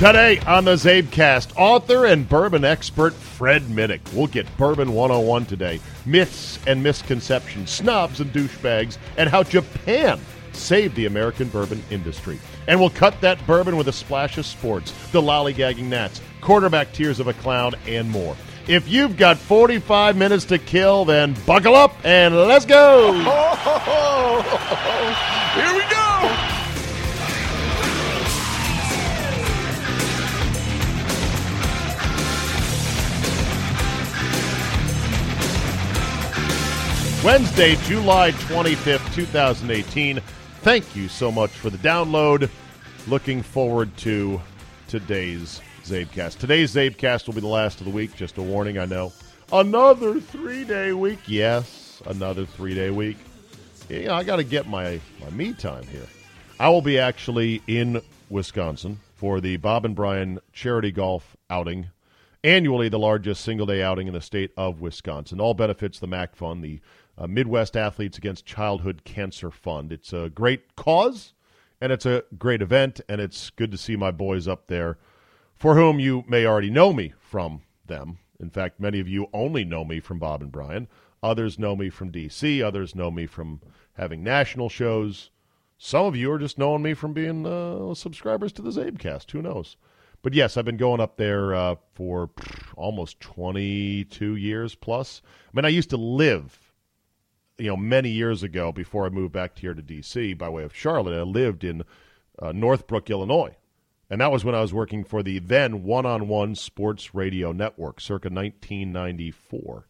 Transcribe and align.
Today 0.00 0.40
on 0.46 0.64
the 0.64 0.76
Czabecast, 0.76 1.52
author 1.58 2.06
and 2.06 2.26
bourbon 2.26 2.64
expert 2.64 3.12
Fred 3.12 3.64
Minnick. 3.64 4.00
We'll 4.14 4.28
get 4.28 4.46
Bourbon 4.56 4.94
101 4.94 5.44
today. 5.44 5.78
Myths 6.06 6.58
and 6.66 6.82
misconceptions, 6.82 7.68
snobs 7.68 8.20
and 8.20 8.32
douchebags, 8.32 8.96
and 9.18 9.28
how 9.28 9.42
Japan 9.42 10.18
saved 10.52 10.96
the 10.96 11.04
American 11.04 11.50
bourbon 11.50 11.82
industry. 11.90 12.38
And 12.66 12.80
we'll 12.80 12.88
cut 12.88 13.20
that 13.20 13.46
bourbon 13.46 13.76
with 13.76 13.88
a 13.88 13.92
splash 13.92 14.38
of 14.38 14.46
sports, 14.46 14.94
the 15.12 15.20
lollygagging 15.20 15.90
gnats, 15.90 16.22
quarterback 16.40 16.94
tears 16.94 17.20
of 17.20 17.28
a 17.28 17.34
clown, 17.34 17.74
and 17.86 18.08
more. 18.08 18.34
If 18.68 18.88
you've 18.88 19.18
got 19.18 19.36
45 19.36 20.16
minutes 20.16 20.46
to 20.46 20.56
kill, 20.56 21.04
then 21.04 21.36
buckle 21.44 21.74
up 21.74 21.94
and 22.04 22.34
let's 22.34 22.64
go! 22.64 23.12
Here 25.52 25.74
we 25.74 25.82
go! 25.90 25.99
Wednesday, 37.22 37.76
July 37.84 38.30
25th, 38.30 39.14
2018. 39.14 40.20
Thank 40.62 40.96
you 40.96 41.06
so 41.06 41.30
much 41.30 41.50
for 41.50 41.68
the 41.68 41.76
download. 41.76 42.48
Looking 43.06 43.42
forward 43.42 43.94
to 43.98 44.40
today's 44.88 45.60
Czabecast. 45.84 46.38
Today's 46.38 46.74
Czabecast 46.74 47.26
will 47.26 47.34
be 47.34 47.42
the 47.42 47.46
last 47.46 47.80
of 47.80 47.84
the 47.84 47.92
week. 47.92 48.16
Just 48.16 48.38
a 48.38 48.42
warning, 48.42 48.78
I 48.78 48.86
know. 48.86 49.12
Another 49.52 50.18
three 50.18 50.64
day 50.64 50.94
week. 50.94 51.18
Yes, 51.26 52.00
another 52.06 52.46
three 52.46 52.74
day 52.74 52.88
week. 52.88 53.18
You 53.90 54.04
know, 54.04 54.14
I 54.14 54.24
got 54.24 54.36
to 54.36 54.44
get 54.44 54.66
my, 54.66 54.98
my 55.20 55.28
me 55.28 55.52
time 55.52 55.84
here. 55.88 56.06
I 56.58 56.70
will 56.70 56.80
be 56.82 56.98
actually 56.98 57.60
in 57.66 58.00
Wisconsin 58.30 58.98
for 59.16 59.42
the 59.42 59.58
Bob 59.58 59.84
and 59.84 59.94
Brian 59.94 60.38
charity 60.54 60.90
golf 60.90 61.36
outing. 61.50 61.90
Annually, 62.42 62.88
the 62.88 62.98
largest 62.98 63.44
single 63.44 63.66
day 63.66 63.82
outing 63.82 64.06
in 64.06 64.14
the 64.14 64.22
state 64.22 64.52
of 64.56 64.80
Wisconsin. 64.80 65.38
All 65.40 65.52
benefits 65.52 65.98
the 65.98 66.06
MAC 66.06 66.34
Fund, 66.34 66.64
the 66.64 66.80
uh, 67.18 67.26
Midwest 67.26 67.76
Athletes 67.76 68.18
Against 68.18 68.46
Childhood 68.46 69.02
Cancer 69.04 69.50
Fund. 69.50 69.92
It's 69.92 70.12
a 70.12 70.30
great 70.30 70.76
cause, 70.76 71.32
and 71.80 71.92
it's 71.92 72.06
a 72.06 72.24
great 72.38 72.62
event, 72.62 73.00
and 73.08 73.20
it's 73.20 73.50
good 73.50 73.70
to 73.70 73.78
see 73.78 73.96
my 73.96 74.10
boys 74.10 74.48
up 74.48 74.66
there, 74.66 74.98
for 75.54 75.74
whom 75.74 76.00
you 76.00 76.24
may 76.26 76.46
already 76.46 76.70
know 76.70 76.92
me 76.92 77.12
from 77.18 77.62
them. 77.86 78.18
In 78.38 78.50
fact, 78.50 78.80
many 78.80 79.00
of 79.00 79.08
you 79.08 79.28
only 79.32 79.64
know 79.64 79.84
me 79.84 80.00
from 80.00 80.18
Bob 80.18 80.40
and 80.40 80.50
Brian. 80.50 80.88
Others 81.22 81.58
know 81.58 81.76
me 81.76 81.90
from 81.90 82.10
D.C., 82.10 82.62
others 82.62 82.94
know 82.94 83.10
me 83.10 83.26
from 83.26 83.60
having 83.94 84.22
national 84.22 84.70
shows. 84.70 85.30
Some 85.76 86.06
of 86.06 86.16
you 86.16 86.32
are 86.32 86.38
just 86.38 86.58
knowing 86.58 86.82
me 86.82 86.94
from 86.94 87.12
being 87.12 87.46
uh, 87.46 87.94
subscribers 87.94 88.52
to 88.52 88.62
the 88.62 88.70
Czabecast. 88.70 89.30
Who 89.30 89.42
knows? 89.42 89.76
But 90.22 90.34
yes, 90.34 90.56
I've 90.56 90.64
been 90.64 90.76
going 90.76 91.00
up 91.00 91.16
there 91.16 91.54
uh, 91.54 91.76
for 91.94 92.30
almost 92.76 93.20
22 93.20 94.36
years 94.36 94.74
plus. 94.74 95.22
I 95.46 95.56
mean, 95.56 95.64
I 95.64 95.68
used 95.68 95.90
to 95.90 95.96
live 95.96 96.69
you 97.60 97.68
know, 97.68 97.76
many 97.76 98.08
years 98.08 98.42
ago, 98.42 98.72
before 98.72 99.04
I 99.06 99.10
moved 99.10 99.32
back 99.32 99.58
here 99.58 99.74
to 99.74 99.82
D.C. 99.82 100.34
by 100.34 100.48
way 100.48 100.64
of 100.64 100.74
Charlotte, 100.74 101.18
I 101.18 101.22
lived 101.22 101.62
in 101.62 101.84
uh, 102.40 102.52
Northbrook, 102.52 103.10
Illinois. 103.10 103.56
And 104.08 104.20
that 104.20 104.32
was 104.32 104.44
when 104.44 104.54
I 104.54 104.60
was 104.60 104.74
working 104.74 105.04
for 105.04 105.22
the 105.22 105.38
then 105.38 105.84
one 105.84 106.06
on 106.06 106.26
one 106.26 106.54
sports 106.54 107.14
radio 107.14 107.52
network, 107.52 108.00
circa 108.00 108.28
1994. 108.28 109.86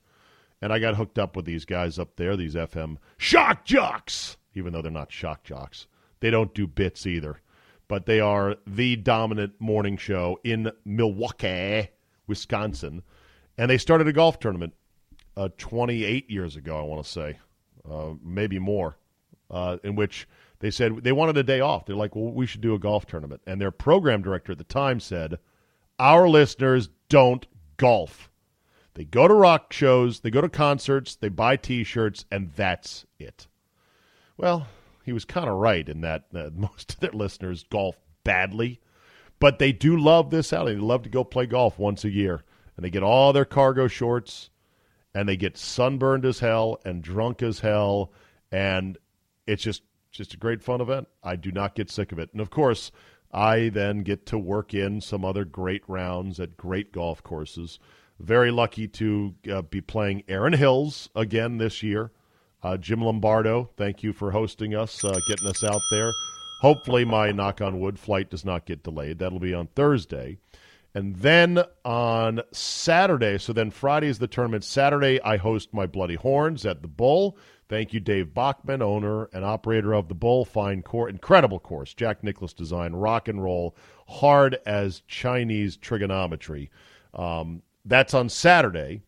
And 0.61 0.73
I 0.73 0.79
got 0.79 0.97
hooked 0.97 1.19
up 1.19 1.37
with 1.37 1.47
these 1.47 1.65
guys 1.65 1.99
up 1.99 2.17
there, 2.17 2.37
these 2.37 2.55
FM 2.55 2.99
shock 3.17 3.65
jocks, 3.65 4.37
even 4.55 4.73
though 4.73 4.83
they're 4.83 4.91
not 4.91 5.11
shock 5.11 5.43
jocks. 5.43 5.87
They 6.19 6.31
don't 6.31 6.53
do 6.55 6.67
bits 6.67 7.07
either. 7.07 7.41
But 7.89 8.05
they 8.05 8.21
are 8.21 8.57
the 8.67 8.97
dominant 8.97 9.55
morning 9.59 9.97
show 9.97 10.39
in 10.45 10.71
Milwaukee, 10.85 11.89
Wisconsin. 12.27 13.03
And 13.57 13.71
they 13.71 13.79
started 13.79 14.07
a 14.07 14.13
golf 14.13 14.39
tournament 14.39 14.75
uh, 15.37 15.49
28 15.57 16.31
years 16.31 16.57
ago, 16.57 16.79
I 16.79 16.83
want 16.83 17.03
to 17.03 17.11
say 17.11 17.39
uh, 17.91 18.15
maybe 18.23 18.59
more, 18.59 18.97
uh, 19.51 19.79
in 19.83 19.97
which 19.97 20.29
they 20.61 20.71
said 20.71 21.03
they 21.03 21.13
wanted 21.13 21.37
a 21.37 21.43
day 21.43 21.61
off. 21.61 21.87
They're 21.87 21.97
like, 21.97 22.15
well, 22.15 22.33
we 22.33 22.47
should 22.47 22.61
do 22.61 22.75
a 22.75 22.79
golf 22.79 23.07
tournament. 23.07 23.43
And 23.47 23.61
their 23.61 23.71
program 23.71 24.23
director 24.23 24.53
at 24.53 24.59
the 24.59 24.65
time 24.65 25.01
said, 25.01 25.39
our 25.99 26.29
listeners 26.29 26.89
don't 27.09 27.47
golf. 27.77 28.31
They 28.95 29.05
go 29.05 29.29
to 29.29 29.35
rock 29.35 29.73
shows, 29.73 30.21
they 30.21 30.31
go 30.31 30.41
to 30.41 30.49
concerts, 30.49 31.15
they 31.15 31.29
buy 31.29 31.57
T-shirts, 31.57 32.25
and 32.31 32.51
that's 32.57 33.07
it. 33.19 33.47
Well, 34.37 34.67
he 35.05 35.13
was 35.13 35.25
kind 35.25 35.49
of 35.49 35.57
right 35.57 35.89
in 35.89 36.01
that 36.03 36.25
uh, 36.35 36.51
most 36.55 36.95
of 36.95 37.01
their 37.01 37.13
listeners 37.13 37.65
golf 37.71 37.97
badly, 38.25 38.81
but 39.39 39.59
they 39.59 39.73
do 39.73 39.97
love 39.97 40.31
this 40.31 40.53
outing. 40.53 40.77
They 40.77 40.85
love 40.85 41.03
to 41.03 41.09
go 41.09 41.25
play 41.25 41.47
golf 41.47 41.79
once 41.79 42.05
a 42.05 42.11
year, 42.11 42.45
and 42.77 42.85
they 42.85 42.91
get 42.91 43.03
all 43.03 43.33
their 43.33 43.45
cargo 43.45 43.89
shorts 43.89 44.51
and 45.15 45.29
they 45.29 45.37
get 45.37 45.57
sunburned 45.57 46.25
as 46.25 46.39
hell 46.39 46.81
and 46.85 47.03
drunk 47.03 47.43
as 47.43 47.61
hell, 47.61 48.13
and 48.53 48.99
it's 49.47 49.63
just 49.63 49.83
just 50.13 50.35
a 50.35 50.39
great 50.39 50.63
fun 50.63 50.81
event. 50.81 51.07
I 51.23 51.37
do 51.37 51.53
not 51.53 51.75
get 51.75 51.91
sick 51.91 52.13
of 52.13 52.19
it, 52.19 52.31
and 52.33 52.41
of 52.41 52.51
course, 52.51 52.91
I 53.33 53.69
then 53.69 54.03
get 54.03 54.27
to 54.27 54.39
work 54.39 54.75
in 54.75 55.01
some 55.01 55.25
other 55.25 55.45
great 55.45 55.83
rounds 55.89 56.41
at 56.41 56.57
great 56.57 56.93
golf 56.93 57.23
courses. 57.23 57.79
Very 58.19 58.51
lucky 58.51 58.87
to 58.89 59.35
uh, 59.51 59.63
be 59.63 59.81
playing 59.81 60.25
Erin 60.29 60.53
Hills 60.53 61.09
again 61.15 61.59
this 61.59 61.83
year. 61.83 62.11
Uh, 62.63 62.77
Jim 62.77 63.03
Lombardo, 63.03 63.71
thank 63.77 64.03
you 64.03 64.13
for 64.13 64.33
hosting 64.33 64.75
us, 64.75 65.03
uh, 65.05 65.19
getting 65.27 65.49
us 65.49 65.65
out 65.65 65.81
there. 65.91 66.13
Hopefully, 66.61 67.07
my 67.07 67.33
knock 67.33 67.63
on 67.63 67.81
wood 67.81 67.99
flight 67.99 68.29
does 68.29 68.45
not 68.45 68.67
get 68.67 68.83
delayed. 68.83 69.19
That'll 69.19 69.39
be 69.39 69.55
on 69.55 69.69
Thursday. 69.69 70.37
And 70.95 71.17
then 71.17 71.63
on 71.85 72.41
Saturday, 72.53 73.39
so 73.39 73.53
then 73.53 73.71
Friday 73.71 74.09
is 74.09 74.19
the 74.19 74.27
tournament. 74.27 74.65
Saturday, 74.65 75.21
I 75.23 75.37
host 75.37 75.73
my 75.73 75.87
Bloody 75.87 76.17
Horns 76.17 76.67
at 76.67 76.83
the 76.83 76.89
Bull. 76.89 77.39
Thank 77.69 77.93
you, 77.93 78.01
Dave 78.01 78.35
Bachman, 78.35 78.83
owner 78.83 79.27
and 79.33 79.45
operator 79.45 79.93
of 79.93 80.09
the 80.09 80.15
Bull. 80.17 80.45
Fine 80.45 80.83
course, 80.83 81.13
incredible 81.13 81.61
course. 81.61 81.95
Jack 81.95 82.25
Nicklaus 82.25 82.53
design, 82.53 82.95
rock 82.95 83.29
and 83.29 83.41
roll, 83.41 83.77
hard 84.09 84.59
as 84.67 85.03
Chinese 85.07 85.77
trigonometry. 85.77 86.71
Um, 87.15 87.63
that's 87.85 88.13
on 88.13 88.29
Saturday. 88.29 89.03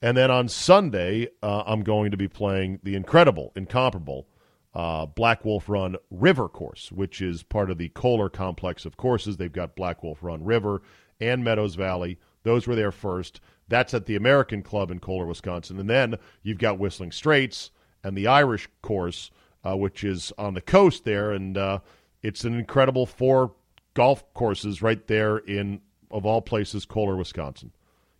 And 0.00 0.16
then 0.16 0.30
on 0.30 0.48
Sunday, 0.48 1.28
uh, 1.42 1.64
I'm 1.66 1.82
going 1.82 2.12
to 2.12 2.16
be 2.16 2.28
playing 2.28 2.80
the 2.82 2.94
incredible, 2.94 3.52
incomparable 3.54 4.26
uh, 4.74 5.04
Black 5.04 5.44
Wolf 5.44 5.68
Run 5.68 5.96
River 6.10 6.48
course, 6.48 6.90
which 6.90 7.20
is 7.20 7.42
part 7.42 7.70
of 7.70 7.76
the 7.76 7.90
Kohler 7.90 8.30
complex 8.30 8.86
of 8.86 8.96
courses. 8.96 9.36
They've 9.36 9.52
got 9.52 9.76
Black 9.76 10.02
Wolf 10.02 10.22
Run 10.22 10.44
River 10.44 10.80
and 11.20 11.44
Meadows 11.44 11.74
Valley. 11.74 12.18
Those 12.42 12.66
were 12.66 12.74
there 12.74 12.92
first. 12.92 13.40
That's 13.68 13.94
at 13.94 14.06
the 14.06 14.16
American 14.16 14.62
Club 14.62 14.90
in 14.90 14.98
Kohler, 14.98 15.26
Wisconsin. 15.26 15.78
And 15.78 15.88
then 15.88 16.16
you've 16.42 16.58
got 16.58 16.78
Whistling 16.78 17.12
Straits 17.12 17.70
and 18.02 18.16
the 18.16 18.26
Irish 18.26 18.68
course, 18.82 19.30
uh, 19.64 19.76
which 19.76 20.02
is 20.02 20.32
on 20.38 20.54
the 20.54 20.60
coast 20.60 21.04
there. 21.04 21.32
And 21.32 21.56
uh, 21.56 21.78
it's 22.22 22.44
an 22.44 22.58
incredible 22.58 23.06
four 23.06 23.52
golf 23.94 24.32
courses 24.34 24.82
right 24.82 25.06
there 25.06 25.38
in, 25.38 25.80
of 26.10 26.26
all 26.26 26.42
places, 26.42 26.84
Kohler, 26.84 27.16
Wisconsin. 27.16 27.72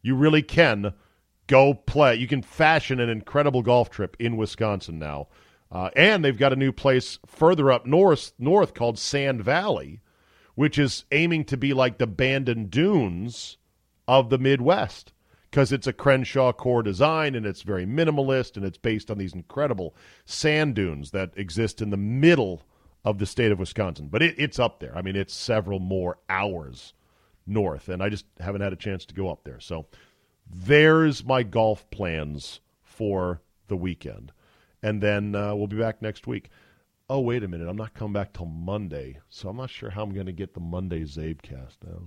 You 0.03 0.15
really 0.15 0.43
can 0.43 0.93
go 1.47 1.75
play. 1.75 2.15
You 2.15 2.29
can 2.29 2.43
fashion 2.43 3.01
an 3.01 3.09
incredible 3.09 3.63
golf 3.63 3.91
trip 3.91 4.17
in 4.21 4.37
Wisconsin 4.37 4.99
now. 4.99 5.29
Uh, 5.73 5.91
and 5.95 6.25
they've 6.25 6.39
got 6.39 6.53
a 6.53 6.57
new 6.57 6.73
place 6.73 7.19
further 7.27 7.71
up 7.71 7.87
north, 7.87 8.33
north 8.39 8.75
called 8.75 8.99
Sand 8.99 9.43
Valley, 9.43 10.01
which 10.55 10.79
is 10.79 11.05
aiming 11.13 11.45
to 11.45 11.57
be 11.57 11.73
like 11.73 11.99
the 11.99 12.07
Bandon 12.07 12.67
Dunes 12.67 13.57
of 14.07 14.31
the 14.31 14.39
Midwest 14.39 15.13
because 15.51 15.73
it's 15.73 15.87
a 15.87 15.93
Crenshaw 15.93 16.53
Coore 16.53 16.85
design 16.85 17.35
and 17.35 17.45
it's 17.45 17.63
very 17.63 17.85
minimalist 17.85 18.57
and 18.57 18.65
it's 18.65 18.79
based 18.79 19.11
on 19.11 19.19
these 19.19 19.35
incredible 19.35 19.95
sand 20.25 20.75
dunes 20.75 21.11
that 21.11 21.33
exist 21.37 21.83
in 21.83 21.91
the 21.91 21.97
middle 21.97 22.63
of 23.05 23.19
the 23.19 23.27
state 23.27 23.51
of 23.51 23.59
Wisconsin. 23.59 24.09
But 24.09 24.23
it, 24.23 24.35
it's 24.39 24.59
up 24.59 24.81
there. 24.81 24.97
I 24.97 25.03
mean, 25.03 25.17
it's 25.17 25.35
several 25.35 25.81
more 25.81 26.19
hours 26.29 26.93
north, 27.47 27.89
and 27.89 28.03
I 28.03 28.09
just 28.09 28.27
haven't 28.39 28.61
had 28.61 28.73
a 28.73 28.77
chance 28.77 29.05
to 29.07 29.15
go 29.15 29.31
up 29.31 29.45
there. 29.45 29.59
So 29.61 29.87
there's 30.49 31.25
my 31.25 31.43
golf 31.43 31.91
plans 31.91 32.61
for 32.83 33.41
the 33.69 33.77
weekend. 33.77 34.33
And 34.83 35.03
then 35.03 35.35
uh, 35.35 35.55
we'll 35.55 35.67
be 35.67 35.77
back 35.77 36.01
next 36.01 36.27
week. 36.27 36.51
Oh, 37.11 37.19
wait 37.19 37.43
a 37.43 37.49
minute. 37.49 37.69
I'm 37.69 37.77
not 37.77 37.93
coming 37.93 38.13
back 38.13 38.33
till 38.33 38.47
Monday, 38.47 39.19
so 39.29 39.49
I'm 39.49 39.57
not 39.57 39.69
sure 39.69 39.91
how 39.91 40.05
I'm 40.05 40.15
going 40.15 40.27
to 40.27 40.33
get 40.33 40.55
the 40.55 40.61
Monday 40.61 41.03
Czabecast 41.03 41.79
now. 41.85 42.03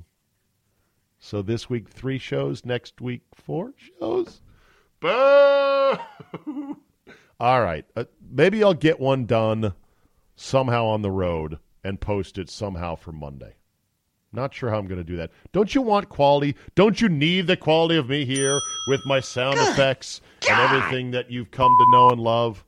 So 1.19 1.41
this 1.41 1.69
week, 1.69 1.89
three 1.89 2.17
shows. 2.17 2.63
Next 2.63 3.01
week, 3.01 3.23
four 3.35 3.73
shows. 3.99 4.41
Boo! 5.01 5.09
All 7.41 7.61
right. 7.61 7.83
Uh, 7.97 8.05
maybe 8.31 8.63
I'll 8.63 8.73
get 8.73 8.97
one 8.97 9.25
done 9.25 9.73
somehow 10.37 10.85
on 10.85 11.01
the 11.01 11.11
road 11.11 11.59
and 11.83 11.99
post 11.99 12.37
it 12.37 12.49
somehow 12.49 12.95
for 12.95 13.11
Monday. 13.11 13.55
Not 14.31 14.53
sure 14.53 14.69
how 14.69 14.77
I'm 14.77 14.87
going 14.87 15.01
to 15.01 15.03
do 15.03 15.17
that. 15.17 15.31
Don't 15.51 15.75
you 15.75 15.81
want 15.81 16.07
quality? 16.07 16.55
Don't 16.75 17.01
you 17.01 17.09
need 17.09 17.47
the 17.47 17.57
quality 17.57 17.97
of 17.97 18.07
me 18.07 18.23
here 18.23 18.57
with 18.87 19.01
my 19.05 19.19
sound 19.19 19.57
Good 19.57 19.67
effects 19.73 20.21
God. 20.47 20.51
and 20.51 20.61
everything 20.61 21.11
that 21.11 21.29
you've 21.29 21.51
come 21.51 21.75
to 21.77 21.91
know 21.91 22.09
and 22.09 22.21
love? 22.21 22.63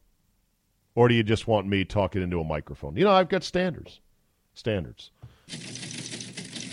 Or 0.95 1.09
do 1.09 1.13
you 1.13 1.23
just 1.23 1.45
want 1.45 1.67
me 1.67 1.83
talking 1.83 2.21
into 2.21 2.39
a 2.39 2.43
microphone? 2.43 2.95
You 2.95 3.03
know, 3.03 3.11
I've 3.11 3.29
got 3.29 3.43
standards. 3.43 3.99
Standards. 4.53 5.11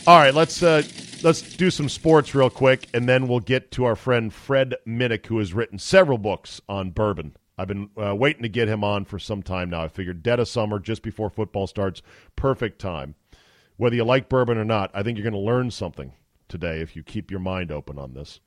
All 0.07 0.19
right, 0.19 0.35
let's 0.35 0.63
uh, 0.63 0.83
let's 1.23 1.43
do 1.43 1.71
some 1.71 1.89
sports 1.89 2.35
real 2.35 2.51
quick, 2.51 2.89
and 2.95 3.09
then 3.09 3.29
we'll 3.29 3.41
get 3.41 3.73
to 3.73 3.85
our 3.85 3.97
friend 3.97 4.33
Fred 4.33 4.77
Minnick, 4.87 5.27
who 5.27 5.39
has 5.39 5.53
written 5.53 5.79
several 5.79 6.19
books 6.19 6.61
on 6.69 6.91
bourbon. 6.91 7.37
I've 7.59 7.69
been 7.69 7.91
uh, 8.01 8.15
waiting 8.15 8.43
to 8.43 8.49
get 8.49 8.69
him 8.69 8.83
on 8.83 9.05
for 9.05 9.19
some 9.19 9.43
time 9.43 9.71
now. 9.71 9.83
I 9.83 9.89
figured 9.89 10.23
dead 10.23 10.41
of 10.41 10.49
summer, 10.49 10.79
just 10.79 11.03
before 11.03 11.31
football 11.31 11.67
starts, 11.67 12.03
perfect 12.35 12.81
time. 12.81 13.15
Whether 13.77 13.97
you 13.97 14.05
like 14.05 14.29
bourbon 14.29 14.59
or 14.59 14.65
not, 14.65 14.91
I 14.95 15.03
think 15.03 15.19
you're 15.19 15.29
going 15.29 15.33
to 15.33 15.39
learn 15.39 15.71
something 15.71 16.13
today 16.49 16.81
if 16.81 16.97
you 16.97 17.03
keep 17.03 17.31
your 17.31 17.41
mind 17.41 17.71
open 17.71 17.99
on 17.99 18.15
this. 18.15 18.41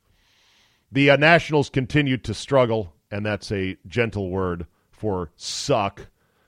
The 0.90 1.10
uh, 1.10 1.16
Nationals 1.16 1.70
continue 1.70 2.16
to 2.18 2.34
struggle, 2.34 2.94
and 3.10 3.24
that's 3.24 3.52
a 3.52 3.76
gentle 3.86 4.30
word 4.30 4.66
for 4.96 5.30
suck. 5.36 6.06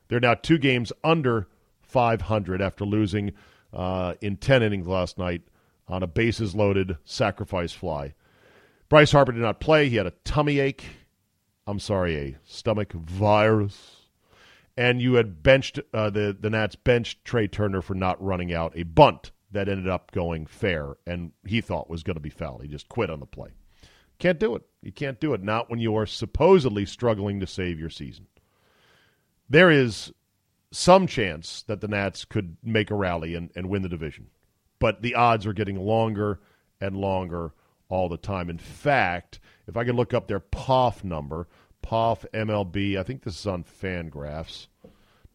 They're 0.08 0.20
now 0.20 0.34
two 0.34 0.58
games 0.58 0.92
under 1.04 1.48
500 1.82 2.60
after 2.60 2.84
losing 2.84 3.32
uh, 3.72 4.14
in 4.20 4.36
10 4.36 4.62
innings 4.62 4.86
last 4.86 5.18
night 5.18 5.42
on 5.86 6.02
a 6.02 6.06
bases 6.06 6.54
loaded 6.54 6.96
sacrifice 7.04 7.72
fly. 7.72 8.14
Bryce 8.88 9.12
Harper 9.12 9.32
did 9.32 9.42
not 9.42 9.60
play. 9.60 9.88
He 9.88 9.96
had 9.96 10.06
a 10.06 10.14
tummy 10.24 10.58
ache. 10.60 10.84
I'm 11.66 11.78
sorry, 11.78 12.16
a 12.16 12.36
stomach 12.44 12.92
virus. 12.92 13.96
And 14.76 15.02
you 15.02 15.14
had 15.14 15.42
benched 15.42 15.80
uh, 15.92 16.08
the 16.08 16.36
the 16.38 16.50
Nats 16.50 16.76
benched 16.76 17.24
Trea 17.24 17.48
Turner 17.48 17.82
for 17.82 17.94
not 17.94 18.22
running 18.22 18.54
out 18.54 18.72
a 18.76 18.84
bunt 18.84 19.32
that 19.50 19.68
ended 19.68 19.88
up 19.88 20.12
going 20.12 20.46
fair, 20.46 20.96
and 21.06 21.32
he 21.44 21.60
thought 21.60 21.90
was 21.90 22.02
going 22.02 22.14
to 22.14 22.20
be 22.20 22.30
foul. 22.30 22.58
He 22.58 22.68
just 22.68 22.88
quit 22.88 23.10
on 23.10 23.18
the 23.18 23.26
play. 23.26 23.50
Can't 24.18 24.38
do 24.38 24.54
it. 24.54 24.62
You 24.82 24.92
can't 24.92 25.20
do 25.20 25.34
it. 25.34 25.42
Not 25.42 25.68
when 25.68 25.80
you 25.80 25.96
are 25.96 26.06
supposedly 26.06 26.86
struggling 26.86 27.40
to 27.40 27.46
save 27.46 27.78
your 27.78 27.90
season. 27.90 28.26
There 29.48 29.70
is 29.70 30.12
some 30.70 31.06
chance 31.06 31.62
that 31.62 31.80
the 31.80 31.88
Nats 31.88 32.24
could 32.24 32.56
make 32.62 32.90
a 32.90 32.94
rally 32.94 33.34
and, 33.34 33.50
and 33.56 33.68
win 33.68 33.82
the 33.82 33.88
division 33.88 34.28
but 34.78 35.02
the 35.02 35.14
odds 35.14 35.46
are 35.46 35.52
getting 35.52 35.76
longer 35.76 36.40
and 36.80 36.96
longer 36.96 37.52
all 37.88 38.08
the 38.08 38.16
time. 38.16 38.50
In 38.50 38.58
fact, 38.58 39.40
if 39.66 39.76
I 39.76 39.84
can 39.84 39.96
look 39.96 40.14
up 40.14 40.28
their 40.28 40.40
POF 40.40 41.04
number, 41.04 41.48
POF 41.82 42.24
MLB, 42.32 42.98
I 42.98 43.02
think 43.02 43.22
this 43.22 43.38
is 43.38 43.46
on 43.46 43.64
Fangraphs. 43.64 44.68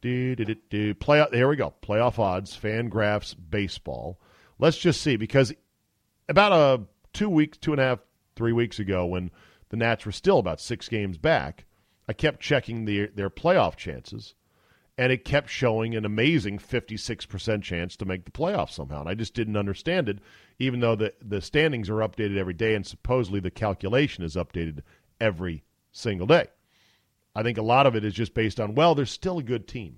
Do, 0.01 0.35
do, 0.35 0.45
do, 0.45 0.55
do. 0.69 0.93
Play, 0.93 1.25
here 1.31 1.47
we 1.47 1.55
go. 1.55 1.73
Playoff 1.81 2.19
odds, 2.19 2.57
Fangraphs 2.57 3.35
baseball. 3.49 4.19
Let's 4.59 4.77
just 4.77 5.01
see 5.01 5.15
because 5.15 5.53
about 6.27 6.51
a 6.51 6.83
two 7.13 7.29
weeks, 7.29 7.57
two 7.57 7.71
and 7.71 7.81
a 7.81 7.85
half, 7.85 7.99
three 8.35 8.53
weeks 8.53 8.79
ago, 8.79 9.05
when 9.05 9.31
the 9.69 9.77
Nats 9.77 10.05
were 10.05 10.11
still 10.11 10.39
about 10.39 10.59
six 10.59 10.89
games 10.89 11.17
back, 11.17 11.65
I 12.07 12.13
kept 12.13 12.41
checking 12.41 12.85
the, 12.85 13.07
their 13.07 13.29
playoff 13.29 13.75
chances, 13.75 14.35
and 14.97 15.11
it 15.11 15.25
kept 15.25 15.49
showing 15.49 15.95
an 15.95 16.05
amazing 16.05 16.59
56% 16.59 17.63
chance 17.63 17.95
to 17.95 18.05
make 18.05 18.25
the 18.25 18.31
playoffs 18.31 18.71
somehow. 18.71 19.01
And 19.01 19.09
I 19.09 19.15
just 19.15 19.33
didn't 19.33 19.57
understand 19.57 20.09
it, 20.09 20.19
even 20.59 20.81
though 20.81 20.95
the, 20.95 21.13
the 21.21 21.41
standings 21.41 21.89
are 21.89 21.95
updated 21.95 22.37
every 22.37 22.53
day 22.53 22.75
and 22.75 22.85
supposedly 22.85 23.39
the 23.39 23.51
calculation 23.51 24.23
is 24.23 24.35
updated 24.35 24.81
every 25.19 25.63
single 25.91 26.27
day. 26.27 26.47
I 27.35 27.41
think 27.41 27.57
a 27.57 27.63
lot 27.63 27.87
of 27.87 27.95
it 27.95 28.05
is 28.05 28.13
just 28.13 28.33
based 28.33 28.59
on, 28.59 28.75
well, 28.75 28.93
they're 28.93 29.05
still 29.05 29.39
a 29.39 29.43
good 29.43 29.67
team. 29.67 29.97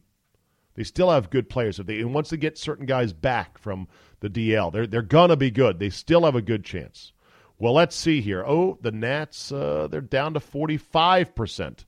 They 0.76 0.84
still 0.84 1.10
have 1.10 1.30
good 1.30 1.50
players. 1.50 1.80
If 1.80 1.88
they, 1.88 2.00
and 2.00 2.14
once 2.14 2.30
they 2.30 2.38
get 2.38 2.58
certain 2.58 2.86
guys 2.86 3.14
back 3.14 3.58
from 3.58 3.88
the 4.20 4.30
DL, 4.30 4.72
they're, 4.72 4.88
they're 4.88 5.02
going 5.02 5.30
to 5.30 5.38
be 5.38 5.52
good. 5.52 5.80
They 5.80 5.90
still 5.90 6.24
have 6.24 6.36
a 6.36 6.42
good 6.42 6.64
chance. 6.64 7.12
Well, 7.58 7.74
let's 7.74 7.96
see 7.96 8.22
here. 8.22 8.44
Oh, 8.46 8.78
the 8.82 8.92
Nats, 8.92 9.52
uh, 9.52 9.88
they're 9.90 10.02
down 10.02 10.34
to 10.34 10.40
45% 10.40 11.86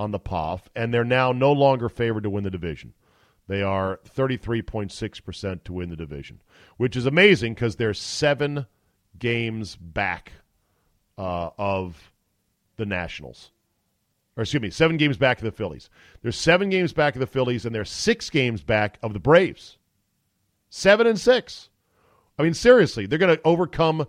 on 0.00 0.12
the 0.12 0.18
POF, 0.18 0.62
and 0.74 0.94
they're 0.94 1.04
now 1.04 1.30
no 1.30 1.52
longer 1.52 1.90
favored 1.90 2.22
to 2.22 2.30
win 2.30 2.42
the 2.42 2.50
division. 2.50 2.94
They 3.48 3.62
are 3.62 4.00
33.6% 4.16 5.64
to 5.64 5.72
win 5.74 5.90
the 5.90 5.96
division, 5.96 6.40
which 6.78 6.96
is 6.96 7.04
amazing 7.04 7.52
because 7.52 7.76
they're 7.76 7.92
seven 7.92 8.66
games 9.18 9.76
back 9.76 10.32
uh, 11.18 11.50
of 11.58 12.12
the 12.76 12.86
Nationals. 12.86 13.50
Or 14.38 14.42
excuse 14.42 14.62
me, 14.62 14.70
seven 14.70 14.96
games 14.96 15.18
back 15.18 15.36
of 15.36 15.44
the 15.44 15.52
Phillies. 15.52 15.90
They're 16.22 16.32
seven 16.32 16.70
games 16.70 16.94
back 16.94 17.14
of 17.14 17.20
the 17.20 17.26
Phillies, 17.26 17.66
and 17.66 17.74
they're 17.74 17.84
six 17.84 18.30
games 18.30 18.62
back 18.62 18.98
of 19.02 19.12
the 19.12 19.20
Braves. 19.20 19.76
Seven 20.70 21.06
and 21.06 21.20
six. 21.20 21.68
I 22.38 22.42
mean, 22.42 22.54
seriously, 22.54 23.04
they're 23.04 23.18
going 23.18 23.36
to 23.36 23.42
overcome 23.44 24.06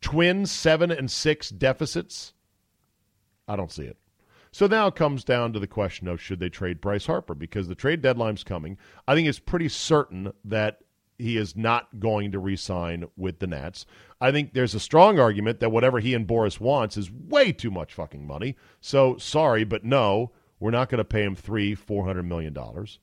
twin 0.00 0.46
seven 0.46 0.92
and 0.92 1.10
six 1.10 1.50
deficits. 1.50 2.32
I 3.48 3.56
don't 3.56 3.72
see 3.72 3.84
it. 3.84 3.96
So 4.52 4.66
now 4.66 4.86
it 4.88 4.94
comes 4.94 5.24
down 5.24 5.54
to 5.54 5.58
the 5.58 5.66
question 5.66 6.06
of 6.06 6.20
should 6.20 6.38
they 6.38 6.50
trade 6.50 6.80
Bryce 6.80 7.06
Harper 7.06 7.34
because 7.34 7.68
the 7.68 7.74
trade 7.74 8.02
deadline's 8.02 8.44
coming. 8.44 8.76
I 9.08 9.14
think 9.14 9.26
it's 9.26 9.38
pretty 9.38 9.68
certain 9.68 10.32
that 10.44 10.80
he 11.18 11.38
is 11.38 11.56
not 11.56 12.00
going 12.00 12.32
to 12.32 12.38
re-sign 12.38 13.06
with 13.16 13.38
the 13.38 13.46
Nats. 13.46 13.86
I 14.20 14.30
think 14.30 14.52
there's 14.52 14.74
a 14.74 14.80
strong 14.80 15.18
argument 15.18 15.60
that 15.60 15.70
whatever 15.70 16.00
he 16.00 16.14
and 16.14 16.26
Boras 16.26 16.60
wants 16.60 16.96
is 16.96 17.10
way 17.10 17.52
too 17.52 17.70
much 17.70 17.94
fucking 17.94 18.26
money. 18.26 18.56
So 18.80 19.16
sorry, 19.16 19.64
but 19.64 19.84
no, 19.84 20.32
we're 20.60 20.70
not 20.70 20.88
going 20.88 20.98
to 20.98 21.04
pay 21.04 21.22
him 21.22 21.34
three, 21.34 21.74
four 21.74 22.04
hundred 22.04 22.24
million 22.24 22.52
dollars. 22.52 22.98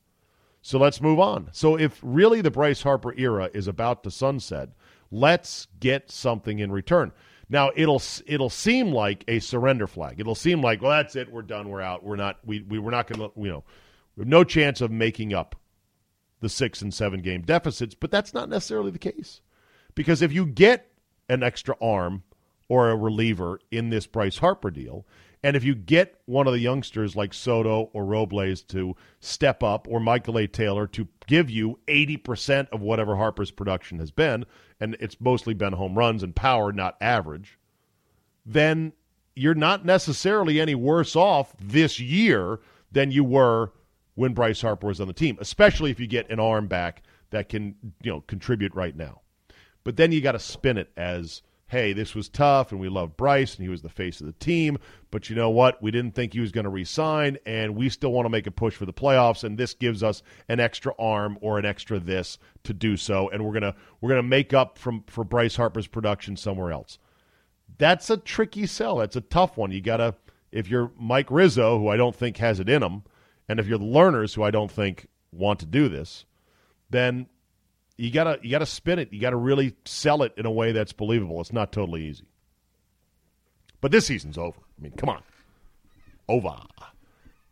So 0.62 0.78
let's 0.78 1.02
move 1.02 1.20
on. 1.20 1.50
So 1.52 1.80
if 1.80 2.00
really 2.04 2.42
the 2.42 2.52
Bryce 2.52 2.84
Harper 2.84 3.14
era 3.18 3.50
is 3.54 3.68
about 3.68 4.04
to 4.04 4.12
sunset, 4.12 4.70
let's 5.10 5.68
get 5.80 6.12
something 6.12 6.60
in 6.60 6.72
return. 6.72 7.12
Now 7.50 7.72
it'll 7.76 8.02
it'll 8.28 8.50
seem 8.50 8.92
like 8.92 9.24
a 9.28 9.40
surrender 9.40 9.88
flag. 9.88 10.20
It'll 10.20 10.36
seem 10.36 10.62
like 10.62 10.82
well 10.82 10.92
that's 10.92 11.16
it, 11.16 11.32
we're 11.32 11.42
done, 11.42 11.70
we're 11.70 11.82
out, 11.82 12.04
we're 12.04 12.16
not 12.16 12.38
we 12.46 12.62
we 12.62 12.80
we're 12.80 12.92
not 12.92 13.08
going 13.08 13.20
to 13.20 13.40
you 13.42 13.50
know 13.50 13.64
we 14.16 14.22
have 14.22 14.28
no 14.28 14.44
chance 14.44 14.82
of 14.82 14.92
making 14.92 15.34
up 15.34 15.56
the 16.42 16.50
six 16.50 16.82
and 16.82 16.94
seven 16.94 17.22
game 17.22 17.42
deficits, 17.42 17.96
but 17.96 18.12
that's 18.12 18.34
not 18.34 18.50
necessarily 18.50 18.92
the 18.92 19.00
case 19.00 19.42
because 19.96 20.22
if 20.22 20.32
you 20.32 20.46
get 20.46 20.92
an 21.28 21.44
extra 21.44 21.76
arm 21.82 22.24
or 22.68 22.90
a 22.90 22.96
reliever 22.96 23.60
in 23.72 23.90
this 23.90 24.06
Bryce 24.06 24.38
Harper 24.38 24.70
deal, 24.70 25.06
and 25.44 25.56
if 25.56 25.64
you 25.64 25.74
get 25.74 26.22
one 26.26 26.48
of 26.48 26.54
the 26.54 26.60
youngsters 26.60 27.16
like 27.16 27.34
Soto 27.34 27.90
or 27.94 28.06
Robles 28.06 28.62
to 28.64 28.96
step 29.20 29.64
up, 29.64 29.88
or 29.90 30.00
Michael 30.00 30.38
A. 30.38 30.48
Taylor 30.48 30.86
to 30.88 31.08
give 31.30 31.48
you 31.50 31.78
80% 31.88 32.70
of 32.72 32.82
whatever 32.82 33.16
Harper's 33.16 33.52
production 33.52 34.00
has 34.00 34.10
been, 34.10 34.46
and 34.80 34.98
it's 35.00 35.22
mostly 35.22 35.54
been 35.54 35.74
home 35.74 35.96
runs 35.96 36.24
and 36.24 36.36
power, 36.36 36.72
not 36.74 36.98
average, 37.00 37.60
then 38.44 38.94
you're 39.36 39.54
not 39.54 39.86
necessarily 39.86 40.60
any 40.60 40.74
worse 40.74 41.16
off 41.16 41.54
this 41.60 42.00
year 42.00 42.60
than 42.92 43.12
you 43.12 43.24
were 43.24 43.72
when 44.16 44.34
Bryce 44.34 44.62
Harper 44.62 44.88
was 44.88 45.00
on 45.00 45.08
the 45.08 45.14
team, 45.14 45.38
especially 45.40 45.92
if 45.92 46.00
you 46.00 46.08
get 46.08 46.30
an 46.32 46.40
arm 46.40 46.66
back 46.66 47.04
that 47.30 47.48
can, 47.48 47.76
you 48.02 48.12
know, 48.12 48.22
contribute 48.22 48.74
right 48.74 48.96
now. 48.96 49.22
But 49.84 49.98
then 49.98 50.12
you 50.12 50.22
got 50.22 50.32
to 50.32 50.40
spin 50.40 50.80
it 50.80 50.92
as 50.98 51.44
hey, 51.70 51.94
this 51.94 52.16
was 52.16 52.28
tough 52.28 52.72
and 52.72 52.82
we 52.82 52.90
love 52.90 53.16
Bryce 53.16 53.56
and 53.56 53.64
he 53.64 53.70
was 53.70 53.84
the 53.84 53.90
face 53.90 54.20
of 54.20 54.26
the 54.26 54.34
team, 54.34 54.78
but 55.12 55.30
you 55.30 55.36
know 55.36 55.52
what? 55.52 55.82
We 55.82 55.92
didn't 55.92 56.16
think 56.16 56.34
he 56.34 56.40
was 56.40 56.52
going 56.52 56.64
to 56.64 56.70
resign 56.70 57.38
and 57.46 57.76
we 57.76 57.90
still 57.90 58.12
want 58.12 58.26
to 58.26 58.30
make 58.30 58.48
a 58.48 58.52
push 58.52 58.74
for 58.74 58.88
the 58.88 58.94
playoffs 58.94 59.44
and 59.44 59.58
this 59.58 59.76
gives 59.76 60.02
us 60.02 60.24
an 60.50 60.60
extra 60.60 60.94
arm 60.98 61.38
or 61.42 61.60
an 61.60 61.66
extra 61.66 62.00
this 62.00 62.40
to 62.64 62.74
do 62.74 62.98
so 62.98 63.30
and 63.30 63.46
we're 63.46 63.54
going 63.54 63.62
to 63.62 63.76
we're 64.02 64.10
going 64.10 64.22
to 64.22 64.28
make 64.28 64.52
up 64.52 64.78
from 64.80 65.04
for 65.08 65.24
Bryce 65.24 65.56
Harper's 65.56 65.88
production 65.88 66.36
somewhere 66.36 66.72
else. 66.72 66.98
That's 67.78 68.10
a 68.10 68.18
tricky 68.18 68.66
sell. 68.66 68.98
That's 68.98 69.16
a 69.16 69.22
tough 69.22 69.56
one. 69.56 69.72
You 69.72 69.82
got 69.82 69.98
to 69.98 70.16
if 70.52 70.68
you're 70.68 70.92
Mike 71.00 71.30
Rizzo, 71.30 71.78
who 71.78 71.88
I 71.88 71.98
don't 71.98 72.16
think 72.16 72.38
has 72.38 72.60
it 72.60 72.68
in 72.68 72.82
him, 72.82 73.04
and 73.48 73.60
if 73.60 73.68
you're 73.68 73.78
the 73.78 73.86
Lerners 73.86 74.34
who 74.34 74.42
I 74.42 74.50
don't 74.50 74.72
think 74.72 75.08
want 75.32 75.60
to 75.60 75.68
do 75.68 75.88
this, 75.88 76.26
then 76.90 77.28
you 78.00 78.12
gotta 78.12 78.40
you 78.42 78.50
gotta 78.50 78.66
spin 78.66 78.98
it. 78.98 79.12
You 79.12 79.20
gotta 79.20 79.36
really 79.36 79.76
sell 79.84 80.24
it 80.24 80.34
in 80.38 80.46
a 80.46 80.52
way 80.52 80.72
that's 80.72 80.94
believable. 80.94 81.42
It's 81.42 81.52
not 81.52 81.74
totally 81.74 82.06
easy. 82.06 82.24
But 83.82 83.92
this 83.92 84.08
season's 84.08 84.38
over. 84.38 84.58
I 84.58 84.82
mean, 84.82 84.94
come 84.94 85.10
on. 85.10 85.22
Over. 86.30 86.56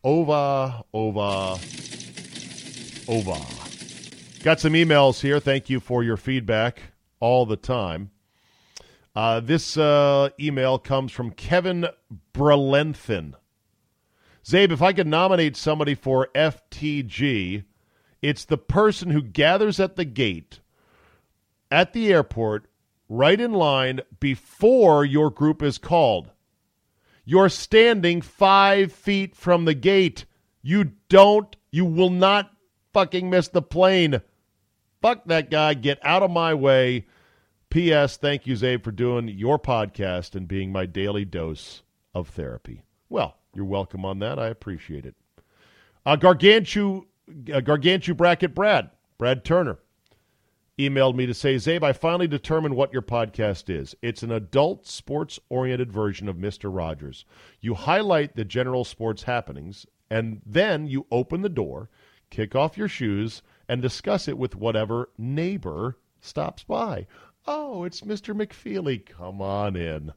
Over, 0.04 0.84
over, 0.94 1.58
over. 3.10 3.46
Got 4.42 4.62
some 4.62 4.74
emails 4.74 5.20
here. 5.20 5.42
Thank 5.42 5.70
you 5.70 5.82
for 5.82 6.02
your 6.02 6.16
feedback 6.16 6.82
all 7.20 7.46
the 7.46 7.58
time. 7.58 8.12
Uh, 9.14 9.42
this 9.42 9.76
uh, 9.76 10.30
email 10.40 10.80
comes 10.80 11.12
from 11.12 11.32
Kevin 11.32 11.88
Brelenthin. 12.34 13.34
Czabe, 14.46 14.72
if 14.72 14.82
I 14.82 14.94
could 14.94 15.08
nominate 15.08 15.58
somebody 15.58 15.96
for 15.96 16.30
FTG, 16.34 17.66
it's 18.22 18.46
the 18.46 18.58
person 18.58 19.12
who 19.12 19.22
gathers 19.22 19.80
at 19.80 19.96
the 19.96 20.06
gate 20.06 20.60
at 21.72 21.94
the 21.94 22.12
airport, 22.12 22.66
right 23.10 23.40
in 23.40 23.54
line 23.54 24.02
before 24.20 25.06
your 25.06 25.30
group 25.30 25.62
is 25.62 25.78
called. 25.78 26.32
You're 27.26 27.50
standing 27.50 28.22
five 28.22 28.92
feet 28.92 29.36
from 29.36 29.66
the 29.66 29.74
gate. 29.74 30.26
You 30.62 30.92
don't, 31.10 31.56
you 31.72 31.86
will 31.86 32.10
not 32.10 32.52
fucking 32.94 33.30
miss 33.30 33.50
the 33.50 33.62
plane. 33.62 34.22
Fuck 35.02 35.26
that 35.26 35.52
guy. 35.52 35.74
Get 35.74 36.00
out 36.04 36.24
of 36.24 36.32
my 36.32 36.54
way. 36.54 37.06
P.S. 37.70 38.16
Thank 38.16 38.48
you, 38.48 38.56
Czabe, 38.56 38.84
for 38.84 38.92
doing 38.92 39.28
your 39.28 39.60
podcast 39.60 40.36
and 40.36 40.48
being 40.48 40.72
my 40.72 40.86
daily 40.86 41.26
dose 41.26 41.84
of 42.16 42.30
therapy. 42.30 42.84
Well, 43.10 43.36
you're 43.54 43.66
welcome 43.66 44.06
on 44.06 44.20
that. 44.20 44.40
I 44.40 44.48
appreciate 44.48 45.06
it. 45.06 45.16
Uh, 46.06 46.16
Gargantu, 46.16 47.04
uh, 47.28 47.62
Gargantu 47.62 48.16
Bracket 48.16 48.56
Brad, 48.56 48.90
Brad 49.18 49.44
Turner, 49.44 49.80
emailed 50.78 51.16
me 51.16 51.26
to 51.26 51.34
say, 51.34 51.56
Czabe, 51.56 51.84
I 51.84 51.94
finally 51.94 52.28
determined 52.28 52.76
what 52.76 52.94
your 52.94 53.02
podcast 53.02 53.70
is. 53.70 53.96
It's 54.02 54.24
an 54.24 54.32
adult 54.32 54.86
sports 54.86 55.40
oriented 55.50 55.92
version 55.92 56.30
of 56.30 56.36
Mr. 56.38 56.74
Rogers. 56.74 57.26
You 57.62 57.74
highlight 57.74 58.36
the 58.36 58.46
general 58.46 58.84
sports 58.86 59.24
happenings, 59.24 59.86
and 60.10 60.42
then 60.46 60.88
you 60.88 61.06
open 61.12 61.42
the 61.42 61.50
door, 61.50 61.90
kick 62.30 62.56
off 62.56 62.78
your 62.78 62.88
shoes, 62.88 63.42
and 63.68 63.82
discuss 63.82 64.28
it 64.28 64.38
with 64.38 64.56
whatever 64.56 65.10
neighbor 65.18 65.98
stops 66.22 66.64
by. 66.64 67.08
Oh, 67.46 67.84
it's 67.84 68.02
Mr. 68.02 68.36
McFeely. 68.36 69.04
Come 69.06 69.42
on 69.42 69.76
in. 69.76 70.14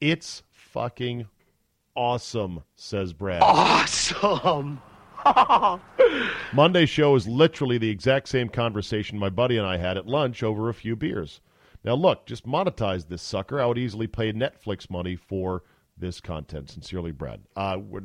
It's 0.00 0.42
fucking 0.50 1.26
awesome, 1.96 2.62
says 2.76 3.12
Brad. 3.12 3.42
Awesome. 3.42 4.80
Monday 6.52 6.86
show 6.86 7.14
is 7.14 7.26
literally 7.26 7.78
the 7.78 7.90
exact 7.90 8.28
same 8.28 8.48
conversation 8.48 9.18
my 9.18 9.28
buddy 9.28 9.56
and 9.56 9.66
I 9.66 9.76
had 9.76 9.96
at 9.96 10.06
lunch 10.06 10.42
over 10.42 10.68
a 10.68 10.74
few 10.74 10.96
beers. 10.96 11.40
Now, 11.84 11.94
look, 11.94 12.26
just 12.26 12.46
monetize 12.46 13.08
this 13.08 13.22
sucker. 13.22 13.60
I 13.60 13.66
would 13.66 13.78
easily 13.78 14.06
pay 14.06 14.32
Netflix 14.32 14.90
money 14.90 15.16
for 15.16 15.62
this 15.96 16.20
content. 16.20 16.70
Sincerely, 16.70 17.12
Brad. 17.12 17.40
Uh, 17.56 17.78
we're, 17.80 18.02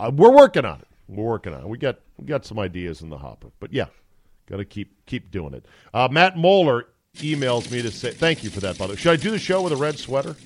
uh, 0.00 0.10
we're 0.14 0.34
working 0.34 0.64
on 0.64 0.80
it. 0.80 0.88
We're 1.08 1.24
working 1.24 1.54
on 1.54 1.62
it. 1.62 1.68
We 1.68 1.78
got 1.78 1.98
we 2.18 2.26
got 2.26 2.44
some 2.44 2.58
ideas 2.58 3.00
in 3.00 3.08
the 3.08 3.16
hopper, 3.16 3.48
but 3.60 3.72
yeah, 3.72 3.86
got 4.46 4.58
to 4.58 4.64
keep 4.64 5.06
keep 5.06 5.30
doing 5.30 5.54
it. 5.54 5.64
Uh, 5.94 6.08
Matt 6.10 6.36
Moeller 6.36 6.86
emails 7.16 7.70
me 7.70 7.80
to 7.82 7.90
say 7.90 8.10
thank 8.10 8.44
you 8.44 8.50
for 8.50 8.60
that. 8.60 8.76
By 8.76 8.86
the 8.86 8.92
way, 8.92 8.96
should 8.98 9.12
I 9.12 9.16
do 9.16 9.30
the 9.30 9.38
show 9.38 9.62
with 9.62 9.72
a 9.72 9.76
red 9.76 9.98
sweater, 9.98 10.36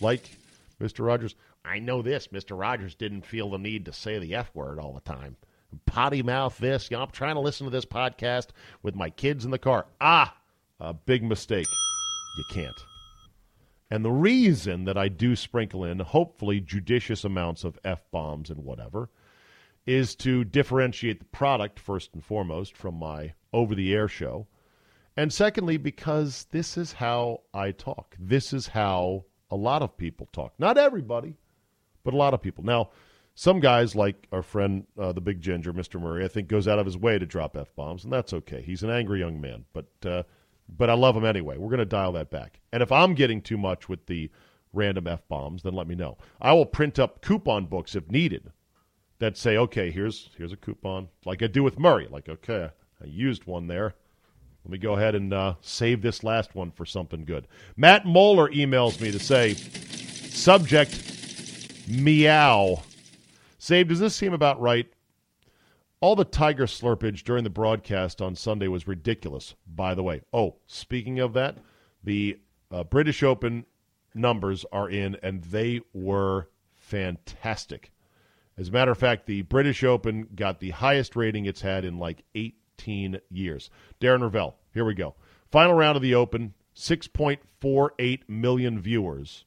like 0.00 0.30
Mister 0.78 1.02
Rogers? 1.02 1.34
I 1.64 1.78
know 1.78 2.02
this. 2.02 2.32
Mister 2.32 2.54
Rogers 2.54 2.94
didn't 2.94 3.26
feel 3.26 3.50
the 3.50 3.58
need 3.58 3.84
to 3.84 3.92
say 3.92 4.18
the 4.18 4.34
f 4.34 4.50
word 4.54 4.78
all 4.78 4.94
the 4.94 5.00
time. 5.00 5.36
Potty 5.84 6.22
mouth 6.22 6.56
this. 6.58 6.90
You 6.90 6.96
know, 6.96 7.02
I'm 7.02 7.10
trying 7.10 7.34
to 7.34 7.40
listen 7.40 7.66
to 7.66 7.70
this 7.70 7.84
podcast 7.84 8.48
with 8.82 8.94
my 8.94 9.10
kids 9.10 9.44
in 9.44 9.50
the 9.50 9.58
car. 9.58 9.86
Ah, 10.00 10.34
a 10.80 10.94
big 10.94 11.22
mistake. 11.22 11.66
You 12.38 12.44
can't. 12.50 12.80
And 13.90 14.04
the 14.04 14.10
reason 14.10 14.84
that 14.84 14.96
I 14.96 15.08
do 15.08 15.36
sprinkle 15.36 15.84
in, 15.84 15.98
hopefully, 15.98 16.60
judicious 16.60 17.24
amounts 17.24 17.64
of 17.64 17.78
F 17.84 18.02
bombs 18.10 18.50
and 18.50 18.64
whatever, 18.64 19.10
is 19.86 20.14
to 20.16 20.44
differentiate 20.44 21.18
the 21.18 21.24
product, 21.26 21.78
first 21.78 22.14
and 22.14 22.24
foremost, 22.24 22.76
from 22.76 22.94
my 22.94 23.32
over 23.52 23.74
the 23.74 23.94
air 23.94 24.08
show. 24.08 24.46
And 25.16 25.32
secondly, 25.32 25.78
because 25.78 26.46
this 26.50 26.76
is 26.76 26.92
how 26.92 27.40
I 27.52 27.72
talk. 27.72 28.14
This 28.18 28.52
is 28.52 28.68
how 28.68 29.24
a 29.50 29.56
lot 29.56 29.82
of 29.82 29.96
people 29.96 30.28
talk. 30.32 30.52
Not 30.58 30.78
everybody, 30.78 31.36
but 32.04 32.14
a 32.14 32.16
lot 32.16 32.34
of 32.34 32.42
people. 32.42 32.64
Now, 32.64 32.90
some 33.34 33.60
guys, 33.60 33.94
like 33.94 34.26
our 34.32 34.42
friend, 34.42 34.86
uh, 34.98 35.12
the 35.12 35.20
big 35.20 35.40
ginger, 35.40 35.72
Mr. 35.72 36.00
Murray, 36.00 36.24
I 36.24 36.28
think 36.28 36.48
goes 36.48 36.66
out 36.66 36.78
of 36.78 36.86
his 36.86 36.96
way 36.96 37.18
to 37.18 37.26
drop 37.26 37.56
F 37.56 37.74
bombs, 37.76 38.04
and 38.04 38.12
that's 38.12 38.32
okay. 38.32 38.62
He's 38.62 38.82
an 38.82 38.90
angry 38.90 39.20
young 39.20 39.40
man, 39.40 39.64
but 39.72 39.86
uh, 40.04 40.22
but 40.68 40.90
I 40.90 40.94
love 40.94 41.16
him 41.16 41.24
anyway. 41.24 41.56
We're 41.56 41.70
going 41.70 41.78
to 41.78 41.86
dial 41.86 42.12
that 42.12 42.30
back. 42.30 42.60
And 42.72 42.82
if 42.82 42.92
I'm 42.92 43.14
getting 43.14 43.40
too 43.40 43.56
much 43.56 43.88
with 43.88 44.06
the 44.06 44.30
random 44.72 45.06
F 45.06 45.26
bombs, 45.28 45.62
then 45.62 45.74
let 45.74 45.86
me 45.86 45.94
know. 45.94 46.18
I 46.40 46.52
will 46.52 46.66
print 46.66 46.98
up 46.98 47.22
coupon 47.22 47.66
books 47.66 47.94
if 47.94 48.10
needed 48.10 48.50
that 49.18 49.36
say, 49.36 49.56
okay, 49.56 49.90
here's 49.90 50.30
here's 50.36 50.52
a 50.52 50.56
coupon, 50.56 51.08
like 51.24 51.42
I 51.42 51.46
do 51.46 51.62
with 51.62 51.78
Murray. 51.78 52.08
Like, 52.10 52.28
okay, 52.28 52.70
I 53.02 53.06
used 53.06 53.46
one 53.46 53.66
there. 53.66 53.94
Let 54.64 54.72
me 54.72 54.78
go 54.78 54.94
ahead 54.94 55.14
and 55.14 55.32
uh, 55.32 55.54
save 55.60 56.02
this 56.02 56.22
last 56.22 56.54
one 56.54 56.70
for 56.70 56.84
something 56.84 57.24
good. 57.24 57.48
Matt 57.76 58.04
Moeller 58.04 58.50
emails 58.50 59.00
me 59.00 59.10
to 59.10 59.18
say, 59.18 59.54
subject, 59.54 60.92
meow. 61.88 62.82
Save, 63.58 63.88
does 63.88 64.00
this 64.00 64.14
seem 64.14 64.32
about 64.32 64.60
right? 64.60 64.86
All 66.00 66.14
the 66.14 66.24
tiger 66.24 66.66
slurpage 66.66 67.24
during 67.24 67.42
the 67.42 67.50
broadcast 67.50 68.22
on 68.22 68.36
Sunday 68.36 68.68
was 68.68 68.86
ridiculous, 68.86 69.54
by 69.66 69.94
the 69.94 70.02
way. 70.02 70.22
Oh, 70.32 70.56
speaking 70.66 71.18
of 71.18 71.32
that, 71.32 71.58
the 72.04 72.38
uh, 72.70 72.84
British 72.84 73.22
Open 73.22 73.66
numbers 74.14 74.64
are 74.70 74.88
in, 74.88 75.16
and 75.22 75.42
they 75.44 75.80
were 75.92 76.48
fantastic. 76.74 77.90
As 78.56 78.68
a 78.68 78.72
matter 78.72 78.90
of 78.92 78.98
fact, 78.98 79.26
the 79.26 79.42
British 79.42 79.82
Open 79.82 80.28
got 80.34 80.60
the 80.60 80.70
highest 80.70 81.16
rating 81.16 81.46
it's 81.46 81.60
had 81.60 81.84
in 81.84 81.98
like 81.98 82.24
18 82.34 83.20
years. 83.30 83.70
Darren 84.00 84.20
Rovell, 84.20 84.54
here 84.72 84.84
we 84.84 84.94
go. 84.94 85.14
Final 85.50 85.74
round 85.74 85.96
of 85.96 86.02
the 86.02 86.14
Open, 86.14 86.54
6.48 86.76 88.20
million 88.28 88.80
viewers. 88.80 89.44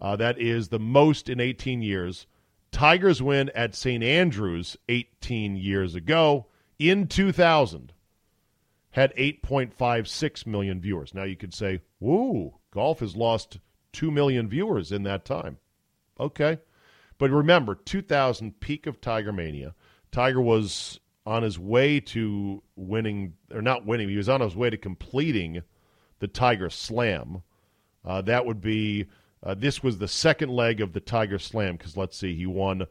Uh, 0.00 0.16
that 0.16 0.38
is 0.38 0.68
the 0.68 0.78
most 0.78 1.28
in 1.28 1.40
18 1.40 1.82
years. 1.82 2.26
Tigers 2.70 3.22
win 3.22 3.50
at 3.54 3.74
St. 3.74 4.02
Andrews 4.04 4.76
18 4.88 5.56
years 5.56 5.94
ago 5.94 6.46
in 6.78 7.06
2000 7.06 7.92
had 8.90 9.14
8.56 9.16 10.46
million 10.46 10.80
viewers. 10.80 11.14
Now 11.14 11.24
you 11.24 11.36
could 11.36 11.54
say, 11.54 11.80
"Woo, 12.00 12.54
golf 12.70 13.00
has 13.00 13.14
lost 13.14 13.58
2 13.92 14.10
million 14.10 14.48
viewers 14.48 14.92
in 14.92 15.02
that 15.04 15.24
time." 15.24 15.58
Okay. 16.18 16.58
But 17.18 17.30
remember, 17.30 17.74
2000 17.74 18.60
peak 18.60 18.86
of 18.86 19.00
Tiger 19.00 19.32
Mania. 19.32 19.74
Tiger 20.12 20.40
was 20.40 21.00
on 21.26 21.42
his 21.42 21.58
way 21.58 21.98
to 21.98 22.62
winning 22.76 23.34
or 23.52 23.60
not 23.60 23.84
winning, 23.84 24.08
he 24.08 24.16
was 24.16 24.28
on 24.28 24.40
his 24.40 24.54
way 24.54 24.70
to 24.70 24.76
completing 24.76 25.62
the 26.20 26.28
Tiger 26.28 26.70
Slam. 26.70 27.42
Uh, 28.04 28.22
that 28.22 28.46
would 28.46 28.60
be 28.60 29.06
uh, 29.46 29.54
this 29.54 29.80
was 29.80 29.98
the 29.98 30.08
second 30.08 30.50
leg 30.50 30.80
of 30.80 30.92
the 30.92 31.00
Tiger 31.00 31.38
Slam 31.38 31.76
because 31.76 31.96
let's 31.96 32.16
see, 32.16 32.34
he 32.34 32.46
won 32.46 32.86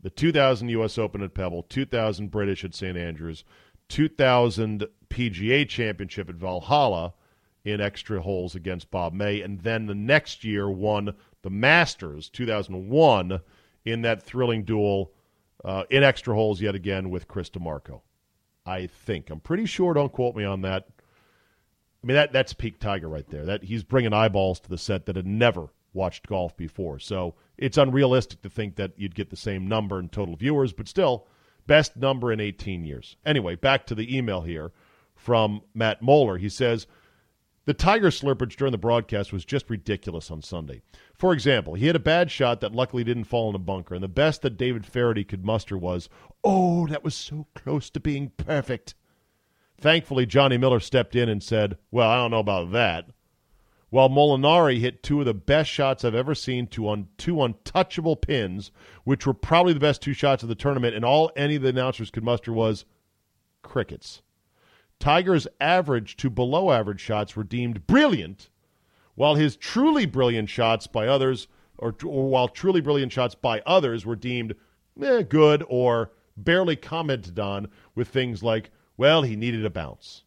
the 0.00 0.08
2000 0.08 0.70
U.S. 0.70 0.96
Open 0.96 1.22
at 1.22 1.34
Pebble, 1.34 1.62
2000 1.64 2.30
British 2.30 2.64
at 2.64 2.74
St 2.74 2.96
Andrews, 2.96 3.44
2000 3.90 4.86
PGA 5.10 5.68
Championship 5.68 6.30
at 6.30 6.36
Valhalla 6.36 7.12
in 7.64 7.82
extra 7.82 8.22
holes 8.22 8.54
against 8.54 8.90
Bob 8.90 9.12
May, 9.12 9.42
and 9.42 9.60
then 9.60 9.84
the 9.84 9.94
next 9.94 10.42
year 10.42 10.70
won 10.70 11.14
the 11.42 11.50
Masters 11.50 12.30
2001 12.30 13.40
in 13.84 14.00
that 14.00 14.22
thrilling 14.22 14.64
duel 14.64 15.12
uh, 15.62 15.84
in 15.90 16.02
extra 16.02 16.34
holes 16.34 16.62
yet 16.62 16.74
again 16.74 17.10
with 17.10 17.28
Chris 17.28 17.50
DiMarco. 17.50 18.00
I 18.64 18.86
think 18.86 19.28
I'm 19.28 19.40
pretty 19.40 19.66
sure. 19.66 19.92
Don't 19.92 20.12
quote 20.12 20.34
me 20.34 20.44
on 20.44 20.62
that. 20.62 20.86
I 22.02 22.06
mean 22.06 22.14
that 22.14 22.32
that's 22.32 22.54
peak 22.54 22.80
Tiger 22.80 23.08
right 23.08 23.28
there. 23.28 23.44
That 23.44 23.64
he's 23.64 23.84
bringing 23.84 24.14
eyeballs 24.14 24.60
to 24.60 24.70
the 24.70 24.78
set 24.78 25.04
that 25.04 25.16
had 25.16 25.26
never 25.26 25.68
watched 25.92 26.26
golf 26.26 26.56
before. 26.56 26.98
So 26.98 27.34
it's 27.56 27.78
unrealistic 27.78 28.42
to 28.42 28.50
think 28.50 28.76
that 28.76 28.92
you'd 28.96 29.14
get 29.14 29.30
the 29.30 29.36
same 29.36 29.66
number 29.66 29.98
in 29.98 30.08
total 30.08 30.36
viewers, 30.36 30.72
but 30.72 30.88
still, 30.88 31.26
best 31.66 31.96
number 31.96 32.32
in 32.32 32.40
18 32.40 32.84
years. 32.84 33.16
Anyway, 33.24 33.54
back 33.54 33.86
to 33.86 33.94
the 33.94 34.16
email 34.16 34.42
here 34.42 34.72
from 35.14 35.62
Matt 35.74 36.02
Moeller. 36.02 36.38
He 36.38 36.48
says, 36.48 36.86
the 37.66 37.74
Tiger 37.74 38.08
slurpage 38.08 38.56
during 38.56 38.72
the 38.72 38.78
broadcast 38.78 39.32
was 39.32 39.44
just 39.44 39.68
ridiculous 39.68 40.30
on 40.30 40.42
Sunday. 40.42 40.80
For 41.14 41.32
example, 41.32 41.74
he 41.74 41.86
had 41.86 41.94
a 41.94 42.00
bad 42.00 42.30
shot 42.30 42.60
that 42.60 42.74
luckily 42.74 43.04
didn't 43.04 43.24
fall 43.24 43.50
in 43.50 43.54
a 43.54 43.60
bunker, 43.60 43.94
and 43.94 44.02
the 44.02 44.08
best 44.08 44.42
that 44.42 44.56
David 44.56 44.86
Feherty 44.86 45.24
could 45.24 45.44
muster 45.44 45.76
was, 45.76 46.08
Oh, 46.42 46.86
that 46.88 47.04
was 47.04 47.14
so 47.14 47.46
close 47.54 47.90
to 47.90 48.00
being 48.00 48.32
perfect. 48.36 48.94
Thankfully, 49.78 50.26
Johnny 50.26 50.56
Miller 50.56 50.80
stepped 50.80 51.14
in 51.14 51.28
and 51.28 51.42
said, 51.42 51.76
Well, 51.90 52.10
I 52.10 52.16
don't 52.16 52.30
know 52.30 52.38
about 52.38 52.72
that. 52.72 53.10
While 53.90 54.08
Molinari 54.08 54.78
hit 54.78 55.02
two 55.02 55.20
of 55.20 55.26
the 55.26 55.34
best 55.34 55.68
shots 55.68 56.04
I've 56.04 56.14
ever 56.14 56.34
seen 56.34 56.68
to 56.68 56.88
un- 56.88 57.08
two 57.18 57.42
untouchable 57.42 58.16
pins, 58.16 58.70
which 59.04 59.26
were 59.26 59.34
probably 59.34 59.72
the 59.72 59.80
best 59.80 60.00
two 60.00 60.12
shots 60.12 60.42
of 60.42 60.48
the 60.48 60.54
tournament, 60.54 60.94
and 60.94 61.04
all 61.04 61.30
any 61.36 61.56
of 61.56 61.62
the 61.62 61.68
announcers 61.68 62.10
could 62.10 62.24
muster 62.24 62.52
was 62.52 62.84
crickets. 63.62 64.22
Tiger's 65.00 65.48
average 65.60 66.16
to 66.18 66.30
below 66.30 66.70
average 66.70 67.00
shots 67.00 67.34
were 67.34 67.44
deemed 67.44 67.86
brilliant, 67.86 68.48
while 69.16 69.34
his 69.34 69.56
truly 69.56 70.06
brilliant 70.06 70.48
shots 70.48 70.86
by 70.86 71.08
others, 71.08 71.48
or, 71.76 71.94
or 72.04 72.28
while 72.28 72.48
truly 72.48 72.80
brilliant 72.80 73.12
shots 73.12 73.34
by 73.34 73.60
others 73.66 74.06
were 74.06 74.16
deemed 74.16 74.54
eh, 75.02 75.22
good 75.22 75.64
or 75.68 76.12
barely 76.36 76.76
commented 76.76 77.38
on 77.38 77.68
with 77.94 78.08
things 78.08 78.42
like, 78.42 78.70
well, 78.96 79.22
he 79.22 79.34
needed 79.34 79.64
a 79.64 79.70
bounce. 79.70 80.22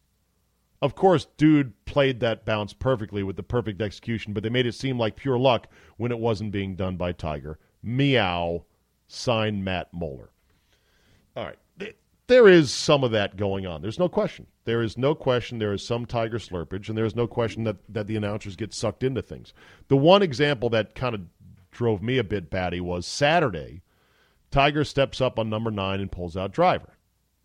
Of 0.82 0.94
course, 0.94 1.26
dude 1.36 1.72
played 1.86 2.20
that 2.20 2.44
bounce 2.44 2.72
perfectly 2.72 3.22
with 3.22 3.36
the 3.36 3.42
perfect 3.42 3.80
execution, 3.80 4.32
but 4.32 4.42
they 4.42 4.48
made 4.50 4.66
it 4.66 4.74
seem 4.74 4.98
like 4.98 5.16
pure 5.16 5.38
luck 5.38 5.68
when 5.96 6.12
it 6.12 6.18
wasn't 6.18 6.52
being 6.52 6.76
done 6.76 6.96
by 6.96 7.12
Tiger. 7.12 7.58
Meow, 7.82 8.64
Sign 9.06 9.64
Matt 9.64 9.92
Moeller. 9.92 10.30
All 11.36 11.44
right. 11.44 11.58
There 12.26 12.48
is 12.48 12.72
some 12.72 13.04
of 13.04 13.10
that 13.10 13.36
going 13.36 13.66
on. 13.66 13.82
There's 13.82 13.98
no 13.98 14.08
question. 14.08 14.46
There 14.64 14.82
is 14.82 14.96
no 14.96 15.14
question 15.14 15.58
there 15.58 15.74
is 15.74 15.86
some 15.86 16.06
Tiger 16.06 16.38
slurpage, 16.38 16.88
and 16.88 16.96
there 16.96 17.04
is 17.04 17.14
no 17.14 17.26
question 17.26 17.64
that, 17.64 17.76
that 17.90 18.06
the 18.06 18.16
announcers 18.16 18.56
get 18.56 18.72
sucked 18.72 19.02
into 19.02 19.20
things. 19.20 19.52
The 19.88 19.96
one 19.96 20.22
example 20.22 20.70
that 20.70 20.94
kind 20.94 21.14
of 21.14 21.22
drove 21.70 22.02
me 22.02 22.16
a 22.16 22.24
bit 22.24 22.50
batty 22.50 22.80
was 22.80 23.06
Saturday. 23.06 23.82
Tiger 24.50 24.84
steps 24.84 25.20
up 25.20 25.38
on 25.38 25.50
number 25.50 25.70
nine 25.70 26.00
and 26.00 26.10
pulls 26.10 26.36
out 26.36 26.52
driver. 26.52 26.93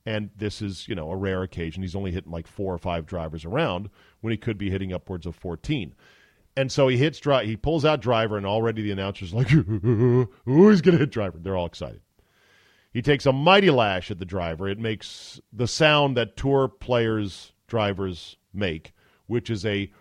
And 0.10 0.32
this 0.36 0.60
is, 0.60 0.88
you 0.88 0.96
know, 0.96 1.12
a 1.12 1.16
rare 1.16 1.44
occasion. 1.44 1.84
He's 1.84 1.96
only 1.96 2.12
hitting 2.12 2.32
like 2.32 2.48
four 2.48 2.74
or 2.74 2.80
five 2.80 3.06
drivers 3.06 3.46
around 3.46 3.92
when 4.22 4.32
he 4.32 4.38
could 4.38 4.58
be 4.58 4.72
hitting 4.72 4.92
upwards 4.92 5.28
of 5.28 5.36
14. 5.36 5.94
And 6.58 6.72
so 6.72 6.88
he 6.88 6.98
hits. 6.98 7.22
He 7.44 7.56
pulls 7.56 7.86
out 7.86 8.02
driver, 8.02 8.36
and 8.36 8.44
already 8.44 8.82
the 8.82 8.90
announcers 8.90 9.36
like, 9.36 9.50
"Who's 10.46 10.82
going 10.82 10.94
to 10.94 10.98
hit 10.98 11.12
driver?" 11.12 11.38
They're 11.38 11.56
all 11.56 11.68
excited. 11.68 12.02
He 12.92 13.04
takes 13.04 13.28
a 13.28 13.32
mighty 13.32 13.70
lash 13.70 14.10
at 14.10 14.18
the 14.18 14.26
driver. 14.26 14.68
It 14.68 14.80
makes 14.80 15.40
the 15.54 15.68
sound 15.68 16.18
that 16.18 16.36
tour 16.36 16.68
players, 16.68 17.54
drivers 17.68 18.36
make, 18.52 18.94
which 19.28 19.52
is 19.52 19.64
a 19.64 19.92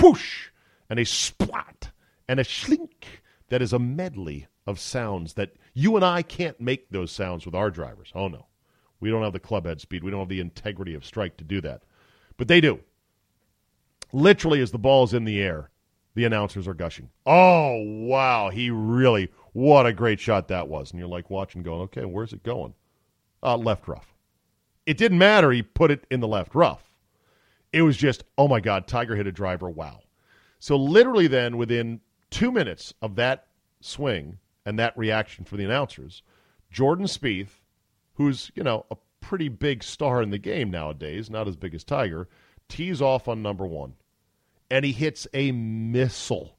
whoosh 0.00 0.50
and 0.88 1.00
a 1.00 1.04
splat 1.04 1.90
and 2.28 2.38
a 2.38 2.44
slink 2.44 3.20
that 3.48 3.62
is 3.62 3.72
a 3.72 3.80
medley 3.80 4.46
of 4.64 4.78
sounds 4.78 5.34
that 5.34 5.56
you 5.74 5.96
and 5.96 6.04
I 6.04 6.22
can't 6.22 6.60
make 6.60 6.88
those 6.90 7.10
sounds 7.10 7.44
with 7.44 7.56
our 7.56 7.72
drivers. 7.72 8.12
Oh, 8.14 8.28
no. 8.28 8.46
We 9.00 9.10
don't 9.10 9.22
have 9.22 9.32
the 9.32 9.40
club 9.40 9.66
head 9.66 9.80
speed. 9.80 10.02
We 10.02 10.10
don't 10.10 10.20
have 10.20 10.28
the 10.28 10.40
integrity 10.40 10.94
of 10.94 11.04
strike 11.04 11.36
to 11.36 11.44
do 11.44 11.60
that. 11.62 11.82
But 12.36 12.48
they 12.48 12.60
do. 12.60 12.80
Literally, 14.12 14.60
as 14.60 14.70
the 14.70 14.78
ball's 14.78 15.14
in 15.14 15.24
the 15.24 15.40
air, 15.40 15.70
the 16.14 16.24
announcers 16.24 16.66
are 16.66 16.74
gushing. 16.74 17.10
Oh, 17.26 17.82
wow. 17.82 18.48
He 18.48 18.70
really, 18.70 19.30
what 19.52 19.86
a 19.86 19.92
great 19.92 20.20
shot 20.20 20.48
that 20.48 20.68
was. 20.68 20.90
And 20.90 20.98
you're 20.98 21.08
like 21.08 21.28
watching, 21.28 21.62
going, 21.62 21.82
okay, 21.82 22.04
where's 22.04 22.32
it 22.32 22.42
going? 22.42 22.74
Uh, 23.42 23.56
left 23.56 23.86
rough. 23.86 24.14
It 24.86 24.96
didn't 24.96 25.18
matter. 25.18 25.50
He 25.50 25.62
put 25.62 25.90
it 25.90 26.06
in 26.10 26.20
the 26.20 26.28
left 26.28 26.54
rough. 26.54 26.82
It 27.72 27.82
was 27.82 27.96
just, 27.96 28.24
oh 28.38 28.48
my 28.48 28.60
God, 28.60 28.86
Tiger 28.86 29.16
hit 29.16 29.26
a 29.26 29.32
driver. 29.32 29.68
Wow. 29.68 30.00
So, 30.58 30.76
literally, 30.76 31.26
then, 31.26 31.58
within 31.58 32.00
two 32.30 32.50
minutes 32.50 32.94
of 33.02 33.16
that 33.16 33.48
swing 33.80 34.38
and 34.64 34.78
that 34.78 34.96
reaction 34.96 35.44
for 35.44 35.56
the 35.56 35.64
announcers, 35.64 36.22
Jordan 36.70 37.06
Spieth 37.06 37.60
who's, 38.16 38.50
you 38.54 38.62
know, 38.62 38.84
a 38.90 38.96
pretty 39.20 39.48
big 39.48 39.82
star 39.82 40.22
in 40.22 40.30
the 40.30 40.38
game 40.38 40.70
nowadays, 40.70 41.30
not 41.30 41.48
as 41.48 41.56
big 41.56 41.74
as 41.74 41.84
Tiger, 41.84 42.28
tees 42.68 43.00
off 43.00 43.28
on 43.28 43.42
number 43.42 43.66
one. 43.66 43.94
And 44.70 44.84
he 44.84 44.92
hits 44.92 45.26
a 45.32 45.52
missile. 45.52 46.56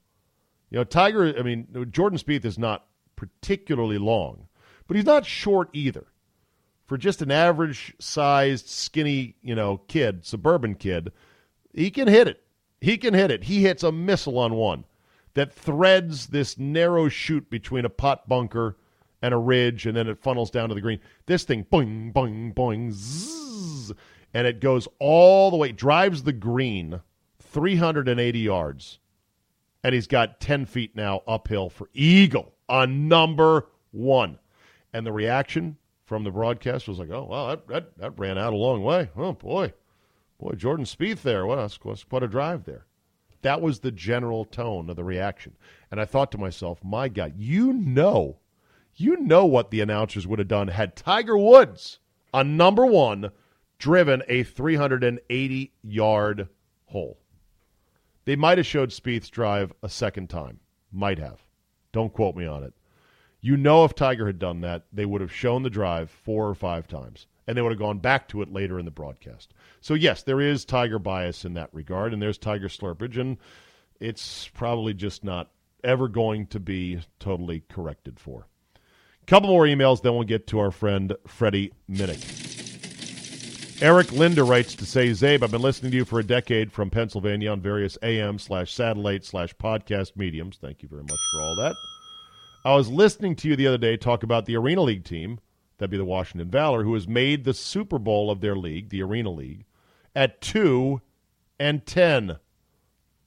You 0.70 0.78
know, 0.80 0.84
Tiger, 0.84 1.34
I 1.38 1.42
mean, 1.42 1.88
Jordan 1.92 2.20
Spieth 2.20 2.46
is 2.46 2.58
not 2.58 2.86
particularly 3.16 3.98
long, 3.98 4.48
but 4.88 4.96
he's 4.96 5.06
not 5.06 5.26
short 5.26 5.70
either. 5.74 6.08
For 6.86 6.98
just 6.98 7.22
an 7.22 7.32
average 7.32 7.94
sized, 8.00 8.70
skinny, 8.70 9.36
you 9.42 9.56
know, 9.56 9.78
kid, 9.90 10.26
suburban 10.26 10.76
kid, 10.76 11.12
he 11.74 11.92
can 11.92 12.08
hit 12.08 12.30
it. 12.30 12.42
He 12.80 12.98
can 12.98 13.14
hit 13.14 13.32
it. 13.32 13.44
He 13.44 13.62
hits 13.64 13.84
a 13.84 13.92
missile 13.92 14.38
on 14.38 14.54
one 14.54 14.86
that 15.34 15.54
threads 15.54 16.28
this 16.28 16.58
narrow 16.58 17.10
chute 17.10 17.50
between 17.50 17.86
a 17.86 17.90
pot 17.90 18.28
bunker 18.30 18.78
and 19.22 19.34
a 19.34 19.38
ridge, 19.38 19.86
and 19.86 19.96
then 19.96 20.08
it 20.08 20.20
funnels 20.20 20.52
down 20.52 20.70
to 20.70 20.76
the 20.76 20.82
green. 20.82 21.00
This 21.26 21.44
thing, 21.44 21.66
boing, 21.66 22.14
boing, 22.14 22.54
boing, 22.54 22.92
zzz, 22.92 23.92
and 24.34 24.48
it 24.48 24.60
goes 24.60 24.88
all 25.00 25.52
the 25.52 25.58
way, 25.58 25.72
drives 25.72 26.24
the 26.24 26.34
green 26.34 27.02
380 27.40 28.40
yards, 28.40 29.00
and 29.84 29.96
he's 29.96 30.08
got 30.08 30.40
10 30.40 30.66
feet 30.66 30.96
now 30.96 31.24
uphill 31.28 31.70
for 31.70 31.90
Eagle 31.94 32.54
on 32.70 33.08
number 33.08 33.68
one. 33.92 34.40
And 34.94 35.06
the 35.06 35.12
reaction 35.12 35.78
from 36.06 36.24
the 36.24 36.32
broadcast 36.32 36.88
was 36.88 37.00
like, 37.00 37.10
oh, 37.10 37.26
wow, 37.26 37.48
that, 37.50 37.68
that, 37.68 37.98
that 37.98 38.20
ran 38.20 38.38
out 38.38 38.54
a 38.54 38.58
long 38.58 38.84
way. 38.84 39.10
Oh, 39.16 39.34
boy. 39.34 39.74
Boy, 40.40 40.52
Jordan 40.52 40.86
Spieth 40.86 41.22
there. 41.22 41.46
Well, 41.46 41.58
that's, 41.58 41.78
quite 41.78 42.24
a 42.24 42.28
drive 42.28 42.66
there. 42.66 42.86
That 43.42 43.62
was 43.62 43.80
the 43.80 43.92
general 43.92 44.46
tone 44.46 44.90
of 44.90 44.96
the 44.96 45.04
reaction. 45.04 45.56
And 45.92 46.00
I 46.00 46.06
thought 46.06 46.32
to 46.32 46.38
myself, 46.38 46.84
my 46.84 47.10
God, 47.10 47.34
you 47.38 47.74
know 47.74 48.38
you 48.98 49.18
know 49.18 49.46
what 49.46 49.72
the 49.72 49.82
announcers 49.82 50.26
would 50.26 50.40
have 50.40 50.48
done 50.48 50.68
had 50.68 50.96
Tiger 50.96 51.38
Woods 51.38 52.00
on 52.34 52.58
number 52.58 52.86
one 52.86 53.32
driven 53.78 54.24
a 54.28 54.44
380 54.44 55.72
yard 55.84 56.50
hole. 56.86 57.20
They 58.26 58.36
might 58.36 58.58
have 58.58 58.68
showed 58.68 58.90
Spieth's 58.90 59.30
drive 59.30 59.72
a 59.84 59.90
second 59.90 60.30
time. 60.30 60.60
Might 60.92 61.20
have. 61.20 61.42
Don't 61.92 62.12
quote 62.12 62.36
me 62.36 62.46
on 62.46 62.64
it. 62.64 62.74
You 63.40 63.56
know, 63.56 63.86
if 63.86 63.94
Tiger 63.94 64.26
had 64.26 64.40
done 64.40 64.62
that, 64.62 64.86
they 64.92 65.06
would 65.06 65.22
have 65.22 65.32
shown 65.32 65.64
the 65.64 65.70
drive 65.70 66.10
four 66.10 66.48
or 66.48 66.56
five 66.56 66.88
times, 66.88 67.28
and 67.46 67.56
they 67.56 67.62
would 67.62 67.72
have 67.72 67.80
gone 67.80 68.00
back 68.00 68.28
to 68.30 68.42
it 68.42 68.52
later 68.52 68.80
in 68.80 68.86
the 68.86 68.92
broadcast. 68.92 69.54
So, 69.80 69.94
yes, 69.94 70.24
there 70.24 70.42
is 70.42 70.66
Tiger 70.66 71.00
bias 71.00 71.46
in 71.46 71.54
that 71.54 71.70
regard, 71.72 72.14
and 72.14 72.22
there's 72.22 72.38
Tiger 72.38 72.68
slurpage, 72.68 73.18
and 73.18 73.38
it's 74.00 74.50
probably 74.50 74.94
just 74.94 75.24
not 75.24 75.52
ever 75.84 76.08
going 76.08 76.48
to 76.48 76.60
be 76.60 77.00
totally 77.20 77.64
corrected 77.70 78.20
for. 78.20 78.48
Couple 79.28 79.50
more 79.50 79.66
emails, 79.66 80.02
then 80.02 80.14
we'll 80.14 80.24
get 80.24 80.48
to 80.48 80.60
our 80.60 80.72
friend 80.72 81.14
Freddie 81.28 81.74
Minnick. 81.92 82.48
Eric 83.82 84.14
Linder 84.14 84.46
writes 84.46 84.74
to 84.76 84.86
say, 84.86 85.10
Czabe, 85.10 85.44
I've 85.44 85.52
been 85.52 85.62
listening 85.62 85.92
to 85.92 85.98
you 85.98 86.06
for 86.06 86.20
a 86.20 86.24
decade 86.24 86.72
from 86.72 86.90
Pennsylvania 86.90 87.52
on 87.52 87.60
various 87.60 87.98
AM 88.02 88.40
slash 88.40 88.74
satellite 88.74 89.26
slash 89.26 89.54
podcast 89.56 90.16
mediums. 90.16 90.58
Thank 90.62 90.82
you 90.82 90.88
very 90.88 91.04
much 91.04 91.20
for 91.32 91.42
all 91.42 91.56
that. 91.58 91.76
I 92.64 92.74
was 92.74 92.90
listening 92.90 93.36
to 93.36 93.50
you 93.50 93.58
the 93.58 93.68
other 93.68 93.78
day 93.78 93.98
talk 93.98 94.24
about 94.24 94.46
the 94.46 94.56
Arena 94.56 94.82
League 94.82 95.04
team, 95.04 95.40
that'd 95.78 95.92
be 95.92 95.98
the 95.98 96.06
Washington 96.06 96.50
Valor, 96.50 96.84
who 96.84 96.94
has 96.94 97.08
made 97.08 97.44
the 97.44 97.54
Super 97.54 98.00
Bowl 98.00 98.32
of 98.32 98.40
their 98.40 98.56
league, 98.56 98.90
the 98.90 99.04
Arena 99.04 99.30
League, 99.30 99.66
at 100.16 100.40
2 100.40 101.02
and 101.60 101.86
10. 101.86 102.38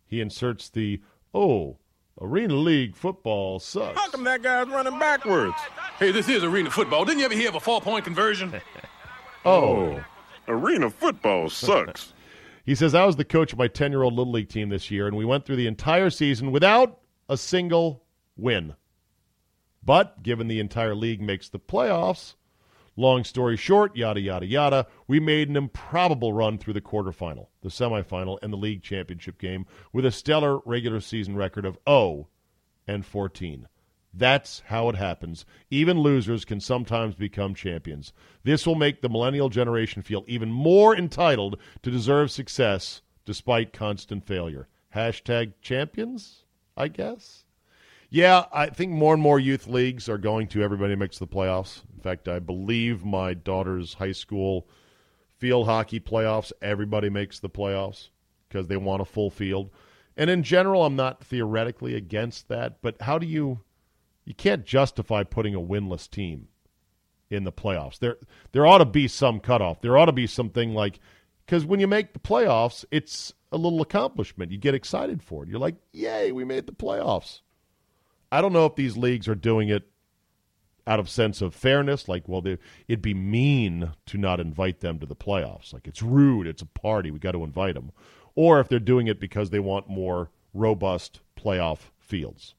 He 0.06 0.20
inserts 0.20 0.70
the, 0.70 1.02
oh, 1.34 1.76
Arena 2.20 2.54
League 2.54 2.96
football 2.96 3.60
sucks. 3.60 3.98
How 3.98 4.10
come 4.10 4.24
that 4.24 4.42
guy's 4.42 4.66
running 4.68 4.98
backwards? 4.98 5.54
Hey, 6.00 6.12
this 6.12 6.30
is 6.30 6.42
arena 6.42 6.70
football. 6.70 7.04
Didn't 7.04 7.18
you 7.18 7.26
ever 7.26 7.34
hear 7.34 7.50
of 7.50 7.56
a 7.56 7.60
four 7.60 7.80
point 7.82 8.04
conversion? 8.04 8.60
Oh. 9.42 9.96
oh. 9.98 10.04
Arena 10.48 10.90
football 10.90 11.48
sucks. 11.48 12.12
he 12.66 12.74
says, 12.74 12.94
I 12.94 13.06
was 13.06 13.16
the 13.16 13.24
coach 13.24 13.54
of 13.54 13.58
my 13.58 13.68
10 13.68 13.90
year 13.90 14.02
old 14.02 14.12
Little 14.12 14.34
League 14.34 14.50
team 14.50 14.68
this 14.68 14.90
year, 14.90 15.06
and 15.06 15.16
we 15.16 15.24
went 15.24 15.46
through 15.46 15.56
the 15.56 15.66
entire 15.66 16.10
season 16.10 16.52
without 16.52 17.00
a 17.26 17.38
single 17.38 18.04
win. 18.36 18.74
But 19.82 20.22
given 20.22 20.46
the 20.46 20.60
entire 20.60 20.94
league 20.94 21.22
makes 21.22 21.48
the 21.48 21.58
playoffs, 21.58 22.34
long 22.96 23.24
story 23.24 23.56
short, 23.56 23.96
yada, 23.96 24.20
yada, 24.20 24.44
yada, 24.44 24.86
we 25.08 25.20
made 25.20 25.48
an 25.48 25.56
improbable 25.56 26.34
run 26.34 26.58
through 26.58 26.74
the 26.74 26.82
quarterfinal, 26.82 27.46
the 27.62 27.70
semifinal, 27.70 28.38
and 28.42 28.52
the 28.52 28.58
league 28.58 28.82
championship 28.82 29.38
game 29.38 29.64
with 29.90 30.04
a 30.04 30.10
stellar 30.10 30.58
regular 30.66 31.00
season 31.00 31.34
record 31.34 31.64
of 31.64 31.78
0 31.88 32.28
and 32.86 33.06
14. 33.06 33.68
That's 34.12 34.62
how 34.66 34.88
it 34.88 34.96
happens. 34.96 35.44
Even 35.70 36.00
losers 36.00 36.44
can 36.44 36.60
sometimes 36.60 37.14
become 37.14 37.54
champions. 37.54 38.12
This 38.42 38.66
will 38.66 38.74
make 38.74 39.00
the 39.00 39.08
millennial 39.08 39.48
generation 39.48 40.02
feel 40.02 40.24
even 40.26 40.50
more 40.50 40.96
entitled 40.96 41.58
to 41.82 41.90
deserve 41.90 42.30
success 42.30 43.02
despite 43.24 43.72
constant 43.72 44.26
failure. 44.26 44.68
Hashtag 44.94 45.52
champions, 45.62 46.44
I 46.76 46.88
guess. 46.88 47.44
Yeah, 48.08 48.46
I 48.52 48.66
think 48.66 48.90
more 48.90 49.14
and 49.14 49.22
more 49.22 49.38
youth 49.38 49.68
leagues 49.68 50.08
are 50.08 50.18
going 50.18 50.48
to 50.48 50.62
everybody 50.62 50.96
makes 50.96 51.18
the 51.18 51.28
playoffs. 51.28 51.82
In 51.94 52.00
fact, 52.00 52.26
I 52.26 52.40
believe 52.40 53.04
my 53.04 53.34
daughter's 53.34 53.94
high 53.94 54.10
school 54.10 54.66
field 55.38 55.66
hockey 55.66 56.00
playoffs, 56.00 56.52
everybody 56.60 57.08
makes 57.08 57.38
the 57.38 57.48
playoffs 57.48 58.08
because 58.48 58.66
they 58.66 58.76
want 58.76 59.02
a 59.02 59.04
full 59.04 59.30
field. 59.30 59.70
And 60.16 60.28
in 60.28 60.42
general, 60.42 60.84
I'm 60.84 60.96
not 60.96 61.22
theoretically 61.22 61.94
against 61.94 62.48
that, 62.48 62.82
but 62.82 63.00
how 63.00 63.16
do 63.16 63.26
you 63.26 63.60
you 64.30 64.34
can't 64.34 64.64
justify 64.64 65.24
putting 65.24 65.56
a 65.56 65.60
winless 65.60 66.08
team 66.08 66.46
in 67.30 67.42
the 67.42 67.50
playoffs. 67.50 67.98
There 67.98 68.16
there 68.52 68.64
ought 68.64 68.78
to 68.78 68.84
be 68.84 69.08
some 69.08 69.40
cutoff. 69.40 69.80
There 69.80 69.98
ought 69.98 70.04
to 70.04 70.12
be 70.12 70.28
something 70.28 70.72
like 70.72 71.00
because 71.44 71.64
when 71.64 71.80
you 71.80 71.88
make 71.88 72.12
the 72.12 72.20
playoffs, 72.20 72.84
it's 72.92 73.34
a 73.50 73.56
little 73.56 73.82
accomplishment. 73.82 74.52
You 74.52 74.58
get 74.58 74.76
excited 74.76 75.20
for 75.20 75.42
it. 75.42 75.48
You're 75.48 75.58
like, 75.58 75.74
yay, 75.92 76.30
we 76.30 76.44
made 76.44 76.68
the 76.68 76.72
playoffs. 76.72 77.40
I 78.30 78.40
don't 78.40 78.52
know 78.52 78.66
if 78.66 78.76
these 78.76 78.96
leagues 78.96 79.26
are 79.26 79.34
doing 79.34 79.68
it 79.68 79.90
out 80.86 81.00
of 81.00 81.10
sense 81.10 81.42
of 81.42 81.52
fairness, 81.52 82.08
like, 82.08 82.28
well, 82.28 82.40
they, 82.40 82.56
it'd 82.86 83.02
be 83.02 83.14
mean 83.14 83.90
to 84.06 84.16
not 84.16 84.38
invite 84.38 84.78
them 84.78 85.00
to 85.00 85.06
the 85.06 85.16
playoffs. 85.16 85.72
Like, 85.72 85.88
it's 85.88 86.02
rude. 86.02 86.46
It's 86.46 86.62
a 86.62 86.66
party. 86.66 87.10
We 87.10 87.18
got 87.18 87.32
to 87.32 87.42
invite 87.42 87.74
them. 87.74 87.90
Or 88.36 88.60
if 88.60 88.68
they're 88.68 88.78
doing 88.78 89.08
it 89.08 89.18
because 89.18 89.50
they 89.50 89.58
want 89.58 89.88
more 89.88 90.30
robust 90.54 91.18
playoff 91.36 91.90
fields. 91.98 92.54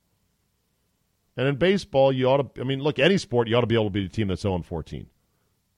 And 1.42 1.48
in 1.48 1.56
baseball, 1.56 2.14
you 2.14 2.28
ought 2.28 2.54
to, 2.54 2.62
I 2.62 2.64
mean, 2.64 2.84
look, 2.84 3.00
any 3.00 3.18
sport, 3.18 3.48
you 3.48 3.56
ought 3.56 3.62
to 3.62 3.68
be 3.68 3.74
able 3.74 3.86
to 3.86 3.90
beat 3.90 4.06
a 4.06 4.10
team 4.10 4.28
that's 4.28 4.44
0 4.44 4.62
14. 4.62 5.08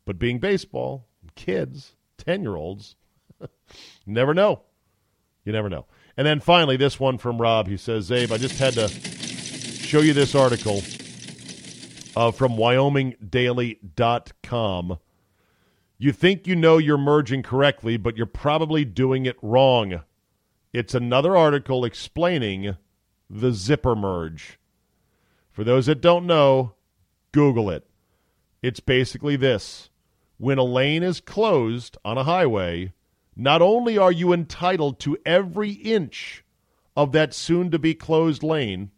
But 0.04 0.20
being 0.20 0.40
baseball, 0.40 1.08
kids, 1.36 1.96
10 2.18 2.42
year 2.42 2.58
olds, 2.58 2.98
never 4.06 4.34
know. 4.34 4.64
You 5.46 5.54
never 5.54 5.70
know. 5.70 5.86
And 6.18 6.28
then 6.28 6.42
finally, 6.42 6.76
this 6.76 7.00
one 7.00 7.18
from 7.18 7.40
Rob. 7.40 7.70
He 7.70 7.78
says, 7.78 8.10
Czabe, 8.10 8.32
I 8.32 8.38
just 8.38 8.60
had 8.60 8.74
to 8.74 8.90
show 8.90 10.02
you 10.02 10.12
this 10.12 10.36
article 10.36 10.82
uh, 12.18 12.32
from 12.32 12.58
WyomingDaily.com. 12.58 14.98
You 15.98 16.12
think 16.12 16.46
you 16.46 16.58
know 16.58 16.78
you're 16.78 16.98
merging 16.98 17.42
correctly, 17.42 17.96
but 17.96 18.18
you're 18.18 18.26
probably 18.26 18.84
doing 18.84 19.26
it 19.26 19.38
wrong. 19.42 20.02
It's 20.74 20.94
another 20.94 21.38
article 21.38 21.86
explaining 21.86 22.76
the 23.30 23.54
zipper 23.54 23.96
merge. 23.96 24.60
For 25.54 25.64
those 25.64 25.86
that 25.86 26.02
don't 26.02 26.26
know, 26.26 26.74
Google 27.32 27.70
it. 27.70 27.86
It's 28.64 28.80
basically 28.80 29.36
this 29.36 29.90
when 30.38 30.58
a 30.58 30.64
lane 30.64 31.04
is 31.04 31.22
closed 31.22 31.96
on 32.04 32.18
a 32.18 32.24
highway, 32.24 32.92
not 33.36 33.62
only 33.62 33.98
are 33.98 34.12
you 34.12 34.34
entitled 34.34 35.00
to 35.02 35.18
every 35.26 35.72
inch 35.72 36.44
of 36.98 37.12
that 37.12 37.34
soon 37.36 37.70
to 37.72 37.80
be 37.80 37.94
closed 37.94 38.42
lane, 38.42 38.92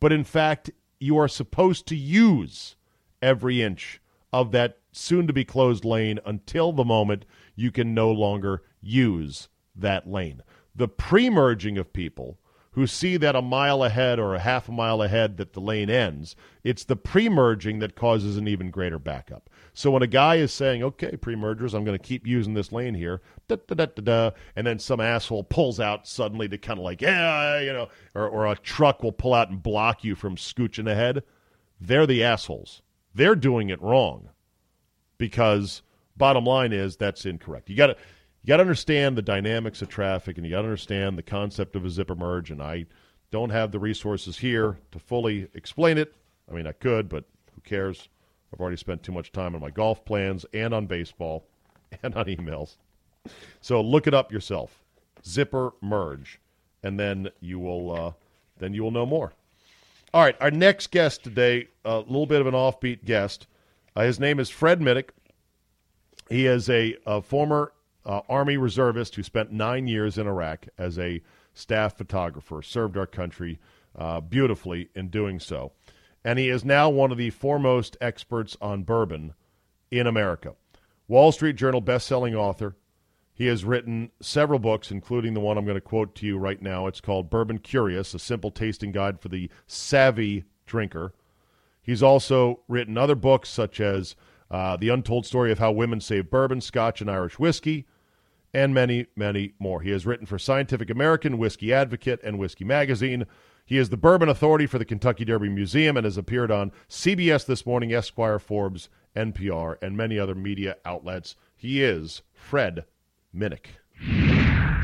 but 0.00 0.12
in 0.12 0.22
fact, 0.22 0.70
you 1.00 1.18
are 1.18 1.28
supposed 1.28 1.86
to 1.88 1.96
use 1.96 2.76
every 3.20 3.60
inch 3.60 4.00
of 4.32 4.52
that 4.52 4.78
soon 4.92 5.26
to 5.26 5.32
be 5.32 5.44
closed 5.44 5.84
lane 5.84 6.20
until 6.24 6.72
the 6.72 6.84
moment 6.84 7.24
you 7.56 7.72
can 7.72 7.94
no 7.94 8.12
longer 8.12 8.62
use 8.80 9.48
that 9.74 10.08
lane. 10.08 10.42
The 10.74 10.88
pre 10.88 11.28
merging 11.28 11.78
of 11.78 11.92
people 11.92 12.38
who 12.72 12.86
see 12.86 13.16
that 13.16 13.34
a 13.34 13.42
mile 13.42 13.82
ahead 13.82 14.18
or 14.18 14.34
a 14.34 14.38
half 14.38 14.68
a 14.68 14.72
mile 14.72 15.02
ahead 15.02 15.36
that 15.36 15.52
the 15.52 15.60
lane 15.60 15.90
ends, 15.90 16.36
it's 16.62 16.84
the 16.84 16.96
pre 16.96 17.28
merging 17.28 17.78
that 17.78 17.96
causes 17.96 18.36
an 18.36 18.46
even 18.46 18.70
greater 18.70 18.98
backup. 18.98 19.50
So 19.74 19.90
when 19.90 20.02
a 20.02 20.06
guy 20.06 20.36
is 20.36 20.52
saying, 20.52 20.82
okay, 20.82 21.16
pre 21.16 21.34
mergers, 21.34 21.74
I'm 21.74 21.84
going 21.84 21.98
to 21.98 22.04
keep 22.04 22.26
using 22.26 22.54
this 22.54 22.72
lane 22.72 22.94
here, 22.94 23.20
da, 23.48 23.56
da, 23.66 23.74
da, 23.74 23.86
da, 23.86 24.02
da, 24.02 24.30
and 24.54 24.66
then 24.66 24.78
some 24.78 25.00
asshole 25.00 25.44
pulls 25.44 25.80
out 25.80 26.06
suddenly 26.06 26.48
to 26.48 26.58
kind 26.58 26.78
of 26.78 26.84
like, 26.84 27.00
yeah, 27.00 27.60
you 27.60 27.72
know, 27.72 27.88
or, 28.14 28.28
or 28.28 28.46
a 28.46 28.56
truck 28.56 29.02
will 29.02 29.12
pull 29.12 29.34
out 29.34 29.50
and 29.50 29.62
block 29.62 30.04
you 30.04 30.14
from 30.14 30.36
scooching 30.36 30.90
ahead, 30.90 31.22
they're 31.80 32.06
the 32.06 32.22
assholes. 32.22 32.82
They're 33.14 33.34
doing 33.34 33.70
it 33.70 33.80
wrong 33.80 34.30
because 35.16 35.82
bottom 36.16 36.44
line 36.44 36.72
is 36.72 36.96
that's 36.96 37.24
incorrect. 37.24 37.70
You 37.70 37.76
got 37.76 37.88
to 37.88 37.96
you 38.42 38.48
got 38.48 38.58
to 38.58 38.62
understand 38.62 39.16
the 39.16 39.22
dynamics 39.22 39.82
of 39.82 39.88
traffic 39.88 40.36
and 40.36 40.46
you 40.46 40.52
got 40.52 40.62
to 40.62 40.68
understand 40.68 41.18
the 41.18 41.22
concept 41.22 41.76
of 41.76 41.84
a 41.84 41.90
zipper 41.90 42.14
merge 42.14 42.50
and 42.50 42.62
I 42.62 42.86
don't 43.30 43.50
have 43.50 43.72
the 43.72 43.78
resources 43.78 44.38
here 44.38 44.78
to 44.92 44.98
fully 44.98 45.48
explain 45.54 45.98
it. 45.98 46.14
I 46.50 46.54
mean, 46.54 46.66
I 46.66 46.72
could, 46.72 47.08
but 47.08 47.24
who 47.54 47.60
cares? 47.62 48.08
I've 48.52 48.60
already 48.60 48.76
spent 48.76 49.02
too 49.02 49.12
much 49.12 49.32
time 49.32 49.54
on 49.54 49.60
my 49.60 49.70
golf 49.70 50.04
plans 50.04 50.46
and 50.54 50.72
on 50.72 50.86
baseball 50.86 51.46
and 52.02 52.14
on 52.14 52.24
emails. 52.26 52.76
So 53.60 53.80
look 53.80 54.06
it 54.06 54.14
up 54.14 54.32
yourself. 54.32 54.82
Zipper 55.24 55.72
merge 55.82 56.40
and 56.82 56.98
then 56.98 57.28
you 57.40 57.58
will 57.58 57.92
uh, 57.92 58.12
then 58.58 58.74
you 58.74 58.82
will 58.82 58.90
know 58.90 59.06
more. 59.06 59.32
All 60.14 60.22
right, 60.22 60.36
our 60.40 60.50
next 60.50 60.90
guest 60.90 61.22
today, 61.22 61.68
a 61.84 61.98
little 61.98 62.26
bit 62.26 62.40
of 62.40 62.46
an 62.46 62.54
offbeat 62.54 63.04
guest. 63.04 63.46
Uh, 63.94 64.02
his 64.02 64.18
name 64.18 64.40
is 64.40 64.48
Fred 64.48 64.80
Minnick. 64.80 65.10
He 66.30 66.46
is 66.46 66.70
a, 66.70 66.96
a 67.04 67.20
former 67.20 67.72
uh, 68.08 68.22
Army 68.28 68.56
reservist 68.56 69.14
who 69.14 69.22
spent 69.22 69.52
nine 69.52 69.86
years 69.86 70.16
in 70.16 70.26
Iraq 70.26 70.66
as 70.78 70.98
a 70.98 71.22
staff 71.52 71.96
photographer, 71.96 72.62
served 72.62 72.96
our 72.96 73.06
country 73.06 73.60
uh, 73.96 74.20
beautifully 74.20 74.88
in 74.94 75.08
doing 75.08 75.38
so. 75.38 75.72
And 76.24 76.38
he 76.38 76.48
is 76.48 76.64
now 76.64 76.88
one 76.88 77.12
of 77.12 77.18
the 77.18 77.30
foremost 77.30 77.96
experts 78.00 78.56
on 78.62 78.82
bourbon 78.82 79.34
in 79.90 80.06
America. 80.06 80.54
Wall 81.06 81.32
Street 81.32 81.56
Journal 81.56 81.80
best-selling 81.80 82.34
author. 82.34 82.76
He 83.34 83.46
has 83.46 83.64
written 83.64 84.10
several 84.20 84.58
books, 84.58 84.90
including 84.90 85.34
the 85.34 85.40
one 85.40 85.58
I'm 85.58 85.64
going 85.64 85.76
to 85.76 85.80
quote 85.80 86.14
to 86.16 86.26
you 86.26 86.38
right 86.38 86.60
now. 86.60 86.86
It's 86.86 87.00
called 87.00 87.30
Bourbon 87.30 87.58
Curious, 87.58 88.14
a 88.14 88.18
simple 88.18 88.50
tasting 88.50 88.90
guide 88.90 89.20
for 89.20 89.28
the 89.28 89.48
savvy 89.66 90.44
drinker. 90.66 91.12
He's 91.80 92.02
also 92.02 92.60
written 92.68 92.98
other 92.98 93.14
books 93.14 93.48
such 93.48 93.80
as 93.80 94.16
uh, 94.50 94.76
The 94.76 94.88
Untold 94.88 95.24
Story 95.24 95.52
of 95.52 95.58
How 95.58 95.70
Women 95.70 96.00
Save 96.00 96.30
Bourbon, 96.30 96.60
Scotch, 96.60 97.00
and 97.00 97.10
Irish 97.10 97.38
Whiskey, 97.38 97.86
and 98.54 98.74
many, 98.74 99.06
many 99.16 99.54
more. 99.58 99.82
He 99.82 99.90
has 99.90 100.06
written 100.06 100.26
for 100.26 100.38
Scientific 100.38 100.90
American, 100.90 101.38
Whiskey 101.38 101.72
Advocate, 101.72 102.20
and 102.22 102.38
Whiskey 102.38 102.64
Magazine. 102.64 103.26
He 103.64 103.76
is 103.76 103.90
the 103.90 103.96
bourbon 103.96 104.28
authority 104.28 104.66
for 104.66 104.78
the 104.78 104.84
Kentucky 104.84 105.24
Derby 105.24 105.50
Museum 105.50 105.96
and 105.96 106.04
has 106.04 106.16
appeared 106.16 106.50
on 106.50 106.72
CBS 106.88 107.44
This 107.44 107.66
Morning, 107.66 107.92
Esquire, 107.92 108.38
Forbes, 108.38 108.88
NPR, 109.14 109.76
and 109.82 109.96
many 109.96 110.18
other 110.18 110.34
media 110.34 110.76
outlets. 110.84 111.36
He 111.54 111.82
is 111.82 112.22
Fred 112.32 112.84
Minnick. 113.36 113.66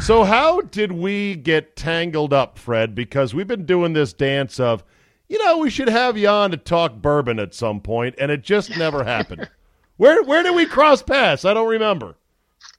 So, 0.01 0.25
how 0.25 0.61
did 0.61 0.93
we 0.93 1.37
get 1.37 1.77
tangled 1.77 2.33
up, 2.33 2.59
Fred? 2.59 2.95
Because 2.95 3.33
we've 3.33 3.47
been 3.47 3.65
doing 3.65 3.93
this 3.93 4.13
dance 4.13 4.61
of, 4.61 4.85
you 5.29 5.43
know, 5.43 5.59
we 5.59 5.71
should 5.71 5.89
have 5.89 6.19
you 6.19 6.29
on 6.29 6.51
to 6.51 6.57
talk 6.57 6.97
bourbon 6.97 7.39
at 7.39 7.55
some 7.55 7.81
point, 7.81 8.17
and 8.19 8.31
it 8.31 8.43
just 8.43 8.77
never 8.77 9.05
happened. 9.05 9.49
Where 9.97 10.25
where 10.25 10.43
did 10.43 10.57
we 10.57 10.67
cross 10.67 11.03
paths? 11.03 11.45
I 11.45 11.55
don't 11.55 11.69
remember. 11.69 12.17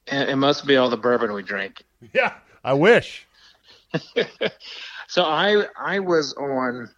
It 0.06 0.36
must 0.36 0.66
be 0.66 0.76
all 0.76 0.88
the 0.90 0.96
bourbon 0.96 1.32
we 1.32 1.42
drink. 1.42 1.82
Yeah, 2.12 2.34
I 2.62 2.74
wish. 2.74 3.26
so 5.08 5.24
I 5.24 5.64
I 5.78 5.98
was 5.98 6.34
on 6.34 6.90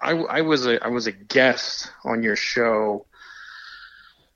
I, 0.00 0.12
I 0.12 0.40
was 0.42 0.66
a 0.66 0.82
I 0.82 0.88
was 0.88 1.06
a 1.06 1.12
guest 1.12 1.90
on 2.04 2.22
your 2.22 2.36
show 2.36 3.04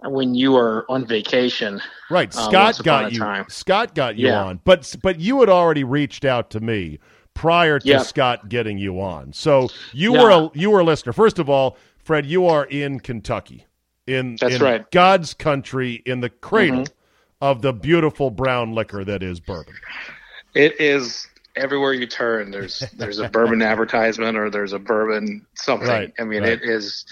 when 0.00 0.34
you 0.34 0.52
were 0.52 0.84
on 0.88 1.06
vacation. 1.06 1.80
Right, 2.10 2.34
uh, 2.34 2.48
Scott 2.48 2.82
got 2.84 3.12
you. 3.12 3.18
time. 3.18 3.46
Scott 3.48 3.94
got 3.94 4.16
you 4.16 4.28
Yeah. 4.28 4.42
on, 4.44 4.60
but 4.64 4.94
but 5.02 5.20
you 5.20 5.40
had 5.40 5.48
already 5.48 5.84
reached 5.84 6.24
out 6.24 6.50
to 6.50 6.60
me 6.60 6.98
prior 7.32 7.78
to 7.78 7.88
Yeah. 7.88 7.98
Scott 8.02 8.48
getting 8.48 8.76
you 8.76 9.00
on. 9.00 9.32
So 9.32 9.68
you 9.92 10.14
Yeah. 10.14 10.22
were 10.22 10.30
a 10.30 10.50
you 10.54 10.70
were 10.70 10.80
a 10.80 10.84
listener. 10.84 11.12
First 11.12 11.38
of 11.38 11.48
all, 11.48 11.76
Fred, 11.98 12.26
you 12.26 12.46
are 12.46 12.64
in 12.66 13.00
Kentucky, 13.00 13.66
in 14.06 14.36
That's 14.40 14.56
in 14.56 14.62
right. 14.62 14.80
Mm-hmm. 14.82 14.88
God's 14.92 15.32
country, 15.32 16.02
in 16.04 16.20
the 16.20 16.28
cradle 16.28 16.84
of 17.44 17.60
the 17.62 17.72
beautiful 17.74 18.30
brown 18.30 18.74
liquor 18.74 19.04
that 19.04 19.22
is 19.22 19.38
bourbon. 19.38 19.74
It 20.54 20.80
is 20.80 21.28
everywhere 21.56 21.92
you 21.92 22.06
turn. 22.06 22.50
There's 22.50 22.80
there's 22.96 23.18
a 23.18 23.28
bourbon 23.28 23.60
advertisement 23.72 24.36
or 24.38 24.48
there's 24.48 24.72
a 24.72 24.78
bourbon 24.78 25.44
something. 25.54 25.86
Right, 25.88 26.12
I 26.18 26.24
mean, 26.24 26.42
right. 26.42 26.52
it 26.52 26.62
is 26.62 27.04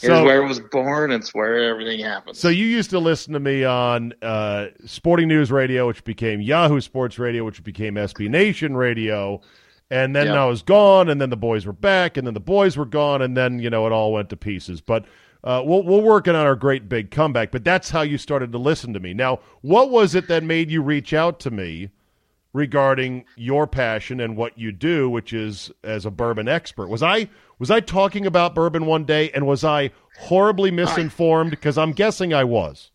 it 0.00 0.06
So- 0.06 0.18
is 0.20 0.24
where 0.24 0.42
it 0.42 0.46
was 0.46 0.60
born. 0.60 1.10
It's 1.10 1.34
where 1.34 1.68
everything 1.70 1.98
happens. 2.04 2.38
So 2.38 2.48
you 2.48 2.64
used 2.64 2.90
to 2.90 3.00
listen 3.00 3.32
to 3.32 3.40
me 3.40 3.64
on 3.64 4.12
uh, 4.22 4.66
Sporting 4.86 5.26
News 5.26 5.50
Radio, 5.50 5.88
which 5.88 6.04
became 6.04 6.40
Yahoo 6.40 6.80
Sports 6.80 7.18
Radio, 7.18 7.44
which 7.44 7.64
became 7.64 7.94
SB 7.94 8.28
Nation 8.30 8.76
Radio, 8.76 9.40
and 9.90 10.14
then 10.14 10.28
Yeah. 10.28 10.44
I 10.44 10.46
was 10.46 10.62
gone, 10.62 11.08
and 11.08 11.20
then 11.20 11.30
the 11.30 11.36
boys 11.36 11.66
were 11.66 11.72
back, 11.72 12.16
and 12.16 12.24
then 12.26 12.34
the 12.34 12.40
boys 12.40 12.76
were 12.76 12.86
gone, 12.86 13.20
and 13.20 13.36
then 13.36 13.58
you 13.58 13.68
know 13.68 13.84
it 13.86 13.92
all 13.92 14.12
went 14.12 14.28
to 14.30 14.36
pieces. 14.36 14.80
But 14.80 15.06
uh, 15.44 15.62
we're, 15.64 15.82
we're 15.82 16.00
working 16.00 16.34
on 16.34 16.46
our 16.46 16.54
great 16.54 16.88
big 16.88 17.10
comeback. 17.10 17.50
But 17.50 17.64
that's 17.64 17.90
how 17.90 18.02
you 18.02 18.18
started 18.18 18.52
to 18.52 18.58
listen 18.58 18.92
to 18.94 19.00
me. 19.00 19.14
Now, 19.14 19.40
what 19.60 19.90
was 19.90 20.14
it 20.14 20.28
that 20.28 20.44
made 20.44 20.70
you 20.70 20.82
reach 20.82 21.12
out 21.12 21.40
to 21.40 21.50
me 21.50 21.90
regarding 22.52 23.24
your 23.36 23.66
passion 23.66 24.20
and 24.20 24.36
what 24.36 24.58
you 24.58 24.72
do, 24.72 25.08
which 25.08 25.32
is 25.32 25.70
as 25.82 26.06
a 26.06 26.10
bourbon 26.10 26.48
expert? 26.48 26.88
Was 26.88 27.02
I 27.02 27.28
was 27.58 27.70
I 27.70 27.80
talking 27.80 28.26
about 28.26 28.54
bourbon 28.54 28.86
one 28.86 29.04
day, 29.04 29.30
and 29.30 29.46
was 29.46 29.64
I 29.64 29.90
horribly 30.18 30.70
misinformed? 30.70 31.50
Because 31.50 31.78
I'm 31.78 31.92
guessing 31.92 32.32
I 32.34 32.44
was. 32.44 32.90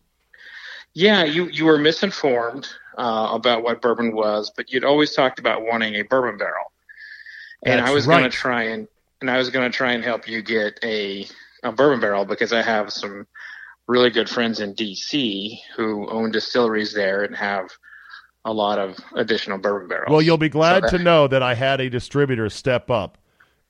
Yeah, 0.94 1.24
you 1.24 1.48
you 1.48 1.64
were 1.66 1.78
misinformed 1.78 2.68
uh, 2.96 3.28
about 3.32 3.62
what 3.62 3.82
bourbon 3.82 4.14
was, 4.14 4.50
but 4.56 4.72
you'd 4.72 4.84
always 4.84 5.14
talked 5.14 5.38
about 5.38 5.62
wanting 5.62 5.94
a 5.96 6.02
bourbon 6.02 6.38
barrel, 6.38 6.72
and 7.62 7.78
That's 7.78 7.90
I 7.90 7.94
was 7.94 8.06
right. 8.06 8.18
going 8.18 8.30
to 8.30 8.36
try 8.36 8.62
and 8.64 8.88
and 9.20 9.30
I 9.30 9.36
was 9.36 9.50
going 9.50 9.70
to 9.70 9.76
try 9.76 9.92
and 9.92 10.02
help 10.02 10.28
you 10.28 10.42
get 10.42 10.78
a 10.82 11.26
a 11.62 11.72
bourbon 11.72 12.00
barrel 12.00 12.24
because 12.24 12.52
I 12.52 12.62
have 12.62 12.92
some 12.92 13.26
really 13.86 14.10
good 14.10 14.28
friends 14.28 14.60
in 14.60 14.74
D.C. 14.74 15.60
who 15.76 16.08
own 16.10 16.30
distilleries 16.30 16.92
there 16.94 17.24
and 17.24 17.34
have 17.36 17.70
a 18.44 18.52
lot 18.52 18.78
of 18.78 18.96
additional 19.14 19.58
bourbon 19.58 19.88
barrels. 19.88 20.12
Well, 20.12 20.22
you'll 20.22 20.38
be 20.38 20.48
glad 20.48 20.82
So 20.82 20.88
to 20.88 20.98
know 20.98 21.26
that 21.28 21.42
I 21.42 21.54
had 21.54 21.80
a 21.80 21.90
distributor 21.90 22.48
step 22.48 22.90
up 22.90 23.18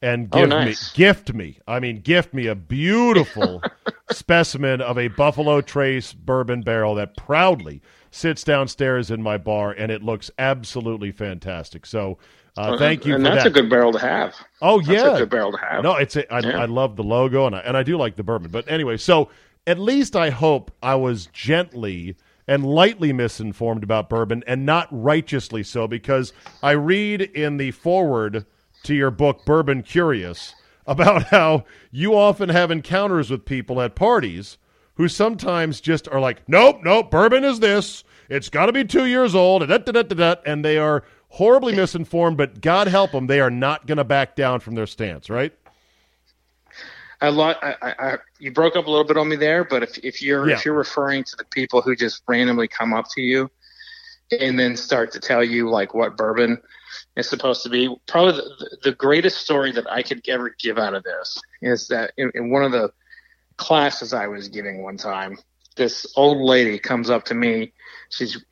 and 0.00 0.30
Oh, 0.32 0.40
give 0.40 0.48
nice. 0.48 0.90
me 0.90 0.90
gift 0.94 1.34
me. 1.34 1.58
I 1.66 1.80
mean, 1.80 2.00
gift 2.00 2.32
me 2.32 2.46
a 2.46 2.54
beautiful 2.54 3.66
specimen 4.06 4.80
of 4.80 4.96
a 4.98 5.08
Buffalo 5.08 5.60
Trace 5.60 6.12
bourbon 6.12 6.62
barrel 6.62 6.94
that 6.94 7.16
proudly 7.16 7.82
sits 8.10 8.44
downstairs 8.44 9.10
in 9.10 9.22
my 9.22 9.36
bar, 9.36 9.72
and 9.72 9.90
it 9.92 10.02
looks 10.02 10.30
absolutely 10.38 11.10
fantastic. 11.12 11.84
So, 11.84 12.18
uh, 12.58 12.78
thank 12.78 13.06
you 13.06 13.14
and 13.14 13.24
that's 13.24 13.44
that. 13.44 13.46
a 13.46 13.50
good 13.50 13.70
barrel 13.70 13.92
to 13.92 13.98
have. 13.98 14.34
oh 14.62 14.78
That's 14.78 14.88
yeah, 14.90 15.14
a 15.14 15.18
good 15.20 15.30
barrel 15.30 15.52
to 15.52 15.58
have. 15.58 15.82
no, 15.82 15.96
it's 15.96 16.16
a, 16.16 16.32
I, 16.32 16.40
Yeah. 16.40 16.62
I 16.62 16.64
love 16.66 16.96
the 16.96 17.02
logo 17.04 17.46
and 17.46 17.54
I, 17.54 17.60
and 17.60 17.76
I 17.76 17.82
do 17.82 17.96
like 17.96 18.16
the 18.16 18.22
bourbon. 18.22 18.50
But 18.50 18.70
anyway, 18.70 18.96
so 18.96 19.30
at 19.66 19.78
least 19.78 20.16
I 20.16 20.30
hope 20.30 20.70
I 20.82 20.94
was 20.94 21.26
gently 21.26 22.16
and 22.46 22.64
lightly 22.64 23.12
misinformed 23.12 23.84
about 23.84 24.08
bourbon 24.08 24.42
and 24.46 24.64
not 24.64 24.88
righteously 24.90 25.62
so 25.62 25.86
because 25.86 26.32
I 26.62 26.72
read 26.72 27.20
in 27.20 27.58
the 27.58 27.70
forward 27.70 28.46
to 28.84 28.94
your 28.94 29.10
book 29.10 29.44
Bourbon 29.44 29.82
Curious 29.82 30.54
about 30.86 31.22
how 31.30 31.64
you 31.90 32.14
often 32.14 32.48
have 32.48 32.70
encounters 32.70 33.30
with 33.30 33.44
people 33.44 33.80
at 33.80 33.94
parties 33.94 34.56
who 34.94 35.06
sometimes 35.06 35.80
just 35.80 36.08
are 36.08 36.20
like, 36.20 36.48
nope, 36.48 36.80
nope, 36.82 37.10
bourbon 37.10 37.44
is 37.44 37.60
this. 37.60 38.02
It's 38.28 38.48
got 38.48 38.66
to 38.66 38.72
be 38.72 38.84
two 38.84 39.06
years 39.06 39.34
old, 39.34 39.66
da, 39.68 40.34
and 40.44 40.64
they 40.64 40.76
are 40.76 41.04
horribly 41.28 41.74
misinformed, 41.74 42.36
but 42.36 42.60
God 42.60 42.88
help 42.88 43.12
them, 43.12 43.26
they 43.26 43.40
are 43.40 43.50
not 43.50 43.86
going 43.86 43.98
to 43.98 44.04
back 44.04 44.34
down 44.34 44.60
from 44.60 44.74
their 44.74 44.86
stance, 44.86 45.28
right? 45.30 45.52
a 47.20 47.30
lot. 47.30 47.58
I, 47.62 47.74
I, 47.82 47.94
I, 47.98 48.18
you 48.38 48.52
broke 48.52 48.76
up 48.76 48.86
a 48.86 48.90
little 48.90 49.04
bit 49.04 49.16
on 49.16 49.28
me 49.28 49.36
there, 49.36 49.64
but 49.64 49.82
if 49.82 49.98
if 49.98 50.22
you're 50.22 50.48
Yeah. 50.48 50.56
if 50.56 50.64
you're 50.64 50.74
referring 50.74 51.24
to 51.24 51.36
the 51.36 51.44
people 51.44 51.82
who 51.82 51.96
just 51.96 52.22
randomly 52.28 52.68
come 52.68 52.92
up 52.92 53.06
to 53.16 53.20
you 53.20 53.50
and 54.40 54.58
then 54.58 54.76
start 54.76 55.12
to 55.12 55.20
tell 55.20 55.42
you 55.42 55.68
like 55.68 55.94
what 55.94 56.16
bourbon 56.16 56.60
is 57.16 57.28
supposed 57.28 57.62
to 57.64 57.70
be, 57.70 57.92
probably 58.06 58.32
the, 58.32 58.78
the 58.84 58.92
greatest 58.92 59.38
story 59.38 59.72
that 59.72 59.90
I 59.90 60.02
could 60.02 60.22
ever 60.28 60.54
give 60.60 60.78
out 60.78 60.94
of 60.94 61.02
this 61.02 61.40
is 61.60 61.88
that 61.88 62.12
in, 62.16 62.30
in 62.34 62.50
one 62.50 62.62
of 62.62 62.72
the 62.72 62.92
classes 63.56 64.12
I 64.12 64.28
was 64.28 64.48
giving 64.48 64.82
one 64.82 64.96
time, 64.96 65.38
this 65.76 66.06
old 66.16 66.38
lady 66.38 66.78
comes 66.78 67.10
up 67.10 67.24
to 67.26 67.34
me. 67.34 67.72
She's 68.10 68.44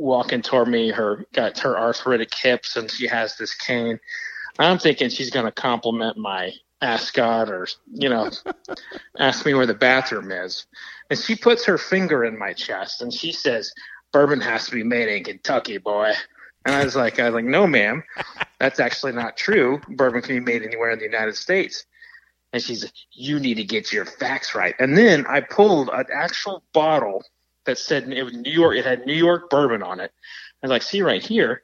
walking 0.00 0.42
toward 0.42 0.68
me. 0.68 0.90
Her 0.90 1.26
got 1.32 1.58
her 1.58 1.78
arthritic 1.78 2.34
hips, 2.34 2.76
and 2.76 2.90
she 2.90 3.06
has 3.06 3.36
this 3.36 3.54
cane. 3.54 4.00
I'm 4.58 4.78
thinking 4.78 5.08
she's 5.10 5.30
going 5.30 5.46
to 5.46 5.52
compliment 5.52 6.16
my 6.16 6.52
ascot 6.82 7.50
or 7.50 7.66
you 7.92 8.08
know 8.08 8.30
ask 9.18 9.44
me 9.44 9.54
where 9.54 9.66
the 9.66 9.74
bathroom 9.74 10.30
is. 10.30 10.66
And 11.10 11.18
she 11.18 11.34
puts 11.34 11.64
her 11.66 11.76
finger 11.76 12.24
in 12.24 12.38
my 12.38 12.52
chest 12.52 13.02
and 13.02 13.12
she 13.12 13.32
says 13.32 13.72
bourbon 14.12 14.40
has 14.40 14.66
to 14.66 14.72
be 14.72 14.82
made 14.82 15.08
in 15.08 15.24
kentucky 15.24 15.78
boy. 15.78 16.12
And 16.64 16.74
i 16.74 16.84
was 16.84 16.96
like 16.96 17.18
i 17.18 17.24
was 17.26 17.34
like 17.34 17.44
no 17.44 17.66
ma'am. 17.66 18.02
That's 18.58 18.80
actually 18.80 19.12
not 19.12 19.36
true. 19.36 19.80
Bourbon 19.88 20.22
can 20.22 20.36
be 20.36 20.52
made 20.52 20.62
anywhere 20.62 20.90
in 20.90 20.98
the 20.98 21.04
united 21.04 21.36
states. 21.36 21.84
And 22.52 22.62
she's 22.62 22.90
you 23.12 23.38
need 23.38 23.54
to 23.54 23.64
get 23.64 23.92
your 23.92 24.06
facts 24.06 24.54
right. 24.54 24.74
And 24.78 24.96
then 24.96 25.26
i 25.26 25.40
pulled 25.40 25.90
an 25.90 26.06
actual 26.12 26.62
bottle 26.72 27.24
that 27.64 27.78
said 27.78 28.10
it 28.12 28.22
was 28.22 28.34
new 28.34 28.50
york 28.52 28.76
it 28.76 28.84
had 28.84 29.04
new 29.06 29.14
york 29.14 29.50
bourbon 29.50 29.82
on 29.82 30.00
it 30.00 30.12
i 30.62 30.66
was 30.66 30.70
like 30.70 30.82
see 30.82 31.02
right 31.02 31.24
here 31.24 31.62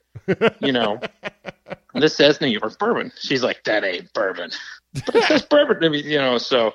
you 0.60 0.72
know 0.72 1.00
this 1.94 2.14
says 2.14 2.40
New 2.40 2.48
York 2.48 2.78
bourbon. 2.78 3.10
She's 3.18 3.42
like, 3.42 3.64
that 3.64 3.82
ain't 3.82 4.12
bourbon. 4.12 4.50
But 5.06 5.14
it 5.14 5.24
says 5.24 5.42
bourbon 5.42 5.80
to 5.80 5.88
me, 5.90 6.02
you 6.02 6.18
know, 6.18 6.36
so 6.36 6.72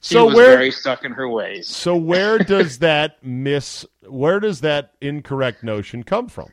she 0.00 0.14
So 0.14 0.26
was 0.26 0.34
where- 0.34 0.56
very 0.56 0.70
stuck 0.72 1.04
in 1.04 1.12
her 1.12 1.28
ways. 1.28 1.68
So 1.68 1.96
where 1.96 2.38
does 2.38 2.78
that 2.80 3.22
miss 3.24 3.86
where 4.08 4.40
does 4.40 4.60
that 4.62 4.94
incorrect 5.00 5.62
notion 5.62 6.02
come 6.02 6.28
from? 6.28 6.48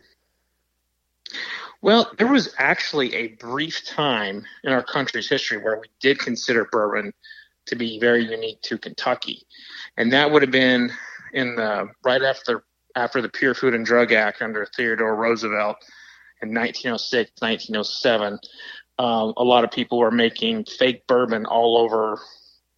Well, 1.82 2.12
there 2.18 2.28
was 2.28 2.54
actually 2.60 3.14
a 3.16 3.30
brief 3.30 3.86
time 3.88 4.46
in 4.64 4.72
our 4.72 4.84
country's 4.84 5.28
history 5.28 5.58
where 5.58 5.80
we 5.80 5.88
did 6.00 6.20
consider 6.20 6.66
bourbon 6.72 7.12
to 7.66 7.76
be 7.76 8.00
very 8.00 8.24
unique 8.24 8.62
to 8.64 8.78
Kentucky. 8.78 9.44
And 9.98 10.14
that 10.14 10.32
would 10.32 10.42
have 10.44 10.52
been 10.52 10.92
in 11.34 11.56
the 11.56 11.90
right 12.04 12.22
after 12.22 12.64
after 12.96 13.22
the 13.22 13.30
Pure 13.30 13.56
Food 13.56 13.74
and 13.74 13.86
Drug 13.86 14.12
Act 14.12 14.42
under 14.42 14.66
Theodore 14.66 15.16
Roosevelt 15.16 15.78
in 16.42 16.54
1906, 16.54 17.32
1907. 17.40 18.40
Um, 19.00 19.34
a 19.38 19.44
lot 19.44 19.64
of 19.64 19.72
people 19.72 20.00
were 20.00 20.12
making 20.12 20.66
fake 20.66 21.08
bourbon 21.08 21.46
all 21.46 21.78
over 21.78 22.20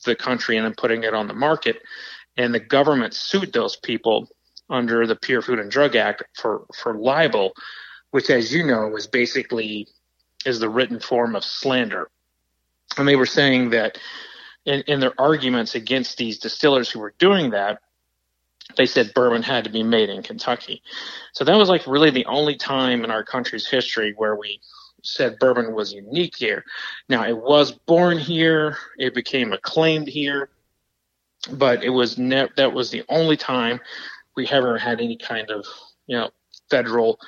the 0.06 0.16
country 0.16 0.58
and 0.58 0.66
then 0.66 0.76
putting 0.76 1.04
it 1.04 1.14
on 1.14 1.28
the 1.28 1.34
market. 1.34 1.82
And 2.38 2.54
the 2.54 2.60
government 2.60 3.14
sued 3.14 3.54
those 3.54 3.76
people 3.76 4.30
under 4.70 5.06
the 5.06 5.16
Pure 5.16 5.44
Food 5.44 5.60
and 5.60 5.72
Drug 5.72 5.96
Act 5.96 6.24
for, 6.36 6.66
for 6.76 6.96
libel, 6.96 7.54
which, 8.12 8.30
as 8.30 8.54
you 8.54 8.66
know, 8.66 8.96
is 8.96 9.08
basically 9.08 9.88
is 10.46 10.60
the 10.60 10.70
written 10.70 11.00
form 11.00 11.36
of 11.36 11.44
slander. 11.44 12.10
And 12.98 13.08
they 13.08 13.16
were 13.16 13.26
saying 13.26 13.72
that 13.72 13.98
in, 14.66 14.82
in 14.88 15.00
their 15.00 15.20
arguments 15.20 15.76
against 15.76 16.18
these 16.18 16.40
distillers 16.40 16.90
who 16.90 17.00
were 17.00 17.14
doing 17.18 17.52
that, 17.52 17.80
they 18.78 18.86
said 18.86 19.14
bourbon 19.14 19.44
had 19.44 19.64
to 19.66 19.70
be 19.70 19.84
made 19.84 20.10
in 20.10 20.24
Kentucky. 20.24 20.82
So 21.34 21.44
that 21.44 21.56
was 21.56 21.70
like 21.70 21.86
really 21.86 22.10
the 22.10 22.26
only 22.26 22.56
time 22.56 23.04
in 23.04 23.12
our 23.12 23.24
country's 23.24 23.68
history 23.68 24.14
where 24.16 24.36
we 24.36 24.60
said 25.04 25.38
bourbon 25.40 25.74
was 25.74 25.94
unique 25.94 26.36
here. 26.36 26.64
Now 27.10 27.26
it 27.26 27.38
was 27.38 27.72
born 27.72 28.18
here, 28.18 28.78
it 28.98 29.14
became 29.14 29.54
acclaimed 29.54 30.08
here, 30.08 30.50
but 31.52 31.84
it 31.84 31.90
was 31.90 32.18
ne- 32.18 32.50
that 32.56 32.74
was 32.74 32.90
the 32.90 33.04
only 33.10 33.38
time 33.38 33.80
we 34.36 34.48
ever 34.48 34.78
had 34.78 35.02
any 35.02 35.18
kind 35.18 35.52
of 35.52 35.66
you 36.08 36.18
know 36.18 36.30
federal 36.70 37.20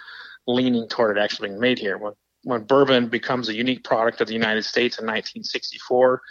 leaning 0.47 0.87
toward 0.87 1.17
it 1.17 1.21
actually 1.21 1.49
being 1.49 1.59
made 1.59 1.79
here. 1.79 1.97
When 1.97 2.13
when 2.43 2.63
bourbon 2.63 3.09
becomes 3.09 3.49
a 3.49 3.55
unique 3.55 3.83
product 3.83 4.21
of 4.21 4.27
the 4.27 4.33
United 4.33 4.63
States 4.63 4.99
in 4.99 5.05
1964, 5.05 6.21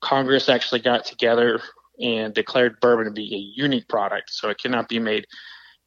Congress 0.00 0.48
actually 0.48 0.80
got 0.80 1.06
together 1.06 1.60
and 2.00 2.34
declared 2.34 2.80
bourbon 2.80 3.06
to 3.06 3.10
be 3.12 3.34
a 3.34 3.60
unique 3.60 3.88
product, 3.88 4.30
so 4.30 4.48
it 4.48 4.58
cannot 4.58 4.88
be 4.88 4.98
made 4.98 5.26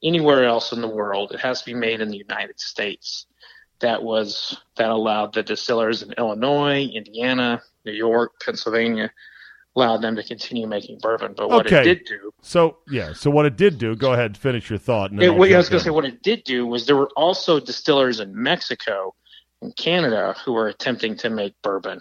anywhere 0.02 0.44
else 0.44 0.72
in 0.72 0.80
the 0.80 0.88
world. 0.88 1.32
It 1.32 1.40
has 1.40 1.60
to 1.60 1.66
be 1.66 1.74
made 1.74 2.00
in 2.00 2.08
the 2.08 2.16
United 2.16 2.60
States. 2.60 3.26
That 3.80 4.02
was 4.02 4.60
that 4.76 4.90
allowed 4.90 5.34
the 5.34 5.42
distillers 5.42 6.02
in 6.02 6.12
Illinois, 6.12 6.84
Indiana, 6.84 7.62
New 7.84 7.92
York, 7.92 8.32
Pennsylvania, 8.44 9.12
allowed 9.76 10.02
them 10.02 10.16
to 10.16 10.22
continue 10.22 10.66
making 10.66 10.98
bourbon. 11.00 11.34
But 11.36 11.48
what 11.48 11.66
Okay. 11.66 11.80
it 11.80 11.84
did 11.84 12.04
do 12.04 12.32
So 12.42 12.78
yeah, 12.88 13.12
so 13.12 13.30
what 13.30 13.46
it 13.46 13.56
did 13.56 13.78
do, 13.78 13.94
go 13.94 14.12
ahead, 14.14 14.36
finish 14.36 14.68
your 14.70 14.78
thought. 14.78 15.10
And 15.10 15.22
it, 15.22 15.28
what, 15.28 15.52
I 15.52 15.56
was 15.56 15.68
going 15.68 15.78
to 15.78 15.84
say 15.84 15.90
what 15.90 16.04
it 16.04 16.22
did 16.22 16.44
do 16.44 16.66
was 16.66 16.86
there 16.86 16.96
were 16.96 17.10
also 17.16 17.60
distillers 17.60 18.20
in 18.20 18.34
Mexico 18.40 19.14
and 19.62 19.76
Canada 19.76 20.34
who 20.44 20.52
were 20.52 20.68
attempting 20.68 21.16
to 21.18 21.30
make 21.30 21.54
bourbon 21.62 22.00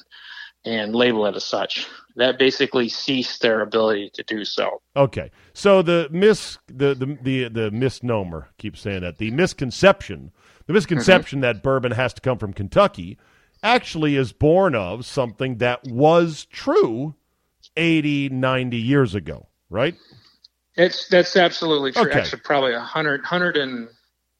and 0.67 0.95
label 0.95 1.25
it 1.25 1.35
as 1.35 1.43
such. 1.43 1.87
That 2.15 2.39
basically 2.39 2.89
ceased 2.89 3.41
their 3.41 3.61
ability 3.61 4.11
to 4.15 4.23
do 4.23 4.43
so. 4.43 4.81
Okay, 4.95 5.31
so 5.53 5.81
the 5.81 6.07
mis 6.11 6.57
the 6.67 6.95
the 6.95 7.17
the, 7.21 7.47
the 7.49 7.71
misnomer 7.71 8.49
keep 8.57 8.75
saying 8.75 9.01
that 9.01 9.17
the 9.17 9.31
misconception 9.31 10.31
the 10.65 10.73
misconception 10.73 11.37
mm-hmm. 11.37 11.43
that 11.43 11.63
bourbon 11.63 11.91
has 11.91 12.13
to 12.15 12.21
come 12.21 12.37
from 12.37 12.53
Kentucky 12.53 13.17
actually 13.63 14.15
is 14.15 14.33
born 14.33 14.75
of 14.75 15.05
something 15.05 15.57
that 15.57 15.83
was 15.85 16.45
true 16.45 17.15
80 17.75 18.29
90 18.29 18.77
years 18.77 19.15
ago 19.15 19.47
right 19.69 19.95
It's 20.77 21.07
that's 21.07 21.35
absolutely 21.35 21.91
true. 21.91 22.03
Okay. 22.03 22.19
Actually, 22.19 22.41
probably 22.41 22.73
a 22.73 22.79
hundred, 22.79 23.25
hundred 23.25 23.57
and 23.57 23.89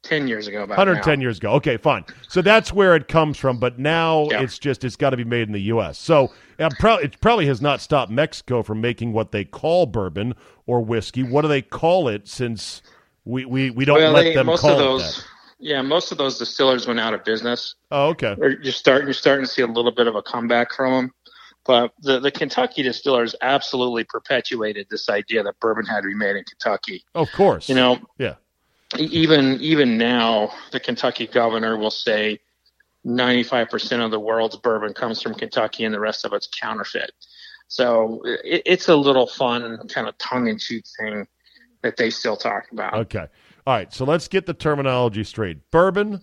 ten 0.08 0.28
years 0.28 0.48
ago. 0.48 0.64
About 0.64 0.78
110 0.78 1.20
now. 1.20 1.22
years 1.22 1.38
ago 1.38 1.52
okay 1.54 1.78
fine 1.78 2.06
so 2.28 2.42
that's 2.42 2.72
where 2.74 2.96
it 2.96 3.08
comes 3.08 3.38
from 3.38 3.60
but 3.60 3.78
now 3.78 4.28
Yeah. 4.32 4.42
it's 4.42 4.58
just 4.58 4.84
it's 4.84 4.96
got 4.96 5.10
to 5.12 5.18
be 5.18 5.24
made 5.24 5.48
in 5.48 5.54
the 5.54 5.62
us 5.62 5.98
so 5.98 6.32
uh, 6.60 6.70
pro- 6.80 6.98
it 6.98 7.20
probably 7.22 7.46
has 7.48 7.62
not 7.62 7.82
stopped 7.82 8.12
mexico 8.12 8.64
from 8.64 8.80
making 8.82 9.14
what 9.14 9.32
they 9.32 9.44
call 9.44 9.86
bourbon 9.86 10.34
or 10.66 10.82
whiskey 10.82 11.24
what 11.24 11.42
do 11.42 11.48
they 11.48 11.62
call 11.62 12.08
it 12.08 12.28
since 12.28 12.82
we 13.26 13.46
we, 13.46 13.70
we 13.72 13.86
don't 13.86 13.98
Well, 13.98 14.12
let 14.14 14.24
they, 14.24 14.34
them 14.36 14.46
most 14.48 14.62
call 14.62 14.72
of 14.72 14.78
it 14.80 14.84
those, 14.84 15.16
that 15.18 15.26
yeah, 15.60 15.82
most 15.82 16.12
of 16.12 16.18
those 16.20 16.38
distillers 16.38 16.86
went 16.88 17.00
out 17.00 17.14
of 17.14 17.24
business. 17.24 17.76
oh 17.92 18.10
okay 18.10 18.36
you're 18.40 18.72
starting, 18.72 19.08
you're 19.08 19.14
starting 19.14 19.46
to 19.46 19.52
see 19.52 19.62
a 19.64 19.68
little 19.68 19.92
bit 19.92 20.08
of 20.08 20.16
a 20.16 20.22
comeback 20.22 20.72
from 20.74 20.92
them. 20.94 21.12
But 21.66 21.92
the, 22.02 22.22
the 22.22 22.32
Kentucky 22.32 22.82
distillers 22.82 23.36
absolutely 23.42 24.06
perpetuated 24.06 24.88
this 24.90 25.10
idea 25.10 25.44
that 25.44 25.60
bourbon 25.60 25.86
had 25.86 26.00
to 26.04 26.08
be 26.08 26.14
made 26.16 26.38
in 26.38 26.46
Kentucky. 26.46 27.04
Of 27.14 27.30
course. 27.34 27.68
You 27.68 27.76
know, 27.76 28.00
Yeah. 28.18 28.36
Even 28.98 29.60
even 29.62 29.98
now, 29.98 30.52
the 30.72 30.80
Kentucky 30.80 31.28
governor 31.28 31.78
will 31.78 31.92
say 31.92 32.40
95% 33.06 34.04
of 34.04 34.12
the 34.12 34.20
world's 34.20 34.58
bourbon 34.58 34.94
comes 34.94 35.22
from 35.22 35.34
Kentucky, 35.34 35.86
and 35.86 35.94
the 35.94 36.00
rest 36.00 36.26
of 36.26 36.34
it's 36.34 36.48
counterfeit. 36.48 37.12
So 37.68 38.22
it, 38.24 38.64
it's 38.66 38.88
a 38.88 38.96
little 38.96 39.28
fun, 39.28 39.88
kind 39.90 40.08
of 40.08 40.18
tongue-in-cheek 40.18 40.86
thing 41.00 41.28
that 41.82 41.98
they 41.98 42.10
still 42.10 42.38
talk 42.38 42.72
about. 42.72 42.94
Okay. 42.94 43.28
All 43.66 43.74
right. 43.74 43.94
So 43.94 44.06
let's 44.06 44.28
get 44.28 44.46
the 44.46 44.54
terminology 44.54 45.24
straight. 45.24 45.70
Bourbon, 45.72 46.22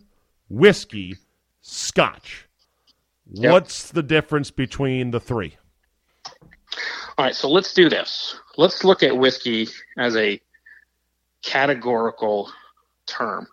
whiskey, 0.48 1.16
scotch. 1.60 2.48
Yep. 3.32 3.52
What's 3.52 3.90
the 3.90 4.02
difference 4.02 4.50
between 4.50 5.10
the 5.10 5.20
three? 5.20 5.56
All 7.16 7.24
right, 7.24 7.34
so 7.34 7.48
let's 7.48 7.72
do 7.72 7.88
this. 7.88 8.36
Let's 8.56 8.82
look 8.82 9.02
at 9.02 9.16
whiskey 9.16 9.68
as 9.96 10.16
a 10.16 10.40
categorical 11.44 12.50
term. 13.06 13.46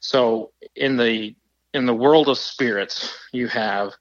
So 0.00 0.50
in 0.76 0.96
the 0.96 1.34
in 1.74 1.86
the 1.86 1.94
world 1.94 2.28
of 2.28 2.38
spirits, 2.38 3.16
you 3.32 3.48
have 3.48 3.92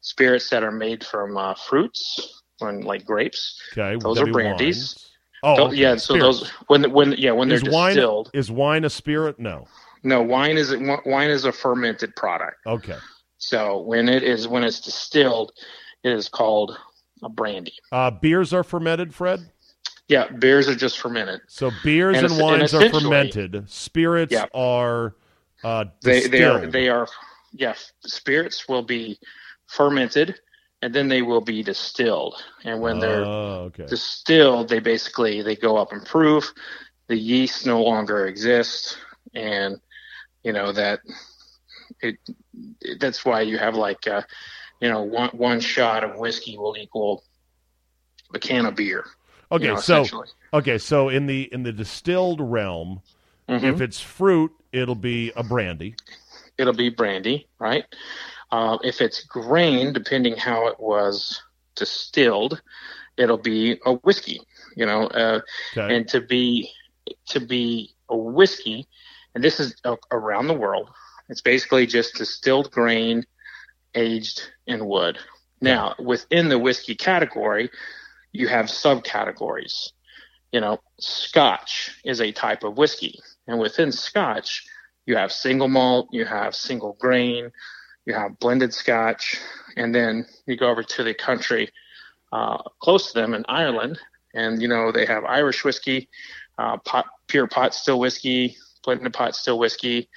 spirits 0.00 0.48
that 0.50 0.62
are 0.62 0.72
made 0.72 1.04
from 1.04 1.36
uh, 1.36 1.54
fruits, 1.54 2.42
when 2.58 2.80
like 2.82 3.04
grapes. 3.04 3.60
Okay, 3.76 3.98
Those 4.02 4.20
are 4.20 4.26
brandies. 4.26 4.76
wines. 4.78 5.08
Oh, 5.44 5.66
okay, 5.66 5.76
yeah. 5.76 5.96
So 5.96 6.14
spirits. 6.14 6.40
those 6.40 6.50
when 6.68 6.90
when 6.92 7.12
yeah 7.18 7.32
when 7.32 7.48
they're 7.48 7.56
is 7.58 7.64
wine 7.64 7.94
distilled. 7.94 8.30
is 8.32 8.50
wine 8.50 8.84
a 8.84 8.90
spirit? 8.90 9.38
No. 9.38 9.66
No, 10.04 10.22
wine 10.22 10.56
is 10.56 10.74
wine 11.06 11.30
is 11.30 11.44
a 11.44 11.52
fermented 11.52 12.14
product. 12.16 12.56
Okay. 12.66 12.96
So 13.38 13.80
when 13.80 14.08
it 14.08 14.22
is 14.22 14.46
when 14.48 14.62
it's 14.64 14.80
distilled, 14.80 15.52
it 16.04 16.12
is 16.12 16.28
called 16.28 16.76
a 17.24 17.28
brandy. 17.28 17.74
Uh, 17.90 18.10
beers 18.10 18.52
are 18.52 18.64
fermented, 18.64 19.14
Fred. 19.14 19.40
Yeah, 20.12 20.28
beers 20.28 20.68
are 20.68 20.74
just 20.74 20.98
fermented. 20.98 21.40
So 21.48 21.70
beers 21.82 22.16
And 22.18 22.26
and, 22.26 22.32
es- 22.34 22.38
and 22.38 22.42
wines 22.42 22.74
are 22.74 22.90
fermented. 22.90 23.64
Spirits 23.70 24.32
Yeah. 24.32 24.44
are 24.52 25.14
uh, 25.64 25.86
They 26.02 26.26
they 26.26 26.44
are 26.44 26.66
they 26.66 26.88
are 26.90 27.08
yeah. 27.52 27.74
Spirits 28.04 28.68
will 28.68 28.82
be 28.82 29.18
fermented, 29.68 30.38
and 30.82 30.92
then 30.94 31.08
they 31.08 31.22
will 31.22 31.40
be 31.40 31.62
distilled. 31.62 32.34
And 32.64 32.78
when 32.80 32.98
they're 32.98 33.24
Oh, 33.24 33.70
okay. 33.72 33.86
distilled, 33.86 34.68
they 34.68 34.80
basically 34.80 35.40
they 35.40 35.56
go 35.56 35.78
up 35.78 35.94
in 35.94 36.02
proof. 36.02 36.52
The 37.06 37.16
yeast 37.16 37.64
no 37.66 37.82
longer 37.82 38.26
exists, 38.26 38.98
and 39.34 39.80
you 40.44 40.52
know 40.52 40.72
that 40.72 41.00
it. 42.02 42.16
it- 42.82 43.00
That's 43.00 43.24
why 43.24 43.40
you 43.40 43.56
have 43.56 43.76
like, 43.76 44.06
uh, 44.06 44.22
you 44.82 44.90
know, 44.90 45.00
one 45.02 45.30
one 45.30 45.60
shot 45.60 46.04
of 46.04 46.18
whiskey 46.18 46.58
will 46.58 46.76
equal 46.76 47.24
a 48.34 48.38
can 48.38 48.66
of 48.66 48.74
beer. 48.76 49.04
You 49.52 49.56
Okay, 49.56 49.74
know, 49.74 49.80
so 49.80 50.24
okay, 50.54 50.78
so 50.78 51.08
in 51.08 51.26
the 51.26 51.48
in 51.52 51.62
the 51.62 51.72
distilled 51.72 52.40
realm, 52.40 53.02
Mhm. 53.48 53.64
if 53.64 53.80
it's 53.80 54.00
fruit, 54.00 54.52
it'll 54.72 54.94
be 54.94 55.32
a 55.36 55.42
brandy. 55.42 55.94
it'll 56.58 56.72
be 56.74 56.90
brandy, 56.90 57.46
right? 57.58 57.84
Uh, 58.50 58.78
if 58.84 59.00
it's 59.00 59.24
grain, 59.24 59.92
depending 59.92 60.36
how 60.36 60.68
it 60.68 60.78
was 60.78 61.42
distilled, 61.74 62.60
it'll 63.16 63.38
be 63.38 63.78
a 63.86 63.94
whiskey. 63.94 64.40
You 64.76 64.86
know, 64.86 65.06
uh, 65.08 65.40
Okay. 65.76 65.96
and 65.96 66.08
to 66.08 66.20
be 66.20 66.70
to 67.28 67.40
be 67.40 67.94
a 68.08 68.16
whiskey, 68.16 68.86
and 69.34 69.42
this 69.42 69.58
is 69.60 69.74
a- 69.84 69.96
around 70.12 70.46
the 70.46 70.54
world. 70.54 70.88
It's 71.28 71.40
basically 71.40 71.86
just 71.86 72.14
distilled 72.14 72.70
grain 72.70 73.24
aged 73.94 74.50
in 74.66 74.86
wood. 74.86 75.18
Now, 75.60 75.94
within 75.98 76.48
the 76.48 76.58
whiskey 76.58 76.94
category, 76.94 77.70
you 78.32 78.48
have 78.48 78.66
subcategories. 78.66 79.90
You 80.52 80.60
know, 80.60 80.78
Scotch 80.98 81.98
is 82.04 82.20
a 82.20 82.32
type 82.32 82.64
of 82.64 82.76
whiskey, 82.76 83.20
and 83.46 83.58
within 83.58 83.92
Scotch, 83.92 84.66
you 85.06 85.16
have 85.16 85.32
single 85.32 85.68
malt, 85.68 86.08
you 86.12 86.24
have 86.24 86.54
single 86.54 86.96
grain, 87.00 87.50
you 88.06 88.14
have 88.14 88.38
blended 88.38 88.74
Scotch, 88.74 89.38
and 89.76 89.94
then 89.94 90.26
you 90.46 90.56
go 90.56 90.68
over 90.68 90.82
to 90.82 91.02
the 91.02 91.14
country 91.14 91.70
uh, 92.32 92.58
close 92.80 93.12
to 93.12 93.18
them 93.18 93.34
in 93.34 93.44
Ireland, 93.48 93.98
and 94.34 94.60
you 94.60 94.68
know 94.68 94.92
they 94.92 95.06
have 95.06 95.24
Irish 95.24 95.64
whiskey, 95.64 96.08
uh, 96.58 96.78
pot, 96.78 97.06
pure 97.26 97.46
pot 97.46 97.74
still 97.74 97.98
whiskey, 97.98 98.56
blended 98.84 99.12
pot 99.12 99.36
still 99.36 99.58
whiskey. 99.58 100.08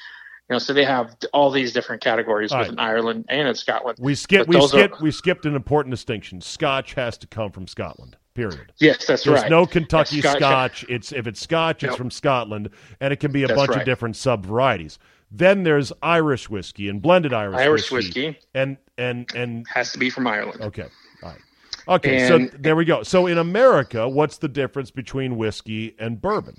You 0.49 0.53
know, 0.53 0.59
so 0.59 0.73
they 0.73 0.85
have 0.85 1.15
all 1.33 1.49
these 1.49 1.73
different 1.73 2.03
categories 2.03 2.51
All 2.51 2.59
right. 2.59 2.67
within 2.67 2.79
Ireland 2.79 3.25
and 3.29 3.47
in 3.47 3.55
Scotland. 3.55 3.97
We 3.99 4.13
skipped. 4.13 4.47
We 4.47 4.55
those 4.57 4.73
are- 4.75 4.77
skipped. 4.79 5.01
We 5.01 5.09
skipped 5.11 5.45
an 5.47 5.55
important 5.55 5.91
distinction. 5.91 6.39
Scotch 6.39 6.93
has 6.93 7.17
to 7.19 7.27
come 7.27 7.51
from 7.51 7.67
Scotland. 7.67 8.17
Period. 8.35 8.71
Yes, 8.79 9.05
that's 9.07 9.23
There's 9.23 9.27
right. 9.27 9.39
There's 9.41 9.49
no 9.49 9.65
Kentucky 9.65 10.19
Scotch- 10.19 10.37
Scotch. 10.37 10.85
It's 10.89 11.11
if 11.13 11.25
it's 11.25 11.39
Scotch, 11.41 11.83
it's 11.83 11.95
from 11.95 12.11
Scotland, 12.11 12.69
and 12.99 13.11
it 13.13 13.19
can 13.21 13.31
be 13.31 13.43
a 13.43 13.47
That's 13.47 13.57
bunch 13.59 13.75
of 13.79 13.85
different 13.85 14.17
sub 14.17 14.45
varieties. 14.45 14.99
Then 15.31 15.63
there's 15.63 15.91
Irish 16.03 16.49
whiskey 16.49 16.89
and 16.89 17.01
blended 17.01 17.33
Irish, 17.33 17.57
Irish 17.59 17.91
whiskey, 17.91 18.27
whiskey 18.27 18.39
and 18.53 18.77
and 18.97 19.33
and 19.33 19.65
has 19.73 19.91
to 19.93 19.97
be 19.99 20.09
from 20.09 20.27
Ireland. 20.27 20.61
okay, 20.61 20.85
all 21.23 21.29
right, 21.29 21.39
okay. 21.87 22.27
And- 22.27 22.51
so 22.51 22.57
there 22.59 22.75
we 22.75 22.85
go. 22.85 23.01
So 23.03 23.25
in 23.25 23.37
America, 23.39 24.07
what's 24.07 24.37
the 24.37 24.49
difference 24.49 24.91
between 24.91 25.37
whiskey 25.37 25.95
and 25.97 26.21
bourbon? 26.21 26.57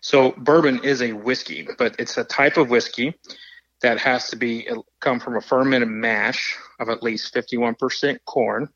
So 0.00 0.32
bourbon 0.32 0.84
is 0.84 1.02
a 1.02 1.12
whiskey, 1.12 1.68
but 1.78 1.96
it's 1.98 2.16
a 2.16 2.24
type 2.24 2.56
of 2.56 2.70
whiskey 2.70 3.14
that 3.82 3.98
has 3.98 4.28
to 4.30 4.36
be 4.36 4.68
come 5.00 5.20
from 5.20 5.36
a 5.36 5.40
fermented 5.40 5.88
mash 5.88 6.56
of 6.78 6.88
at 6.88 7.02
least 7.02 7.34
51% 7.34 8.18
corn. 8.26 8.68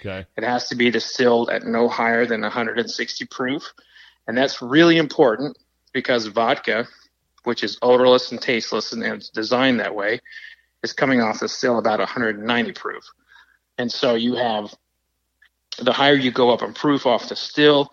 Okay, 0.00 0.26
It 0.36 0.44
has 0.44 0.68
to 0.68 0.74
be 0.74 0.90
distilled 0.90 1.50
at 1.50 1.64
no 1.64 1.88
higher 1.88 2.26
than 2.26 2.40
160 2.42 3.24
proof. 3.26 3.72
And 4.26 4.36
that's 4.36 4.62
really 4.62 4.98
important 4.98 5.56
because 5.92 6.26
vodka, 6.26 6.86
which 7.44 7.64
is 7.64 7.78
odorless 7.82 8.32
and 8.32 8.40
tasteless 8.40 8.92
and 8.92 9.02
it's 9.02 9.28
designed 9.28 9.80
that 9.80 9.94
way, 9.94 10.20
is 10.82 10.92
coming 10.92 11.20
off 11.20 11.40
the 11.40 11.48
still 11.48 11.78
about 11.78 11.98
190 11.98 12.72
proof. 12.72 13.04
And 13.78 13.90
so 13.90 14.14
you 14.14 14.34
have 14.34 14.74
the 15.78 15.92
higher 15.92 16.14
you 16.14 16.30
go 16.30 16.50
up 16.50 16.62
in 16.62 16.74
proof 16.74 17.06
off 17.06 17.28
the 17.28 17.36
still, 17.36 17.90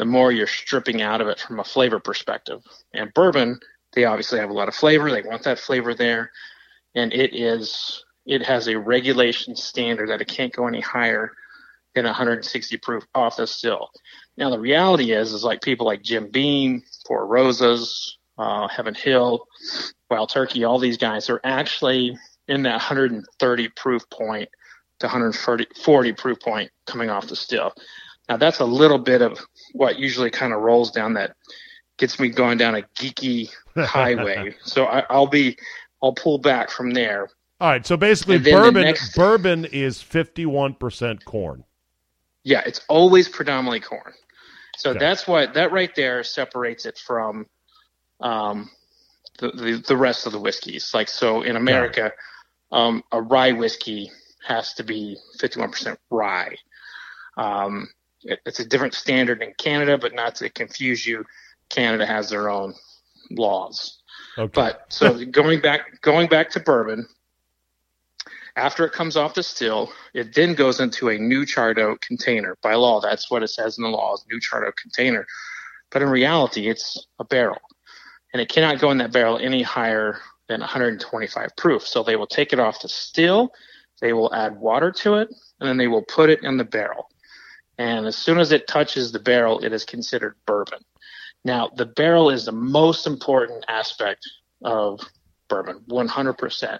the 0.00 0.06
more 0.06 0.32
you're 0.32 0.46
stripping 0.46 1.02
out 1.02 1.20
of 1.20 1.28
it 1.28 1.38
from 1.38 1.60
a 1.60 1.64
flavor 1.64 2.00
perspective. 2.00 2.62
And 2.94 3.12
bourbon, 3.12 3.60
they 3.92 4.06
obviously 4.06 4.40
have 4.40 4.48
a 4.48 4.54
lot 4.54 4.66
of 4.66 4.74
flavor. 4.74 5.10
They 5.10 5.20
want 5.20 5.42
that 5.42 5.58
flavor 5.58 5.92
there. 5.92 6.32
And 6.94 7.12
it 7.12 7.38
is 7.38 8.02
it 8.24 8.42
has 8.42 8.66
a 8.66 8.78
regulation 8.78 9.54
standard 9.54 10.08
that 10.08 10.22
it 10.22 10.28
can't 10.28 10.54
go 10.54 10.66
any 10.66 10.80
higher 10.80 11.32
than 11.94 12.06
160 12.06 12.78
proof 12.78 13.04
off 13.14 13.36
the 13.36 13.46
still. 13.46 13.90
Now 14.38 14.48
the 14.48 14.58
reality 14.58 15.12
is, 15.12 15.34
is 15.34 15.44
like 15.44 15.60
people 15.60 15.84
like 15.84 16.00
Jim 16.00 16.30
Beam, 16.30 16.82
Four 17.06 17.26
Roses, 17.26 18.16
uh, 18.38 18.68
Heaven 18.68 18.94
Hill, 18.94 19.44
Wild 20.08 20.30
Turkey, 20.30 20.64
all 20.64 20.78
these 20.78 20.96
guys 20.96 21.28
are 21.28 21.42
actually 21.44 22.16
in 22.48 22.62
that 22.62 22.76
130 22.76 23.68
proof 23.76 24.08
point 24.08 24.48
to 25.00 25.06
140 25.06 26.12
proof 26.14 26.40
point 26.40 26.70
coming 26.86 27.10
off 27.10 27.26
the 27.26 27.36
still. 27.36 27.74
Now 28.30 28.36
that's 28.36 28.60
a 28.60 28.64
little 28.64 28.98
bit 28.98 29.22
of 29.22 29.38
what 29.72 29.98
usually 29.98 30.30
kind 30.30 30.52
of 30.52 30.60
rolls 30.60 30.92
down 30.92 31.14
that 31.14 31.34
gets 31.98 32.20
me 32.20 32.28
going 32.28 32.58
down 32.58 32.76
a 32.76 32.82
geeky 32.96 33.50
highway. 33.76 34.54
so 34.64 34.86
I, 34.86 35.04
I'll 35.10 35.26
be, 35.26 35.58
I'll 36.00 36.12
pull 36.14 36.38
back 36.38 36.70
from 36.70 36.92
there. 36.92 37.28
all 37.60 37.68
right. 37.70 37.84
So 37.84 37.96
basically, 37.96 38.38
the 38.38 38.52
bourbon 38.52 38.82
next- 38.84 39.16
bourbon 39.16 39.64
is 39.64 40.00
fifty 40.00 40.46
one 40.46 40.74
percent 40.74 41.24
corn. 41.24 41.64
Yeah, 42.44 42.62
it's 42.64 42.80
always 42.88 43.28
predominantly 43.28 43.80
corn. 43.80 44.14
So 44.78 44.90
Okay. 44.90 45.00
that's 45.00 45.26
what 45.26 45.52
that 45.54 45.72
right 45.72 45.92
there 45.96 46.22
separates 46.22 46.86
it 46.86 46.98
from 46.98 47.46
um, 48.20 48.70
the, 49.40 49.50
the 49.50 49.84
the 49.88 49.96
rest 49.96 50.26
of 50.26 50.32
the 50.32 50.40
whiskeys. 50.40 50.92
Like 50.94 51.08
so 51.08 51.42
in 51.42 51.56
America, 51.56 52.12
um, 52.70 53.02
a 53.10 53.20
rye 53.20 53.52
whiskey 53.52 54.10
has 54.46 54.72
to 54.74 54.84
be 54.84 55.16
51% 55.38 55.96
rye. 56.10 56.54
Um, 57.36 57.88
it's 58.22 58.60
a 58.60 58.64
different 58.64 58.94
standard 58.94 59.42
in 59.42 59.54
Canada, 59.58 59.98
but 59.98 60.14
not 60.14 60.34
to 60.36 60.50
confuse 60.50 61.06
you. 61.06 61.24
Canada 61.68 62.04
has 62.04 62.30
their 62.30 62.50
own 62.50 62.74
laws. 63.30 64.02
Okay, 64.38 64.50
But 64.52 64.86
so 64.88 65.24
going 65.26 65.60
back 65.60 66.00
going 66.02 66.28
back 66.28 66.50
to 66.50 66.60
bourbon, 66.60 67.06
after 68.56 68.84
it 68.84 68.92
comes 68.92 69.16
off 69.16 69.34
the 69.34 69.42
still, 69.42 69.92
it 70.14 70.34
then 70.34 70.54
goes 70.54 70.80
into 70.80 71.08
a 71.08 71.18
new 71.18 71.46
charred 71.46 71.78
oak 71.78 72.00
container. 72.00 72.56
By 72.62 72.74
law, 72.74 73.00
that's 73.00 73.30
what 73.30 73.42
it 73.42 73.48
says 73.48 73.78
in 73.78 73.84
the 73.84 73.90
law 73.90 74.16
new 74.30 74.40
charred 74.40 74.66
oak 74.66 74.76
container. 74.76 75.26
But 75.90 76.02
in 76.02 76.08
reality, 76.08 76.68
it's 76.68 77.06
a 77.18 77.24
barrel. 77.24 77.60
And 78.32 78.40
it 78.40 78.48
cannot 78.48 78.80
go 78.80 78.90
in 78.90 78.98
that 78.98 79.12
barrel 79.12 79.38
any 79.38 79.62
higher 79.62 80.20
than 80.48 80.60
125 80.60 81.56
proof. 81.56 81.86
So 81.86 82.02
they 82.02 82.16
will 82.16 82.26
take 82.26 82.52
it 82.52 82.60
off 82.60 82.82
the 82.82 82.88
still, 82.88 83.52
they 84.00 84.12
will 84.12 84.32
add 84.34 84.58
water 84.58 84.92
to 84.92 85.14
it, 85.14 85.28
and 85.58 85.68
then 85.68 85.76
they 85.76 85.88
will 85.88 86.02
put 86.02 86.30
it 86.30 86.42
in 86.42 86.56
the 86.56 86.64
barrel. 86.64 87.09
And 87.80 88.04
as 88.04 88.14
soon 88.14 88.38
as 88.38 88.52
it 88.52 88.68
touches 88.68 89.10
the 89.10 89.18
barrel, 89.18 89.64
it 89.64 89.72
is 89.72 89.86
considered 89.86 90.36
bourbon. 90.44 90.80
Now, 91.46 91.70
the 91.74 91.86
barrel 91.86 92.28
is 92.28 92.44
the 92.44 92.52
most 92.52 93.06
important 93.06 93.64
aspect 93.68 94.28
of 94.62 95.00
bourbon, 95.48 95.80
100%. 95.88 96.78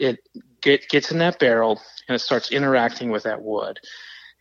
It 0.00 0.18
get, 0.60 0.88
gets 0.88 1.12
in 1.12 1.18
that 1.18 1.38
barrel 1.38 1.80
and 2.08 2.16
it 2.16 2.18
starts 2.18 2.50
interacting 2.50 3.12
with 3.12 3.22
that 3.22 3.40
wood. 3.40 3.78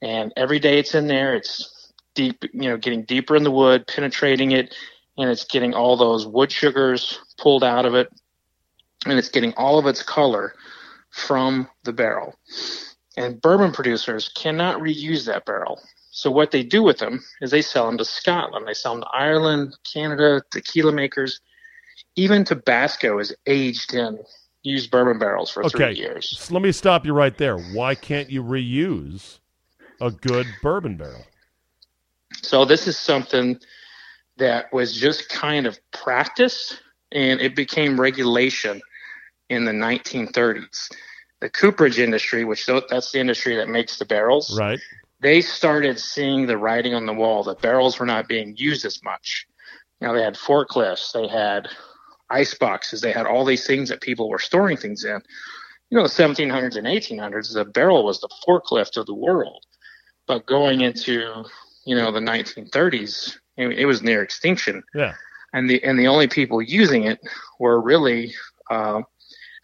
And 0.02 0.34
every 0.36 0.58
day 0.58 0.80
it's 0.80 0.96
in 0.96 1.06
there, 1.06 1.36
it's 1.36 1.94
deep, 2.16 2.44
you 2.52 2.68
know, 2.68 2.78
getting 2.78 3.04
deeper 3.04 3.36
in 3.36 3.44
the 3.44 3.52
wood, 3.52 3.86
penetrating 3.86 4.54
it, 4.54 4.74
and 5.20 5.30
it's 5.30 5.46
getting 5.46 5.76
all 5.76 5.96
those 5.98 6.26
wood 6.26 6.52
sugars 6.52 7.20
pulled 7.38 7.64
out 7.64 7.86
of 7.86 7.94
it, 7.94 8.12
and 9.06 9.20
it's 9.20 9.30
getting 9.30 9.54
all 9.54 9.78
of 9.78 9.86
its 9.86 10.02
color 10.02 10.56
from 11.12 11.70
the 11.84 11.94
barrel. 11.94 12.34
And 13.18 13.42
bourbon 13.42 13.72
producers 13.72 14.30
cannot 14.36 14.82
reuse 14.82 15.26
that 15.26 15.46
barrel. 15.46 15.82
So 16.12 16.32
what 16.32 16.52
they 16.52 16.64
do 16.64 16.84
with 16.84 16.98
them 16.98 17.24
is 17.42 17.52
they 17.52 17.62
sell 17.62 17.88
them 17.88 17.98
to 17.98 18.06
Scotland, 18.06 18.68
they 18.68 18.74
sell 18.74 18.94
them 18.94 19.02
to 19.02 19.10
Ireland, 19.14 19.76
Canada, 19.92 20.42
tequila 20.52 20.92
makers. 20.92 21.42
Even 22.16 22.46
Tabasco 22.46 23.20
is 23.20 23.36
aged 23.46 23.94
in 23.94 24.20
used 24.64 24.92
bourbon 24.92 25.20
barrels 25.20 25.52
for 25.52 25.66
okay. 25.66 25.78
three 25.78 25.96
years. 25.96 26.38
So 26.40 26.54
let 26.54 26.64
me 26.64 26.72
stop 26.72 27.06
you 27.06 27.14
right 27.14 27.38
there. 27.38 27.58
Why 27.58 27.96
can't 27.96 28.30
you 28.30 28.44
reuse 28.44 29.40
a 30.02 30.12
good 30.12 30.48
bourbon 30.62 30.98
barrel? 30.98 31.26
So 32.42 32.66
this 32.66 32.88
is 32.88 32.98
something 32.98 33.60
that 34.38 34.72
was 34.74 34.96
just 34.96 35.30
kind 35.30 35.66
of 35.66 35.78
practiced 35.92 36.82
and 37.12 37.40
it 37.40 37.56
became 37.56 38.00
regulation 38.00 38.82
in 39.50 39.66
the 39.66 39.72
1930s. 39.72 40.90
The 41.42 41.50
cooperage 41.50 42.00
industry, 42.00 42.44
which 42.44 42.66
that's 42.66 43.12
the 43.12 43.20
industry 43.20 43.56
that 43.58 43.70
makes 43.70 43.98
the 43.98 44.06
barrels, 44.06 44.58
Right. 44.58 44.80
they 45.20 45.42
started 45.42 46.00
seeing 46.00 46.46
the 46.46 46.58
writing 46.58 46.94
on 46.94 47.06
the 47.06 47.14
wall 47.14 47.44
that 47.44 47.62
barrels 47.62 48.00
were 48.00 48.06
not 48.06 48.28
being 48.28 48.56
used 48.58 48.86
as 48.86 49.04
much. 49.04 49.46
You 50.00 50.08
know, 50.08 50.14
they 50.14 50.24
had 50.24 50.36
forklifts, 50.36 51.12
they 51.14 51.28
had 51.28 51.68
ice 52.30 52.54
boxes, 52.54 53.02
they 53.02 53.12
had 53.12 53.26
all 53.26 53.46
these 53.46 53.68
things 53.68 53.90
that 53.90 54.02
people 54.02 54.30
were 54.30 54.40
storing 54.40 54.78
things 54.78 55.04
in. 55.04 55.22
You 55.90 55.98
know, 55.98 56.04
the 56.04 56.10
1700s 56.10 56.78
and 56.78 56.88
1800s, 56.88 57.54
the 57.54 57.66
barrel 57.66 58.04
was 58.04 58.20
the 58.20 58.30
forklift 58.48 58.98
of 58.98 59.06
the 59.06 59.14
world. 59.14 59.64
But 60.28 60.46
going 60.48 60.82
into, 60.82 61.46
you 61.86 61.96
know, 61.96 62.12
the 62.12 62.20
1930s, 62.20 63.38
it, 63.58 63.68
it 63.80 63.86
was 63.86 64.02
near 64.02 64.24
extinction 64.24 64.84
Yeah. 64.94 65.14
and 65.54 65.70
the 65.70 65.84
and 65.84 65.98
the 65.98 66.08
only 66.08 66.28
people 66.28 66.62
using 66.62 67.04
it 67.04 67.20
were 67.60 67.80
really 67.80 68.34
uh, 68.70 69.02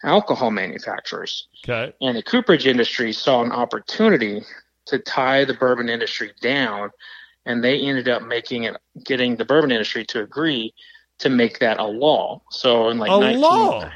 alcohol 0.04 0.50
manufacturers. 0.50 1.48
Okay. 1.64 1.92
And 2.00 2.16
the 2.16 2.22
cooperage 2.22 2.66
industry 2.66 3.12
saw 3.12 3.42
an 3.42 3.52
opportunity 3.52 4.42
to 4.86 4.98
tie 4.98 5.44
the 5.44 5.54
bourbon 5.54 5.88
industry 5.88 6.32
down, 6.40 6.90
and 7.46 7.62
they 7.62 7.80
ended 7.80 8.08
up 8.08 8.22
making 8.22 8.64
it, 8.64 8.76
getting 9.04 9.36
the 9.36 9.44
bourbon 9.44 9.70
industry 9.70 10.04
to 10.06 10.22
agree 10.22 10.74
to 11.18 11.28
make 11.28 11.58
that 11.60 11.78
a 11.78 11.84
law. 11.84 12.42
So 12.50 12.88
in 12.88 12.98
like 12.98 13.10
a 13.10 13.20
19, 13.20 13.40
law. 13.40 13.90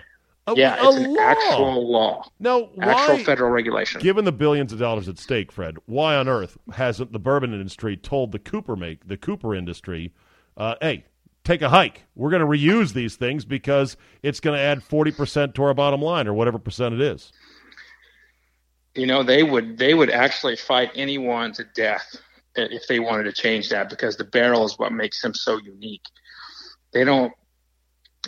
A, 0.48 0.54
yeah, 0.54 0.76
a 0.80 0.88
it's 0.88 0.96
an 0.98 1.14
law. 1.14 1.20
actual 1.22 1.92
law, 1.92 2.30
No, 2.38 2.70
actual 2.80 3.18
federal 3.24 3.50
regulation. 3.50 4.00
given 4.00 4.24
the 4.24 4.30
billions 4.30 4.72
of 4.72 4.78
dollars 4.78 5.08
at 5.08 5.18
stake, 5.18 5.50
Fred, 5.50 5.76
why 5.86 6.14
on 6.14 6.28
earth 6.28 6.56
hasn't 6.74 7.12
the 7.12 7.18
bourbon 7.18 7.52
industry 7.52 7.96
told 7.96 8.30
the 8.30 8.38
Cooper 8.38 8.76
make 8.76 9.08
the 9.08 9.16
Cooper 9.16 9.56
industry, 9.56 10.12
uh, 10.56 10.76
hey, 10.80 11.04
take 11.46 11.62
a 11.62 11.68
hike. 11.70 12.04
We're 12.14 12.30
going 12.30 12.40
to 12.42 12.46
reuse 12.46 12.92
these 12.92 13.16
things 13.16 13.44
because 13.46 13.96
it's 14.22 14.40
going 14.40 14.56
to 14.58 14.62
add 14.62 14.82
forty 14.82 15.12
percent 15.12 15.54
to 15.56 15.62
our 15.64 15.74
bottom 15.74 16.02
line 16.02 16.26
or 16.28 16.34
whatever 16.34 16.58
percent 16.58 16.94
it 16.94 17.00
is. 17.00 17.32
you 18.94 19.06
know 19.06 19.22
they 19.22 19.42
would 19.42 19.78
they 19.78 19.94
would 19.94 20.10
actually 20.10 20.56
fight 20.56 20.90
anyone 20.94 21.52
to 21.52 21.64
death 21.74 22.16
if 22.56 22.86
they 22.88 22.98
wanted 23.00 23.24
to 23.24 23.32
change 23.32 23.68
that 23.68 23.90
because 23.90 24.16
the 24.16 24.24
barrel 24.24 24.64
is 24.64 24.78
what 24.78 24.92
makes 24.92 25.20
them 25.22 25.34
so 25.34 25.58
unique 25.58 26.04
they 26.92 27.04
don't 27.04 27.32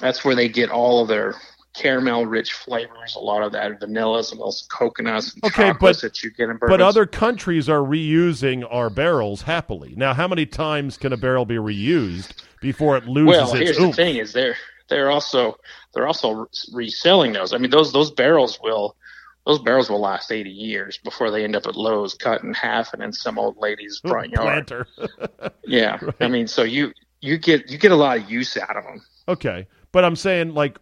that's 0.00 0.24
where 0.24 0.34
they 0.36 0.48
get 0.48 0.70
all 0.70 1.02
of 1.02 1.08
their 1.08 1.34
caramel 1.78 2.26
rich 2.26 2.52
flavors 2.52 3.14
a 3.16 3.18
lot 3.20 3.42
of 3.42 3.52
that 3.52 3.80
vanillas 3.80 4.32
and 4.32 4.40
those 4.40 4.66
coconuts 4.70 5.34
and 5.34 5.44
Okay, 5.44 5.68
chocolates 5.68 6.00
but- 6.00 6.08
that 6.14 6.22
you 6.22 6.30
get 6.30 6.48
in 6.50 6.58
But 6.60 6.80
other 6.80 7.06
countries 7.06 7.68
are 7.68 7.80
reusing 7.80 8.66
our 8.70 8.90
barrels 8.90 9.42
happily. 9.42 9.94
Now, 9.96 10.14
how 10.14 10.26
many 10.28 10.44
times 10.46 10.96
can 10.96 11.12
a 11.12 11.16
barrel 11.16 11.44
be 11.46 11.56
reused 11.56 12.32
before 12.60 12.96
it 12.96 13.06
loses 13.06 13.28
well 13.28 13.50
its 13.54 13.60
here's 13.60 13.78
oomph? 13.78 13.96
the 13.96 14.02
thing 14.02 14.16
is 14.16 14.32
they're 14.32 14.56
they're 14.88 15.10
also 15.10 15.56
they're 15.94 16.06
also 16.06 16.48
reselling 16.72 17.32
those 17.32 17.52
i 17.52 17.58
mean 17.58 17.70
those 17.70 17.92
those 17.92 18.10
barrels 18.10 18.58
will 18.62 18.96
those 19.46 19.60
barrels 19.60 19.88
will 19.88 20.00
last 20.00 20.30
80 20.32 20.50
years 20.50 20.98
before 20.98 21.30
they 21.30 21.42
end 21.42 21.56
up 21.56 21.66
at 21.66 21.74
Lowe's 21.74 22.12
cut 22.12 22.42
in 22.42 22.52
half 22.52 22.92
and 22.92 23.02
in 23.02 23.14
some 23.14 23.38
old 23.38 23.56
lady's 23.56 23.98
front 24.06 24.30
yard. 24.32 24.70
Yeah, 25.66 25.98
I 26.20 26.28
mean, 26.28 26.46
so 26.46 26.64
you 26.64 26.92
you 27.22 27.38
get 27.38 27.70
you 27.70 27.78
get 27.78 27.90
a 27.92 27.96
lot 27.96 28.18
of 28.18 28.30
use 28.30 28.56
out 28.58 28.76
of 28.76 28.84
them. 28.84 29.00
Okay, 29.26 29.66
but 29.92 30.04
I'm 30.04 30.16
saying 30.16 30.52
like 30.52 30.78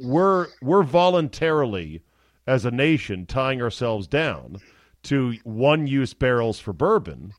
we're 0.00 0.48
we're 0.62 0.82
voluntarily 0.82 2.02
as 2.46 2.64
a 2.64 2.70
nation 2.70 3.26
tying 3.26 3.62
ourselves 3.62 4.06
down 4.06 4.58
to 5.02 5.34
one-use 5.44 6.14
barrels 6.14 6.58
for 6.58 6.72
bourbon, 6.72 7.32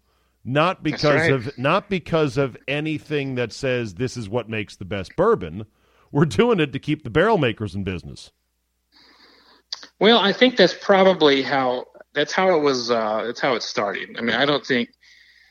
not 0.44 0.84
because 0.84 1.22
right. 1.22 1.32
of 1.32 1.58
not 1.58 1.90
because 1.90 2.38
of 2.38 2.58
anything 2.68 3.36
that 3.36 3.54
says 3.54 3.96
this 3.96 4.18
is 4.18 4.30
what 4.30 4.50
makes 4.50 4.76
the 4.76 4.86
best 4.86 5.16
bourbon. 5.16 5.66
We're 6.12 6.26
doing 6.26 6.60
it 6.60 6.74
to 6.74 6.80
keep 6.80 7.04
the 7.04 7.10
barrel 7.10 7.38
makers 7.38 7.76
in 7.76 7.84
business. 7.84 8.32
Well, 10.00 10.20
I 10.20 10.34
think 10.34 10.58
that's 10.58 10.74
probably 10.74 11.42
how 11.42 11.86
that's 12.14 12.34
how 12.34 12.56
it 12.56 12.62
was. 12.62 12.92
Uh, 12.92 13.24
that's 13.26 13.40
how 13.40 13.56
it 13.56 13.64
started. 13.64 14.16
I 14.18 14.22
mean, 14.22 14.36
I 14.36 14.46
don't 14.46 14.66
think. 14.66 14.90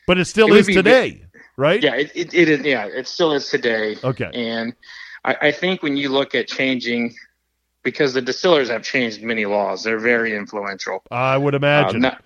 But 0.07 0.17
it 0.17 0.25
still 0.25 0.53
It 0.53 0.59
is 0.59 0.67
be- 0.67 0.73
today, 0.73 1.23
right? 1.57 1.81
Yeah, 1.81 1.95
it, 1.95 2.11
it, 2.13 2.33
it 2.33 2.49
is. 2.49 2.61
Yeah, 2.61 2.85
it 2.85 3.07
still 3.07 3.31
is 3.33 3.49
today. 3.49 3.95
Okay. 4.03 4.29
And 4.33 4.73
I, 5.23 5.35
I 5.41 5.51
think 5.51 5.83
when 5.83 5.97
you 5.97 6.09
look 6.09 6.35
at 6.35 6.47
changing, 6.47 7.15
because 7.83 8.13
the 8.13 8.21
distillers 8.21 8.69
have 8.69 8.83
changed 8.83 9.21
many 9.21 9.45
laws, 9.45 9.83
they're 9.83 9.99
very 9.99 10.35
influential. 10.35 11.03
I 11.11 11.37
would 11.37 11.53
Uh, 11.53 11.57
imagine. 11.57 12.01
not, 12.01 12.23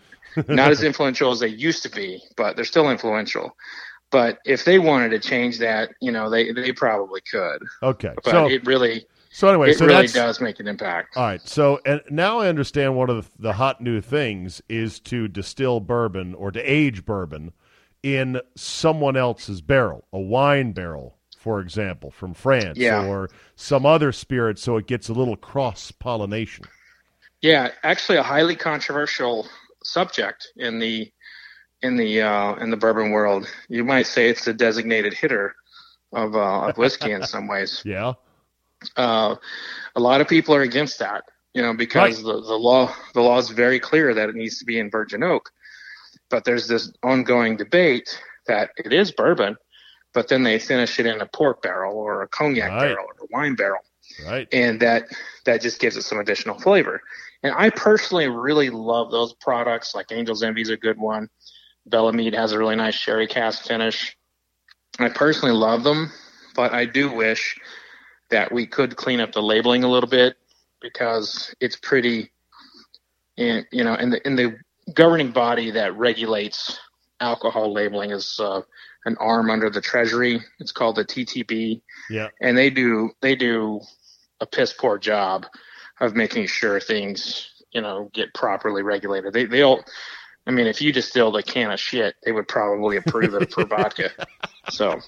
not 0.47 0.71
as 0.71 0.83
influential 0.83 1.31
as 1.31 1.39
they 1.39 1.47
used 1.47 1.83
to 1.83 1.89
be, 1.89 2.21
but 2.37 2.55
they're 2.55 2.65
still 2.65 2.89
influential. 2.89 3.55
But 4.11 4.39
if 4.45 4.65
they 4.65 4.79
wanted 4.79 5.09
to 5.09 5.19
change 5.19 5.57
that, 5.59 5.89
you 6.01 6.11
know, 6.11 6.29
they, 6.29 6.51
they 6.51 6.71
probably 6.71 7.21
could. 7.29 7.59
okay. 7.83 8.13
But 8.23 8.31
So 8.31 8.47
it 8.49 8.65
really 8.65 9.05
so 9.29 9.49
anyway, 9.49 9.71
it 9.71 9.77
so 9.77 9.85
really 9.85 10.07
does 10.07 10.39
make 10.39 10.61
an 10.61 10.67
impact. 10.67 11.17
All 11.17 11.23
right. 11.23 11.41
So 11.45 11.81
and 11.85 12.01
now 12.09 12.39
I 12.39 12.47
understand 12.47 12.95
one 12.95 13.09
of 13.09 13.25
the, 13.25 13.31
the 13.37 13.53
hot 13.53 13.81
new 13.81 13.99
things 13.99 14.61
is 14.69 15.01
to 15.01 15.27
distill 15.27 15.81
bourbon 15.81 16.33
or 16.35 16.51
to 16.51 16.61
age 16.61 17.03
bourbon 17.03 17.51
in 18.01 18.39
someone 18.55 19.17
else's 19.17 19.59
barrel, 19.61 20.07
a 20.13 20.19
wine 20.19 20.71
barrel, 20.71 21.17
for 21.45 21.59
example, 21.61 22.09
from 22.09 22.33
France 22.33 22.75
Yeah. 22.79 23.05
or 23.05 23.29
some 23.55 23.85
other 23.85 24.11
spirit, 24.11 24.57
so 24.57 24.77
it 24.77 24.87
gets 24.87 25.09
a 25.09 25.13
little 25.13 25.35
cross 25.35 25.91
pollination. 25.91 26.65
Yeah, 27.39 27.69
actually, 27.83 28.17
a 28.17 28.23
highly 28.23 28.55
controversial 28.55 29.47
subject 29.83 30.47
in 30.57 30.79
the 30.79 31.11
in 31.83 31.97
the 31.97 32.23
uh, 32.23 32.55
in 32.55 32.71
the 32.71 32.77
bourbon 32.77 33.11
world. 33.11 33.47
You 33.69 33.83
might 33.83 34.07
say 34.07 34.27
it's 34.27 34.45
the 34.45 34.55
designated 34.55 35.13
hitter 35.13 35.55
of 36.13 36.35
uh, 36.35 36.61
of 36.69 36.79
whiskey 36.79 37.11
in 37.11 37.21
some 37.27 37.47
ways. 37.47 37.83
Yeah. 37.85 38.13
Uh, 38.97 39.35
a 39.95 39.99
lot 39.99 40.19
of 40.21 40.27
people 40.27 40.55
are 40.55 40.61
against 40.63 40.97
that, 40.99 41.23
you 41.53 41.61
know, 41.61 41.75
because 41.75 42.23
Right. 42.23 42.25
the, 42.25 42.41
the 42.41 42.57
law 42.57 42.91
the 43.13 43.21
law 43.21 43.37
is 43.37 43.49
very 43.51 43.79
clear 43.79 44.15
that 44.15 44.29
it 44.29 44.35
needs 44.35 44.57
to 44.57 44.65
be 44.65 44.79
in 44.79 44.89
virgin 44.89 45.21
oak. 45.21 45.51
But 46.31 46.43
there's 46.43 46.67
this 46.67 46.91
ongoing 47.03 47.55
debate 47.55 48.19
that 48.47 48.71
it 48.77 48.91
is 48.93 49.11
bourbon, 49.11 49.57
but 50.15 50.29
then 50.29 50.41
they 50.43 50.57
finish 50.57 50.99
it 50.99 51.05
in 51.05 51.21
a 51.21 51.25
port 51.27 51.61
barrel 51.61 51.95
or 51.97 52.23
a 52.23 52.27
cognac 52.27 52.71
Right. 52.71 52.79
barrel 52.79 53.05
or 53.05 53.25
a 53.25 53.27
wine 53.31 53.53
barrel 53.55 53.81
Right. 54.25 54.47
and 54.51 54.79
that 54.79 55.03
that 55.45 55.61
just 55.61 55.79
gives 55.79 55.97
it 55.97 56.03
some 56.03 56.19
additional 56.19 56.59
flavor. 56.59 57.01
And 57.43 57.53
I 57.55 57.69
personally 57.69 58.27
really 58.27 58.69
love 58.71 59.11
those 59.11 59.33
products. 59.35 59.93
Like 59.93 60.11
Angel's 60.11 60.41
Envy 60.41 60.61
is 60.61 60.69
a 60.69 60.77
good 60.77 60.97
one. 60.97 61.29
Belle 61.85 62.11
Meade 62.11 62.33
has 62.33 62.51
a 62.53 62.57
really 62.57 62.75
nice 62.75 62.95
sherry 62.95 63.27
cask 63.27 63.65
finish. 63.67 64.17
I 64.99 65.09
personally 65.09 65.53
love 65.55 65.83
them, 65.83 66.11
but 66.55 66.73
I 66.73 66.85
do 66.85 67.11
wish 67.11 67.57
that 68.29 68.51
we 68.51 68.65
could 68.65 68.95
clean 68.95 69.19
up 69.19 69.33
the 69.33 69.41
labeling 69.41 69.83
a 69.83 69.89
little 69.89 70.09
bit 70.09 70.37
because 70.81 71.53
it's 71.59 71.75
pretty, 71.75 72.31
and 73.37 73.65
you 73.71 73.83
know, 73.83 73.93
and 73.93 74.13
the 74.13 74.25
in 74.25 74.35
the 74.35 74.57
governing 74.93 75.31
body 75.31 75.71
that 75.71 75.95
regulates 75.97 76.79
alcohol 77.19 77.73
labeling 77.73 78.11
is 78.11 78.39
uh, 78.39 78.61
an 79.05 79.15
arm 79.19 79.49
under 79.49 79.69
the 79.69 79.81
Treasury. 79.81 80.41
It's 80.59 80.71
called 80.71 80.95
the 80.95 81.05
TTB 81.05 81.81
Yeah. 82.09 82.29
and 82.41 82.57
they 82.57 82.69
do 82.69 83.11
they 83.21 83.35
do 83.35 83.81
a 84.41 84.45
piss 84.45 84.73
poor 84.73 84.97
job 84.97 85.45
of 86.01 86.15
making 86.15 86.47
sure 86.47 86.79
things 86.79 87.49
you 87.71 87.81
know 87.81 88.09
get 88.13 88.33
properly 88.33 88.83
regulated. 88.83 89.33
They 89.33 89.45
they'll 89.45 89.83
I 90.47 90.51
mean 90.51 90.67
if 90.67 90.81
you 90.81 90.91
distilled 90.91 91.37
a 91.37 91.43
can 91.43 91.71
of 91.71 91.79
shit, 91.79 92.15
they 92.23 92.31
would 92.31 92.47
probably 92.47 92.97
approve 92.97 93.33
it 93.35 93.51
for 93.53 93.65
vodka. 93.65 94.11
So 94.71 94.99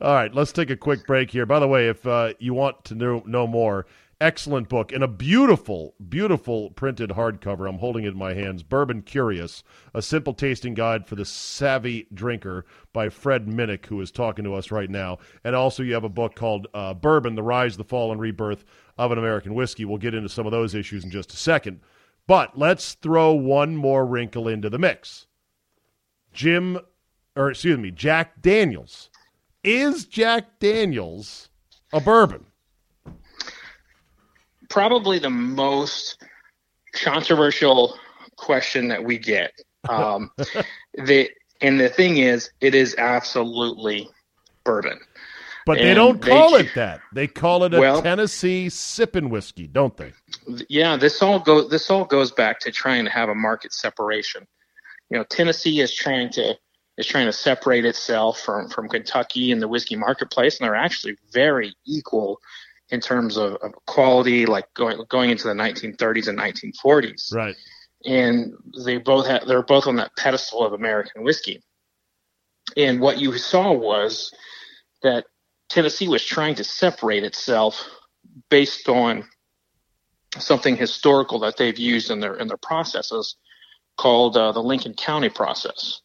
All 0.00 0.14
right, 0.14 0.34
let's 0.34 0.50
take 0.52 0.70
a 0.70 0.76
quick 0.76 1.06
break 1.06 1.30
here. 1.30 1.44
By 1.44 1.58
the 1.58 1.68
way, 1.68 1.88
if 1.88 2.06
uh, 2.06 2.32
you 2.38 2.54
want 2.54 2.82
to 2.86 2.94
know, 2.94 3.22
know 3.26 3.46
more, 3.46 3.84
excellent 4.24 4.70
book 4.70 4.90
and 4.90 5.04
a 5.04 5.08
beautiful, 5.08 5.94
beautiful 6.08 6.70
printed 6.70 7.10
hardcover. 7.10 7.68
I'm 7.68 7.78
holding 7.78 8.04
it 8.04 8.12
in 8.12 8.18
my 8.18 8.32
hands. 8.32 8.62
Bourbon 8.62 9.02
Curious, 9.02 9.62
a 9.92 10.00
simple 10.00 10.32
tasting 10.32 10.72
guide 10.72 11.06
for 11.06 11.14
the 11.14 11.26
savvy 11.26 12.06
drinker 12.14 12.64
by 12.94 13.10
Fred 13.10 13.46
Minnick, 13.46 13.84
who 13.86 14.00
is 14.00 14.10
talking 14.10 14.42
to 14.46 14.54
us 14.54 14.70
right 14.70 14.88
now. 14.88 15.18
And 15.44 15.54
also, 15.54 15.82
you 15.82 15.92
have 15.92 16.04
a 16.04 16.08
book 16.08 16.34
called 16.34 16.68
uh, 16.72 16.94
Bourbon: 16.94 17.34
The 17.34 17.42
Rise, 17.42 17.76
the 17.76 17.84
Fall, 17.84 18.12
and 18.12 18.20
Rebirth 18.20 18.64
of 18.96 19.12
an 19.12 19.18
American 19.18 19.52
Whiskey. 19.52 19.84
We'll 19.84 19.98
get 19.98 20.14
into 20.14 20.30
some 20.30 20.46
of 20.46 20.52
those 20.52 20.74
issues 20.74 21.04
in 21.04 21.10
just 21.10 21.34
a 21.34 21.36
second. 21.36 21.80
But 22.26 22.58
let's 22.58 22.94
throw 22.94 23.34
one 23.34 23.76
more 23.76 24.06
wrinkle 24.06 24.48
into 24.48 24.70
the 24.70 24.78
mix. 24.78 25.26
Jim, 26.32 26.78
or 27.36 27.50
excuse 27.50 27.78
me, 27.78 27.90
Jack 27.90 28.40
Daniels. 28.40 29.10
Is 29.62 30.06
Jack 30.06 30.58
Daniels 30.60 31.50
a 31.92 32.00
bourbon? 32.00 32.46
Probably 34.74 35.20
the 35.20 35.30
most 35.30 36.20
controversial 36.92 37.96
question 38.36 38.88
that 38.88 39.02
we 39.02 39.16
get. 39.18 39.52
Um, 39.86 40.30
the 40.94 41.28
and 41.60 41.78
the 41.78 41.90
thing 41.90 42.16
is, 42.16 42.48
it 42.62 42.74
is 42.74 42.94
absolutely 42.96 44.08
bourbon. 44.64 44.98
But 45.66 45.76
they 45.76 45.92
don't 45.92 46.22
call 46.22 46.56
ch- 46.56 46.62
it 46.62 46.74
that. 46.74 47.02
They 47.12 47.26
call 47.26 47.64
it 47.64 47.74
a 47.74 47.80
Well- 47.80 48.00
Tennessee 48.00 48.70
sipping 48.70 49.28
whiskey, 49.28 49.66
don't 49.66 49.94
they? 49.98 50.14
yeah, 50.70 50.96
this 50.96 51.20
all 51.20 51.38
go 51.38 51.68
this 51.68 51.90
all 51.90 52.06
goes 52.06 52.32
back 52.32 52.60
to 52.60 52.72
trying 52.72 53.04
to 53.04 53.10
have 53.10 53.28
a 53.28 53.34
market 53.34 53.74
separation. 53.74 54.46
You 55.10 55.18
know, 55.18 55.24
Tennessee 55.24 55.82
is 55.82 55.94
trying 55.94 56.30
to 56.30 56.54
is 56.96 57.06
trying 57.06 57.26
to 57.26 57.32
separate 57.34 57.84
itself 57.84 58.40
from 58.40 58.70
from 58.70 58.88
Kentucky 58.88 59.50
in 59.50 59.58
the 59.58 59.68
whiskey 59.68 59.96
marketplace, 59.96 60.58
and 60.58 60.66
they're 60.66 60.74
actually 60.74 61.18
very 61.30 61.74
equal 61.86 62.40
in 62.90 63.00
terms 63.00 63.36
of, 63.36 63.54
of 63.56 63.72
quality, 63.86 64.46
like 64.46 64.72
going 64.74 64.98
going 65.08 65.30
into 65.30 65.48
the 65.48 65.54
1930s 65.54 66.28
and 66.28 66.38
1940s. 66.38 67.34
Right. 67.34 67.56
And 68.04 68.52
they 68.84 68.98
both 68.98 69.26
had 69.26 69.44
they're 69.46 69.62
both 69.62 69.86
on 69.86 69.96
that 69.96 70.16
pedestal 70.16 70.64
of 70.64 70.72
American 70.72 71.22
whiskey. 71.22 71.62
And 72.76 73.00
what 73.00 73.18
you 73.18 73.36
saw 73.38 73.72
was 73.72 74.32
that 75.02 75.24
Tennessee 75.68 76.08
was 76.08 76.24
trying 76.24 76.54
to 76.56 76.64
separate 76.64 77.24
itself 77.24 77.88
based 78.50 78.88
on 78.88 79.24
something 80.38 80.76
historical 80.76 81.38
that 81.40 81.56
they've 81.56 81.78
used 81.78 82.10
in 82.10 82.20
their 82.20 82.34
in 82.34 82.48
their 82.48 82.56
processes 82.58 83.36
called 83.96 84.36
uh, 84.36 84.52
the 84.52 84.62
Lincoln 84.62 84.94
County 84.94 85.28
process, 85.28 86.00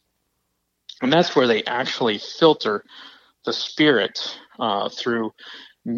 and 1.02 1.12
that's 1.12 1.36
where 1.36 1.48
they 1.48 1.64
actually 1.64 2.20
filter 2.20 2.84
the 3.46 3.54
spirit 3.54 4.38
uh, 4.60 4.90
through 4.90 5.34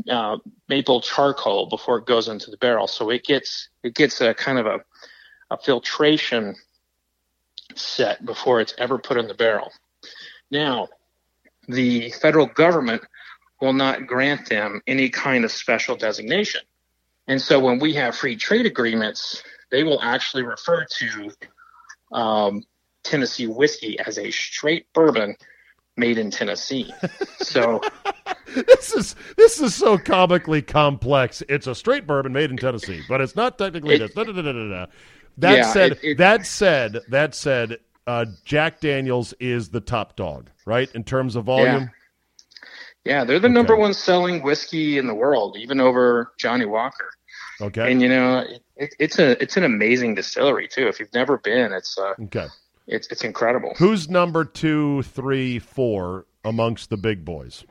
uh, 0.09 0.37
maple 0.67 1.01
charcoal 1.01 1.67
before 1.67 1.97
it 1.97 2.05
goes 2.05 2.27
into 2.27 2.51
the 2.51 2.57
barrel. 2.57 2.87
So 2.87 3.09
it 3.09 3.23
gets 3.23 3.69
it 3.83 3.95
gets 3.95 4.21
a 4.21 4.33
kind 4.33 4.57
of 4.57 4.65
a, 4.65 4.79
a 5.49 5.57
filtration 5.57 6.55
set 7.75 8.25
before 8.25 8.61
it's 8.61 8.73
ever 8.77 8.97
put 8.97 9.17
in 9.17 9.27
the 9.27 9.33
barrel. 9.33 9.71
Now, 10.49 10.89
the 11.67 12.11
federal 12.11 12.47
government 12.47 13.03
will 13.61 13.73
not 13.73 14.07
grant 14.07 14.49
them 14.49 14.81
any 14.87 15.09
kind 15.09 15.45
of 15.45 15.51
special 15.51 15.95
designation. 15.95 16.61
And 17.27 17.41
so 17.41 17.59
when 17.59 17.79
we 17.79 17.93
have 17.93 18.15
free 18.15 18.35
trade 18.35 18.65
agreements, 18.65 19.43
they 19.69 19.83
will 19.83 20.01
actually 20.01 20.43
refer 20.43 20.85
to 20.85 21.31
um, 22.11 22.63
Tennessee 23.03 23.47
whiskey 23.47 23.99
as 23.99 24.17
a 24.17 24.31
straight 24.31 24.91
bourbon 24.93 25.35
made 25.95 26.17
in 26.17 26.31
Tennessee. 26.31 26.93
So 27.41 27.81
this 28.55 28.93
is 28.93 29.15
this 29.37 29.59
is 29.59 29.73
so 29.75 29.97
comically 29.97 30.61
complex. 30.61 31.41
It's 31.49 31.67
a 31.67 31.75
straight 31.75 32.05
bourbon 32.07 32.33
made 32.33 32.51
in 32.51 32.57
Tennessee, 32.57 33.01
but 33.09 33.21
it's 33.21 33.35
not 33.35 33.57
technically 33.57 33.95
It- 33.95 33.99
this. 33.99 34.13
Da, 34.13 34.23
da, 34.23 34.31
da. 34.41 34.85
That 35.37 35.57
Yeah, 35.57 35.63
said, 35.73 35.91
it- 35.93 35.99
it- 36.03 36.17
that 36.17 36.45
said, 36.45 36.99
that 37.09 37.33
said, 37.33 37.77
uh, 38.05 38.25
Jack 38.45 38.79
Daniels 38.81 39.33
is 39.39 39.69
the 39.69 39.79
top 39.79 40.15
dog, 40.15 40.49
right, 40.65 40.89
in 40.93 41.03
terms 41.03 41.35
of 41.35 41.45
volume. 41.45 41.89
yeah, 43.05 43.23
they're 43.23 43.39
the 43.39 43.49
number 43.49 43.75
one 43.75 43.93
selling 43.93 44.43
whiskey 44.43 44.97
in 44.97 45.07
the 45.07 45.13
world, 45.13 45.55
even 45.57 45.79
over 45.79 46.33
Johnnie 46.37 46.65
Walker. 46.65 47.09
Okay. 47.61 47.91
And 47.91 48.01
you 48.01 48.09
know, 48.09 48.39
it, 48.39 48.61
it, 48.75 48.95
it's 48.99 49.19
a 49.19 49.41
it's 49.41 49.55
an 49.55 49.63
amazing 49.63 50.15
distillery 50.15 50.67
too. 50.67 50.87
If 50.87 50.99
you've 50.99 51.13
never 51.13 51.37
been, 51.37 51.71
it's 51.71 51.97
uh, 51.97 52.13
okay. 52.23 52.47
it's 52.87 53.07
it's 53.07 53.23
incredible. 53.23 53.73
Who's 53.77 54.09
number 54.09 54.43
two, 54.45 55.03
three, 55.03 55.59
four 55.59 56.25
amongst 56.43 56.89
the 56.89 56.97
big 56.97 57.23
boys? 57.23 57.63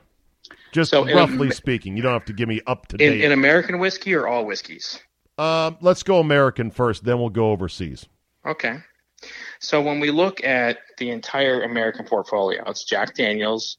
Just 0.71 0.91
So 0.91 1.05
roughly 1.05 1.47
Am- 1.47 1.53
speaking, 1.53 1.97
you 1.97 2.03
don't 2.03 2.13
have 2.13 2.25
to 2.25 2.33
give 2.33 2.47
me 2.47 2.61
up 2.67 2.87
to 2.89 2.95
In, 2.95 3.11
date. 3.13 3.23
in 3.23 3.31
American 3.31 3.79
whiskey 3.79 4.13
or 4.13 4.27
all 4.27 4.45
whiskeys? 4.45 4.99
um, 5.37 5.77
let's 5.81 6.03
go 6.03 6.19
American 6.19 6.71
first, 6.71 7.03
then 7.03 7.17
we'll 7.19 7.29
go 7.29 7.51
overseas. 7.51 8.05
Okay. 8.45 8.77
So 9.59 9.81
when 9.81 9.99
we 9.99 10.11
look 10.11 10.43
at 10.43 10.79
the 10.97 11.09
entire 11.11 11.63
American 11.63 12.05
portfolio, 12.05 12.63
it's 12.69 12.83
Jack 12.83 13.15
Daniels, 13.15 13.77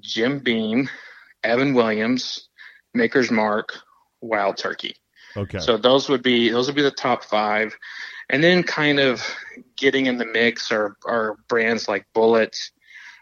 Jim 0.00 0.38
Beam, 0.40 0.88
Evan 1.42 1.74
Williams, 1.74 2.48
Maker's 2.94 3.30
Mark, 3.30 3.76
Wild 4.20 4.56
Turkey. 4.56 4.96
Okay. 5.36 5.58
So 5.58 5.76
those 5.76 6.08
would 6.08 6.22
be 6.22 6.50
those 6.50 6.66
would 6.66 6.76
be 6.76 6.82
the 6.82 6.90
top 6.90 7.24
five, 7.24 7.76
and 8.28 8.42
then 8.42 8.62
kind 8.62 8.98
of 9.00 9.22
getting 9.76 10.06
in 10.06 10.18
the 10.18 10.26
mix 10.26 10.70
are 10.72 10.96
are 11.06 11.36
brands 11.48 11.88
like 11.88 12.04
Bulleit, 12.14 12.56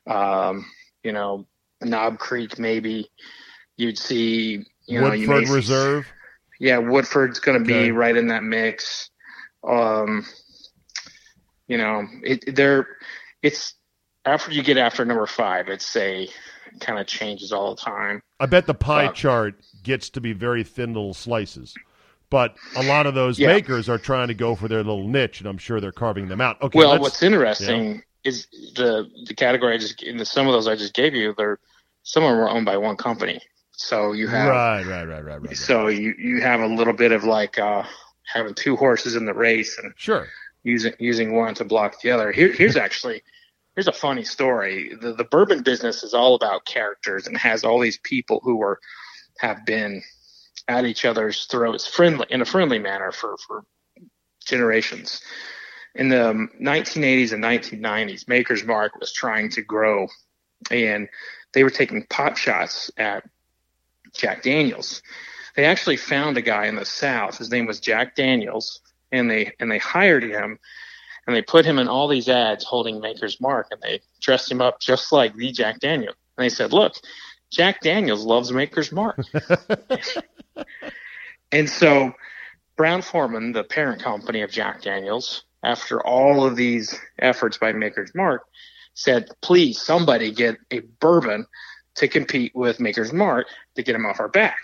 um, 0.07 0.67
you 1.03 1.13
know, 1.13 1.47
Knob 1.83 2.19
Creek 2.19 2.59
maybe. 2.59 3.11
You'd 3.77 3.99
see 3.99 4.65
you 4.87 5.01
know 5.01 5.13
you 5.13 5.29
Woodford 5.29 5.47
see- 5.49 5.55
Reserve. 5.55 6.07
yeah, 6.61 6.79
Woodford's 6.79 7.39
going 7.41 7.59
to 7.59 7.65
be 7.65 7.75
Okay. 7.75 7.91
right 7.93 8.17
in 8.17 8.29
that 8.29 8.43
mix. 8.43 9.11
Um, 9.67 10.25
you 11.67 11.79
know, 11.79 12.07
it 12.23 12.55
they're 12.57 12.87
it's 13.43 13.75
after 14.25 14.53
you 14.53 14.63
get 14.63 14.77
after 14.79 15.05
number 15.05 15.27
five, 15.27 15.69
it's 15.69 15.95
a 15.97 16.29
kind 16.81 16.99
of 16.99 17.07
changes 17.07 17.53
all 17.53 17.75
the 17.75 17.81
time. 17.81 18.21
I 18.41 18.47
bet 18.47 18.67
the 18.67 18.75
pie 18.75 19.07
Uh, 19.07 19.13
chart 19.13 19.55
gets 19.83 20.11
to 20.11 20.21
be 20.21 20.33
very 20.33 20.63
thin 20.65 20.93
little 20.95 21.15
slices. 21.15 21.75
But 22.31 22.57
a 22.77 22.83
lot 22.83 23.07
of 23.07 23.15
those 23.15 23.39
Yeah. 23.39 23.49
makers 23.49 23.89
are 23.89 23.97
trying 23.97 24.29
to 24.29 24.35
go 24.35 24.55
for 24.55 24.69
their 24.69 24.79
little 24.85 25.09
niche, 25.09 25.41
and 25.41 25.49
I'm 25.49 25.57
sure 25.57 25.81
they're 25.81 25.93
carving 25.93 26.29
them 26.29 26.43
out. 26.43 26.61
Okay, 26.61 26.79
well, 26.79 26.99
what's 27.01 27.23
interesting 27.23 28.03
is 28.25 28.47
the 28.75 29.09
the 29.27 29.35
category 29.35 29.75
I 29.75 29.79
just 29.79 30.03
in 30.03 30.17
the 30.17 30.25
some 30.25 30.47
of 30.47 30.53
those 30.53 30.67
I 30.69 30.77
just 30.77 30.95
gave 30.95 31.15
you. 31.15 31.35
They're 31.37 31.59
some 32.03 32.23
of 32.25 32.31
them 32.31 32.39
are 32.39 32.49
owned 32.49 32.67
by 32.67 32.77
one 32.77 32.97
company, 32.97 33.41
so 33.73 34.13
you 34.13 34.29
have 34.29 34.49
right, 34.49 34.85
right, 34.85 35.05
right, 35.05 35.05
right, 35.07 35.25
right, 35.25 35.43
right. 35.43 35.57
so 35.57 35.89
you 35.89 36.15
you 36.19 36.41
have 36.41 36.61
a 36.61 36.67
little 36.67 36.95
bit 36.95 37.13
of 37.13 37.25
like 37.25 37.59
uh, 37.59 37.85
having 38.33 38.55
two 38.55 38.77
horses 38.77 39.15
in 39.17 39.25
the 39.25 39.35
race 39.35 39.79
and 39.79 39.93
Sure. 39.97 40.27
using 40.63 40.93
using 40.99 41.35
one 41.35 41.55
to 41.55 41.65
block 41.65 42.01
the 42.01 42.11
other. 42.11 42.33
Here, 42.33 42.53
here's 42.53 42.77
actually 42.87 43.23
here's 43.75 43.89
a 43.89 43.93
funny 43.93 44.25
story. 44.25 44.95
The 45.01 45.13
the 45.13 45.25
bourbon 45.25 45.63
business 45.63 46.03
is 46.03 46.15
all 46.15 46.35
about 46.35 46.65
characters 46.65 47.27
and 47.27 47.37
has 47.37 47.65
all 47.65 47.79
these 47.79 47.99
people 47.99 48.41
who 48.43 48.63
are 48.63 48.79
have 49.39 49.65
been 49.65 50.03
at 50.67 50.85
each 50.85 51.05
other's 51.05 51.47
throats 51.47 51.87
friendly 51.87 52.27
in 52.31 52.43
a 52.43 52.45
friendly 52.45 52.79
manner 52.79 53.13
for 53.13 53.37
for 53.47 53.65
generations. 54.45 55.23
In 55.95 56.09
the 56.09 56.49
1980s 56.61 57.33
and 57.33 57.43
1990s, 57.43 58.29
Maker's 58.29 58.65
Mark 58.65 58.99
was 59.01 59.13
trying 59.13 59.51
to 59.51 59.63
grow, 59.63 60.07
and 60.71 61.09
they 61.53 61.65
were 61.65 61.71
taking 61.71 62.07
pot 62.07 62.37
shots 62.37 62.91
at 62.97 63.25
Jack 64.15 64.43
Daniels. 64.43 65.03
They 65.57 65.65
actually 65.65 65.97
found 65.97 66.37
a 66.37 66.43
guy 66.43 66.67
in 66.67 66.77
the 66.77 66.85
South. 66.85 67.39
His 67.39 67.51
name 67.51 67.67
was 67.67 67.81
Jack 67.81 68.15
Daniels, 68.15 68.81
and 69.11 69.31
they 69.31 69.53
and 69.59 69.71
they 69.71 69.79
hired 69.79 70.23
him 70.23 70.59
and 71.27 71.37
they 71.37 71.43
put 71.43 71.67
him 71.67 71.79
in 71.79 71.89
all 71.89 72.09
these 72.09 72.29
ads 72.29 72.65
holding 72.65 73.01
Maker's 73.01 73.41
Mark 73.41 73.69
and 73.71 73.81
they 73.83 74.01
dressed 74.21 74.51
him 74.51 74.61
up 74.61 74.81
just 74.81 75.13
like 75.13 75.35
the 75.37 75.53
Jack 75.53 75.79
Daniel. 75.79 76.15
And 76.37 76.45
they 76.45 76.49
said, 76.49 76.73
"Look, 76.73 76.95
Jack 77.51 77.81
Daniels 77.81 78.25
loves 78.25 78.51
Maker's 78.51 78.93
Mark." 78.93 79.19
and 81.53 81.69
so 81.69 82.13
Brown 82.77 83.03
Forman, 83.03 83.53
the 83.53 83.65
parent 83.65 84.03
company 84.03 84.43
of 84.43 84.51
Jack 84.51 84.83
Daniels, 84.83 85.45
after 85.63 86.05
all 86.07 86.45
of 86.45 86.57
these 86.57 86.99
efforts 87.21 87.59
by 87.59 87.73
Maker's 87.73 88.15
Mark, 88.15 88.43
said, 88.95 89.29
"Please, 89.43 89.81
somebody 89.81 90.31
get 90.33 90.57
a 90.71 90.81
bourbon 91.01 91.47
to 91.97 92.09
compete 92.09 92.53
with 92.55 92.81
Maker's 92.81 93.13
Mark 93.13 93.47
to 93.77 93.83
get 93.83 93.95
him 93.95 94.07
off 94.07 94.21
our 94.21 94.29
back." 94.29 94.59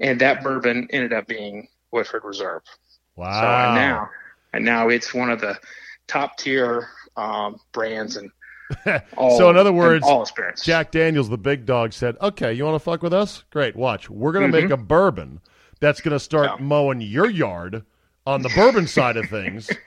And 0.00 0.20
that 0.20 0.42
bourbon 0.42 0.88
ended 0.90 1.12
up 1.12 1.26
being 1.26 1.68
Woodford 1.90 2.24
Reserve. 2.24 2.62
Wow. 3.16 3.40
So 3.40 3.46
and 3.46 3.74
now, 3.74 4.10
and 4.52 4.64
now 4.64 4.88
it's 4.88 5.14
one 5.14 5.30
of 5.30 5.40
the 5.40 5.58
top 6.06 6.36
tier 6.36 6.88
um, 7.16 7.56
brands 7.72 8.16
and 8.16 8.30
all. 9.16 9.38
So 9.38 9.48
in 9.48 9.56
other 9.56 9.72
words, 9.72 10.04
all. 10.04 10.26
Jack 10.62 10.90
Daniels, 10.90 11.28
the 11.28 11.38
big 11.38 11.64
dog, 11.66 11.92
said, 11.92 12.16
"Okay, 12.20 12.52
you 12.52 12.64
want 12.64 12.74
to 12.74 12.80
fuck 12.80 13.02
with 13.02 13.14
us? 13.14 13.44
Great. 13.50 13.74
Watch. 13.76 14.10
We're 14.10 14.32
going 14.32 14.50
to 14.50 14.56
Mhm. 14.58 14.62
make 14.62 14.70
a 14.70 14.76
bourbon 14.76 15.40
that's 15.80 16.00
going 16.00 16.12
to 16.12 16.20
start 16.20 16.50
Yeah. 16.58 16.64
mowing 16.64 17.00
your 17.00 17.30
yard 17.30 17.84
on 18.26 18.42
the 18.42 18.48
bourbon 18.50 18.86
side 18.86 19.16
of 19.16 19.28
things." 19.30 19.70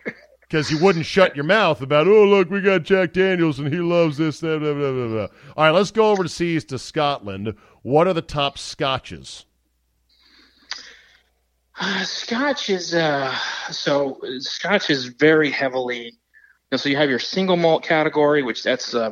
Because 0.49 0.71
you 0.71 0.79
wouldn't 0.79 1.05
shut 1.05 1.35
your 1.35 1.45
mouth 1.45 1.79
about, 1.79 2.07
oh, 2.07 2.25
look, 2.25 2.49
we 2.49 2.59
got 2.59 2.81
Jack 2.81 3.13
Daniels 3.13 3.59
and 3.59 3.71
he 3.71 3.79
loves 3.81 4.17
this. 4.17 4.41
Blah, 4.41 4.57
blah, 4.57 4.73
blah. 4.73 5.27
All 5.55 5.65
right, 5.65 5.69
let's 5.69 5.91
go 5.91 6.09
overseas 6.09 6.65
to 6.65 6.79
Scotland. 6.79 7.53
What 7.83 8.07
are 8.07 8.13
the 8.13 8.23
top 8.23 8.57
scotches? 8.57 9.45
Uh, 11.79 12.03
Scotch 12.03 12.69
is 12.69 12.93
uh, 12.95 13.33
so 13.69 14.19
Scotch 14.39 14.89
is 14.89 15.05
very 15.05 15.51
heavily. 15.51 16.05
You 16.05 16.11
know, 16.71 16.77
so 16.77 16.89
you 16.89 16.97
have 16.97 17.09
your 17.09 17.19
single 17.19 17.55
malt 17.55 17.83
category, 17.83 18.41
which 18.43 18.63
that's 18.63 18.93
uh, 18.93 19.11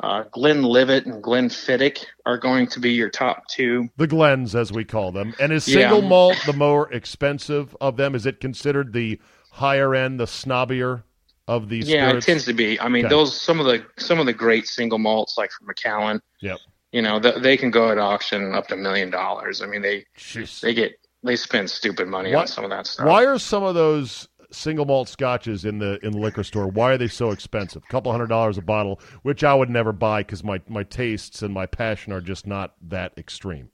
uh, 0.00 0.24
Glenlivet 0.30 1.06
and 1.06 1.22
Glenfiddich 1.24 2.04
are 2.26 2.38
going 2.38 2.66
to 2.68 2.80
be 2.80 2.92
your 2.92 3.08
top 3.10 3.48
two. 3.48 3.88
The 3.96 4.06
Glens, 4.06 4.54
as 4.54 4.70
we 4.72 4.84
call 4.84 5.10
them. 5.10 5.34
And 5.40 5.52
is 5.52 5.66
Yeah. 5.66 5.88
single 5.90 6.02
malt 6.02 6.36
the 6.46 6.52
more 6.52 6.92
expensive 6.92 7.74
of 7.80 7.96
them? 7.96 8.14
Is 8.14 8.26
it 8.26 8.40
considered 8.40 8.92
the 8.92 9.18
higher 9.56 9.94
end, 9.94 10.18
the 10.20 10.24
snobbier 10.26 11.02
of 11.48 11.68
these 11.68 11.88
Yeah, 11.88 12.08
spirits? 12.08 12.26
it 12.26 12.30
tends 12.30 12.44
to 12.46 12.52
be. 12.52 12.78
I 12.80 12.88
mean, 12.88 13.06
Okay. 13.06 13.14
those 13.14 13.40
some 13.40 13.60
of 13.60 13.66
the 13.66 13.84
some 13.98 14.18
of 14.18 14.26
the 14.26 14.32
great 14.32 14.66
single 14.66 14.98
malts 14.98 15.36
like 15.38 15.50
from 15.52 15.66
Macallan. 15.66 16.20
Yep. 16.40 16.58
You 16.92 17.02
know, 17.02 17.20
th- 17.20 17.36
they 17.42 17.56
can 17.56 17.70
go 17.70 17.90
at 17.90 17.98
auction 17.98 18.54
up 18.54 18.68
to 18.68 18.74
a 18.74 18.76
million 18.76 19.10
dollars. 19.10 19.60
I 19.62 19.66
mean, 19.66 19.82
they 19.82 20.04
Jeez. 20.16 20.60
they 20.60 20.74
get 20.74 20.98
they 21.22 21.36
spend 21.36 21.70
stupid 21.70 22.08
money 22.08 22.32
Why- 22.34 22.42
on 22.42 22.46
some 22.46 22.64
of 22.64 22.70
that 22.70 22.86
stuff. 22.86 23.06
Why 23.06 23.24
are 23.26 23.38
some 23.38 23.62
of 23.62 23.74
those 23.74 24.28
single 24.52 24.84
malt 24.86 25.08
scotches 25.08 25.64
in 25.64 25.78
the 25.78 25.98
in 26.04 26.12
the 26.12 26.18
liquor 26.18 26.44
store? 26.44 26.68
Why 26.68 26.92
are 26.92 26.98
they 26.98 27.08
so 27.08 27.30
expensive? 27.30 27.82
A 27.88 27.90
couple 27.92 28.12
hundred 28.12 28.28
dollars 28.28 28.58
a 28.58 28.62
bottle, 28.62 29.00
which 29.22 29.42
I 29.44 29.54
would 29.54 29.70
never 29.70 29.92
buy 29.92 30.20
because 30.22 30.42
my 30.44 30.60
my 30.68 30.82
tastes 30.82 31.42
and 31.42 31.52
my 31.54 31.66
passion 31.66 32.12
are 32.12 32.20
just 32.20 32.46
not 32.46 32.74
that 32.88 33.12
extreme. 33.18 33.70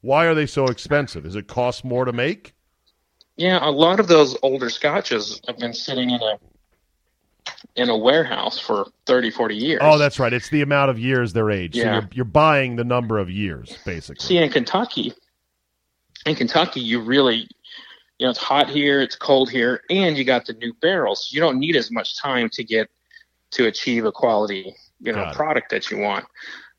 Why 0.00 0.26
are 0.26 0.34
they 0.34 0.46
so 0.46 0.66
expensive? 0.66 1.26
Is 1.26 1.34
it 1.36 1.46
cost 1.48 1.84
more 1.84 2.04
to 2.04 2.12
make? 2.12 2.54
Yeah, 3.38 3.60
a 3.62 3.70
lot 3.70 4.00
of 4.00 4.08
those 4.08 4.36
older 4.42 4.68
scotches 4.68 5.40
have 5.46 5.58
been 5.58 5.72
sitting 5.72 6.10
in 6.10 6.20
a 6.20 6.38
in 7.76 7.88
a 7.88 7.96
warehouse 7.96 8.58
for 8.58 8.86
30, 9.06 9.30
40 9.30 9.54
years. 9.56 9.80
Oh, 9.82 9.96
that's 9.96 10.18
right. 10.18 10.32
It's 10.32 10.48
the 10.50 10.60
amount 10.62 10.90
of 10.90 10.98
years 10.98 11.32
they're 11.32 11.50
aged. 11.50 11.76
So 11.76 11.82
Yeah. 11.82 11.94
you're, 11.94 12.08
you're 12.12 12.24
buying 12.24 12.74
the 12.76 12.84
number 12.84 13.18
of 13.18 13.30
years, 13.30 13.78
basically. 13.86 14.26
See, 14.26 14.38
in 14.38 14.50
Kentucky, 14.50 15.12
in 16.26 16.34
Kentucky, 16.34 16.80
you 16.80 17.00
really, 17.00 17.48
you 18.18 18.26
know, 18.26 18.30
it's 18.30 18.38
hot 18.40 18.68
here, 18.68 19.00
it's 19.00 19.14
cold 19.16 19.50
here, 19.50 19.82
and 19.88 20.18
you 20.18 20.24
got 20.24 20.44
the 20.46 20.52
new 20.54 20.74
barrels. 20.82 21.28
You 21.32 21.40
don't 21.40 21.58
need 21.58 21.76
as 21.76 21.90
much 21.90 22.20
time 22.20 22.50
to 22.54 22.64
get 22.64 22.90
to 23.52 23.66
achieve 23.66 24.04
a 24.04 24.12
quality, 24.12 24.74
you 25.00 25.12
know, 25.12 25.30
product 25.32 25.70
that 25.70 25.90
you 25.90 25.98
want. 25.98 26.26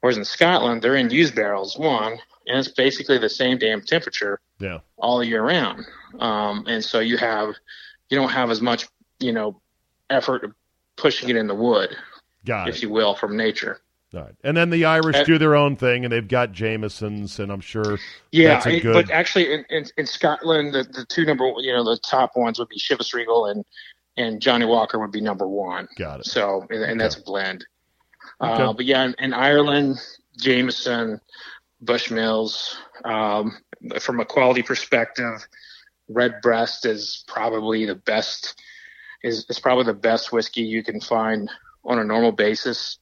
Whereas 0.01 0.17
in 0.17 0.25
Scotland, 0.25 0.81
they're 0.81 0.95
in 0.97 1.09
used 1.09 1.35
barrels, 1.35 1.77
one, 1.77 2.19
and 2.49 2.57
it's 2.57 2.67
basically 2.67 3.17
the 3.17 3.29
same 3.29 3.57
damn 3.57 3.81
temperature 3.81 4.39
Yeah. 4.59 4.79
all 4.97 5.23
year 5.23 5.43
round. 5.43 5.85
Um, 6.19 6.65
and 6.67 6.83
so 6.83 6.99
you 6.99 7.17
have, 7.17 7.53
you 8.09 8.17
don't 8.17 8.29
have 8.29 8.49
as 8.49 8.59
much, 8.61 8.87
you 9.19 9.31
know, 9.31 9.61
effort 10.09 10.51
pushing 10.97 11.29
it 11.29 11.35
in 11.37 11.47
the 11.47 11.55
wood, 11.55 11.95
Got 12.45 12.67
if 12.69 12.75
it. 12.77 12.81
you 12.81 12.89
will, 12.89 13.15
from 13.15 13.37
nature. 13.37 13.79
All 14.13 14.21
right. 14.21 14.33
And 14.43 14.57
then 14.57 14.71
the 14.71 14.85
Irish 14.85 15.15
Uh, 15.17 15.23
do 15.23 15.37
their 15.37 15.55
own 15.55 15.75
thing, 15.75 16.03
and 16.03 16.11
they've 16.11 16.27
got 16.27 16.51
Jamesons, 16.51 17.39
and 17.39 17.51
I'm 17.51 17.61
sure 17.61 17.99
Yeah, 18.31 18.55
That's 18.55 18.65
a 18.65 18.69
it- 18.77 18.79
good- 18.81 18.93
but 18.93 19.11
actually, 19.11 19.53
in, 19.53 19.63
in, 19.69 19.85
in 19.97 20.05
Scotland, 20.07 20.73
the, 20.73 20.83
the 20.83 21.05
two 21.07 21.25
number, 21.25 21.45
you 21.59 21.71
know, 21.71 21.83
the 21.83 21.97
top 21.99 22.35
ones 22.35 22.57
would 22.57 22.69
be 22.69 22.79
Chivas 22.79 23.13
Regal 23.13 23.45
and 23.45 23.63
and 24.17 24.41
Johnnie 24.41 24.65
Walker 24.65 24.99
would 24.99 25.11
be 25.13 25.21
number 25.21 25.47
one. 25.47 25.87
got 25.95 26.19
it. 26.21 26.25
So, 26.25 26.65
and, 26.71 26.83
and 26.83 26.99
that's 26.99 27.15
a 27.15 27.21
blend. 27.21 27.65
Okay. 28.41 28.63
Uh, 28.63 28.73
but 28.73 28.83
yeah, 28.85 29.05
in, 29.05 29.15
in 29.19 29.33
Ireland, 29.33 29.97
Jameson, 30.37 31.21
Bushmills. 31.83 32.75
Um, 33.05 33.57
from 33.99 34.19
a 34.19 34.25
quality 34.25 34.61
perspective, 34.61 35.47
Redbreast 36.09 36.85
is 36.85 37.23
probably 37.27 37.85
the 37.85 37.95
best. 37.95 38.59
Is 39.23 39.45
is 39.49 39.59
probably 39.59 39.83
the 39.85 39.93
best 39.93 40.31
whiskey 40.31 40.61
you 40.61 40.83
can 40.83 41.01
find 41.01 41.49
on 41.83 41.99
a 41.99 42.03
normal 42.03 42.31
basis. 42.31 42.97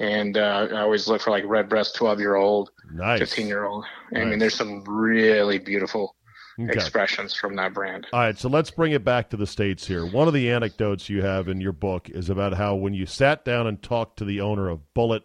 And 0.00 0.36
uh, 0.36 0.68
I 0.70 0.80
always 0.82 1.08
look 1.08 1.20
for 1.20 1.30
like 1.30 1.44
Redbreast, 1.46 1.96
twelve 1.96 2.20
year 2.20 2.36
old, 2.36 2.70
Nice. 2.92 3.18
fifteen 3.18 3.48
year 3.48 3.64
old. 3.64 3.84
I 4.14 4.20
Nice. 4.20 4.26
mean, 4.30 4.38
there's 4.38 4.54
some 4.54 4.84
really 4.84 5.58
beautiful 5.58 6.14
Okay. 6.60 6.72
expressions 6.72 7.34
from 7.34 7.54
that 7.54 7.72
brand. 7.72 8.08
All 8.12 8.18
right, 8.18 8.36
so 8.36 8.48
let's 8.48 8.72
bring 8.72 8.90
it 8.90 9.04
back 9.04 9.30
to 9.30 9.36
the 9.36 9.46
states 9.46 9.86
here. 9.86 10.04
One 10.04 10.26
of 10.26 10.34
the 10.34 10.50
anecdotes 10.50 11.08
you 11.08 11.22
have 11.22 11.46
in 11.46 11.60
your 11.60 11.70
book 11.70 12.10
is 12.10 12.28
about 12.30 12.54
how 12.54 12.74
when 12.74 12.94
you 12.94 13.06
sat 13.06 13.44
down 13.44 13.68
and 13.68 13.80
talked 13.80 14.18
to 14.18 14.24
the 14.24 14.40
owner 14.40 14.68
of 14.68 14.80
Bulleit 14.92 15.22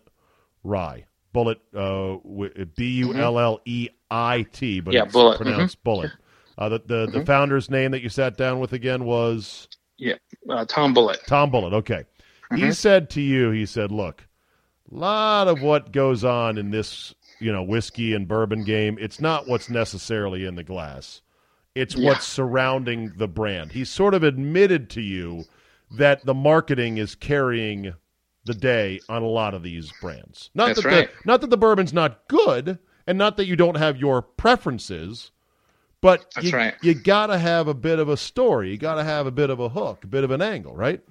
Rye, 0.64 1.06
Bulleit 1.34 1.58
uh, 1.76 2.66
B 2.76 2.86
U 3.00 3.14
L 3.16 3.40
L 3.40 3.60
E 3.66 3.90
I 4.12 4.44
T, 4.52 4.80
but 4.80 4.94
Mm-hmm. 4.94 4.98
Yeah, 4.98 5.04
it's 5.06 5.14
Bulleit, 5.14 5.38
pronounced 5.38 5.84
Bullet. 5.84 6.12
Uh, 6.58 6.70
the 6.70 6.80
the, 6.86 7.08
Mm-hmm. 7.08 7.20
the 7.20 7.26
founder's 7.26 7.70
name 7.70 7.92
that 7.92 8.02
you 8.04 8.10
sat 8.10 8.38
down 8.38 8.60
with 8.60 8.74
again 8.74 9.06
was 9.06 9.68
Yeah, 9.98 10.16
uh, 10.50 10.66
Tom 10.66 10.94
Bulleit. 10.94 11.26
Tom 11.26 11.52
Bulleit. 11.52 11.74
Okay, 11.74 12.06
he 12.56 12.58
Mm-hmm. 12.58 12.72
said 12.72 13.10
to 13.12 13.22
you, 13.22 13.50
he 13.50 13.66
said, 13.66 13.92
"Look, 13.92 14.28
a 14.92 14.96
lot 14.96 15.48
of 15.48 15.62
what 15.62 15.92
goes 15.92 16.24
on 16.24 16.58
in 16.58 16.70
this, 16.70 17.16
you 17.40 17.52
know, 17.52 17.64
whiskey 17.64 18.14
and 18.14 18.28
bourbon 18.28 18.64
game, 18.64 18.98
it's 19.02 19.20
not 19.20 19.48
what's 19.48 19.70
necessarily 19.70 20.46
in 20.46 20.56
the 20.56 20.64
glass. 20.64 21.22
It's 21.74 21.96
Yeah. 21.96 22.10
what's 22.10 22.26
surrounding 22.26 23.14
the 23.18 23.28
brand." 23.28 23.72
He 23.72 23.84
sort 23.84 24.14
of 24.14 24.22
admitted 24.24 24.90
to 24.92 25.02
you 25.02 25.46
that 25.90 26.26
the 26.26 26.34
marketing 26.36 26.98
is 27.00 27.16
carrying 27.16 27.94
the 28.46 28.54
day 28.54 29.00
on 29.10 29.22
a 29.22 29.28
lot 29.28 29.54
of 29.54 29.64
these 29.64 29.92
brands. 30.02 30.50
Not 30.54 30.68
That's 30.68 30.84
that 30.84 30.88
right. 30.90 31.10
the 31.10 31.28
not 31.28 31.42
that 31.42 31.50
the 31.50 31.58
bourbon's 31.58 31.94
not 31.94 32.28
good, 32.28 32.78
and 33.08 33.18
not 33.18 33.38
that 33.38 33.46
you 33.46 33.56
don't 33.56 33.78
have 33.78 33.98
your 33.98 34.22
preferences. 34.22 35.32
But 36.02 36.26
That's 36.36 36.48
you, 36.48 36.58
right. 36.58 36.76
you 36.82 36.94
got 36.94 37.28
to 37.28 37.38
have 37.38 37.70
a 37.70 37.74
bit 37.74 37.98
of 37.98 38.10
a 38.10 38.18
story. 38.18 38.72
You 38.72 38.78
got 38.78 38.96
to 38.96 39.06
have 39.06 39.26
a 39.26 39.32
bit 39.32 39.50
of 39.50 39.62
a 39.62 39.70
hook, 39.70 40.04
a 40.04 40.08
bit 40.08 40.26
of 40.26 40.32
an 40.32 40.42
angle, 40.42 40.76
right? 40.76 41.02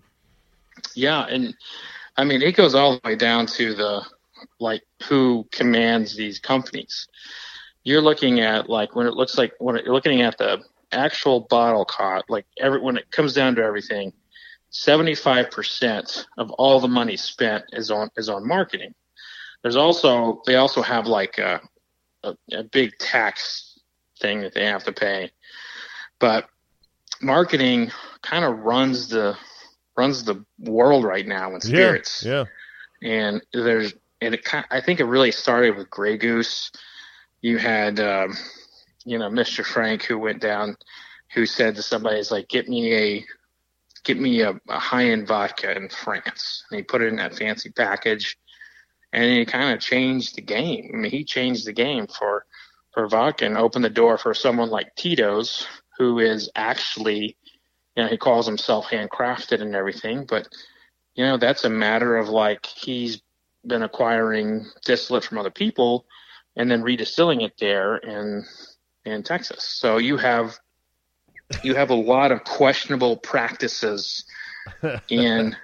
Yeah, 0.94 1.26
and 1.26 1.54
I 2.16 2.24
mean 2.24 2.42
it 2.42 2.56
goes 2.56 2.74
all 2.74 2.94
the 2.94 3.00
way 3.08 3.16
down 3.16 3.46
to 3.46 3.74
the 3.74 4.02
like 4.60 4.82
who 5.04 5.46
commands 5.50 6.16
these 6.16 6.38
companies. 6.38 7.08
You're 7.84 8.02
looking 8.02 8.40
at 8.40 8.68
like 8.68 8.94
when 8.94 9.06
it 9.06 9.14
looks 9.14 9.38
like 9.38 9.54
when 9.58 9.76
it, 9.76 9.84
you're 9.84 9.94
looking 9.94 10.22
at 10.22 10.38
the 10.38 10.62
actual 10.92 11.40
bottle 11.40 11.84
cost, 11.84 12.24
like 12.28 12.46
every 12.58 12.80
when 12.80 12.96
it 12.96 13.10
comes 13.10 13.32
down 13.32 13.54
to 13.56 13.62
everything, 13.62 14.12
seventy 14.72 15.14
five 15.14 15.50
percent 15.50 16.26
of 16.36 16.50
all 16.52 16.80
the 16.80 16.88
money 16.88 17.16
spent 17.16 17.64
is 17.72 17.90
on 17.90 18.10
is 18.16 18.28
on 18.28 18.46
marketing. 18.46 18.94
There's 19.62 19.76
also 19.76 20.42
they 20.44 20.56
also 20.56 20.82
have 20.82 21.06
like 21.06 21.38
a, 21.38 21.60
a, 22.24 22.34
a 22.52 22.64
big 22.64 22.98
tax 22.98 23.78
thing 24.18 24.40
that 24.40 24.54
they 24.54 24.64
have 24.64 24.82
to 24.84 24.92
pay, 24.92 25.30
but 26.18 26.48
marketing 27.20 27.92
kind 28.22 28.44
of 28.44 28.58
runs 28.60 29.08
the 29.08 29.36
runs 29.96 30.24
the 30.24 30.44
world 30.58 31.04
right 31.04 31.26
now 31.26 31.54
in 31.54 31.60
spirits 31.60 32.24
Yeah, 32.24 32.44
and 33.02 33.42
there's 33.52 33.94
and 34.20 34.34
it 34.34 34.48
I 34.70 34.80
think 34.80 35.00
it 35.00 35.04
really 35.04 35.32
started 35.32 35.76
with 35.76 35.90
Grey 35.90 36.16
Goose. 36.16 36.72
You 37.42 37.58
had 37.58 38.00
um, 38.00 38.34
you 39.04 39.18
know 39.18 39.28
Mr. 39.28 39.64
Frank 39.64 40.04
who 40.04 40.18
went 40.18 40.40
down, 40.40 40.76
who 41.34 41.44
said 41.44 41.76
to 41.76 41.82
somebody, 41.82 42.18
"Is 42.18 42.30
like 42.30 42.48
get 42.48 42.68
me 42.68 42.94
a 42.94 43.26
get 44.04 44.18
me 44.18 44.42
a, 44.42 44.58
a 44.68 44.78
high 44.78 45.06
end 45.06 45.26
vodka 45.26 45.76
in 45.76 45.88
France," 45.88 46.64
and 46.70 46.78
he 46.78 46.82
put 46.82 47.02
it 47.02 47.08
in 47.08 47.16
that 47.16 47.34
fancy 47.34 47.70
package, 47.70 48.36
and 49.12 49.24
he 49.24 49.44
kind 49.44 49.74
of 49.74 49.80
changed 49.80 50.36
the 50.36 50.42
game. 50.42 50.90
I 50.92 50.96
mean, 50.96 51.10
he 51.10 51.24
changed 51.24 51.66
the 51.66 51.72
game 51.72 52.06
for 52.06 52.44
for 52.92 53.08
vodka 53.08 53.46
and 53.46 53.56
opened 53.56 53.84
the 53.84 53.90
door 53.90 54.18
for 54.18 54.34
someone 54.34 54.70
like 54.70 54.94
Tito's, 54.96 55.66
who 55.98 56.18
is 56.18 56.50
actually, 56.54 57.36
you 57.96 58.02
know, 58.02 58.08
he 58.08 58.18
calls 58.18 58.46
himself 58.46 58.86
handcrafted 58.86 59.62
and 59.62 59.74
everything, 59.74 60.26
but 60.26 60.48
you 61.14 61.24
know 61.24 61.36
that's 61.36 61.64
a 61.64 61.70
matter 61.70 62.16
of 62.16 62.28
like 62.28 62.66
he's 62.66 63.22
been 63.66 63.82
acquiring 63.82 64.66
distillate 64.84 65.24
from 65.24 65.38
other 65.38 65.50
people 65.50 66.06
and 66.56 66.70
then 66.70 66.82
redistilling 66.82 67.42
it 67.42 67.54
there 67.58 67.96
in 67.96 68.44
in 69.04 69.22
Texas. 69.22 69.64
So 69.64 69.98
you 69.98 70.16
have 70.16 70.58
you 71.62 71.74
have 71.74 71.90
a 71.90 71.94
lot 71.94 72.32
of 72.32 72.44
questionable 72.44 73.16
practices 73.16 74.24
in 75.08 75.56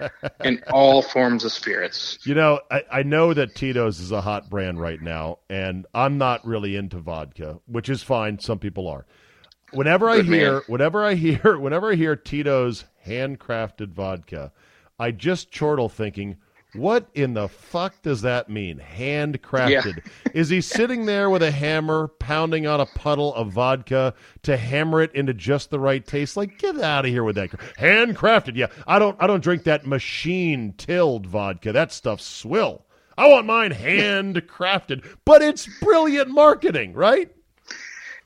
in 0.45 0.63
all 0.73 1.03
forms 1.03 1.45
of 1.45 1.53
spirits. 1.53 2.19
You 2.25 2.35
know, 2.35 2.61
I, 2.71 2.83
I 2.91 3.03
know 3.03 3.35
that 3.35 3.55
Tito's 3.55 4.01
is 4.01 4.13
a 4.13 4.21
hot 4.21 4.51
brand 4.51 4.81
right 4.81 5.01
now, 5.01 5.39
and 5.49 5.87
I'm 5.95 6.19
not 6.19 6.47
really 6.47 6.77
into 6.77 6.99
vodka, 6.99 7.61
which 7.67 7.89
is 7.89 8.03
fine. 8.03 8.39
Some 8.39 8.59
people 8.59 8.89
are. 8.89 9.07
Whenever 9.73 10.09
I 10.09 10.17
Good 10.17 10.29
man. 10.29 10.39
hear, 10.41 10.63
whenever 10.67 11.05
I 11.05 11.15
hear, 11.15 11.59
whenever 11.59 11.93
I 11.93 11.95
hear 11.95 12.17
Tito's 12.17 12.85
handcrafted 13.07 13.93
vodka, 13.93 14.53
I 14.99 15.11
just 15.11 15.51
chortle 15.53 15.89
thinking, 15.89 16.37
what 16.79 17.09
in 17.15 17.35
the 17.35 17.49
fuck 17.49 18.01
does 18.03 18.23
that 18.23 18.49
mean? 18.49 18.79
Handcrafted. 18.79 20.07
Is 20.35 20.49
he 20.49 20.61
sitting 20.61 21.07
there 21.07 21.29
with 21.31 21.43
a 21.43 21.51
hammer 21.51 22.09
pounding 22.19 22.67
on 22.67 22.81
a 22.81 22.87
puddle 22.87 23.35
of 23.35 23.53
vodka 23.53 24.15
to 24.43 24.57
hammer 24.57 25.03
it 25.03 25.15
into 25.15 25.35
just 25.35 25.71
the 25.71 25.81
right 25.81 26.07
taste? 26.07 26.37
Like, 26.37 26.59
get 26.59 26.81
out 26.81 27.05
of 27.05 27.11
here 27.11 27.25
with 27.25 27.37
that. 27.37 27.51
Handcrafted. 27.79 28.57
Yeah. 28.57 28.69
I 28.87 28.99
don't 28.99 29.17
I 29.21 29.27
don't 29.27 29.43
drink 29.43 29.65
that 29.65 29.87
machine 29.87 30.75
tilled 30.77 31.27
vodka. 31.27 31.73
That 31.73 31.93
stuff's 31.93 32.25
swill. 32.25 32.85
I 33.17 33.29
want 33.29 33.47
mine 33.47 33.73
handcrafted. 33.73 35.05
But 35.25 35.43
it's 35.43 35.69
brilliant 35.81 36.31
marketing, 36.31 36.93
right? 36.93 37.31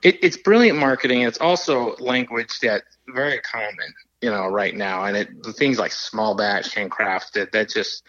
It, 0.02 0.18
it's 0.22 0.36
brilliant 0.36 0.78
marketing. 0.78 1.22
It's 1.22 1.38
also 1.38 1.96
language 1.96 2.58
that's 2.60 2.98
very 3.08 3.38
common, 3.40 3.94
you 4.20 4.30
know, 4.30 4.48
right 4.48 4.74
now. 4.74 5.04
And 5.04 5.16
it 5.16 5.28
things 5.56 5.78
like 5.78 5.92
small 5.92 6.34
batch, 6.34 6.74
handcrafted, 6.74 7.52
that 7.52 7.70
just 7.70 8.02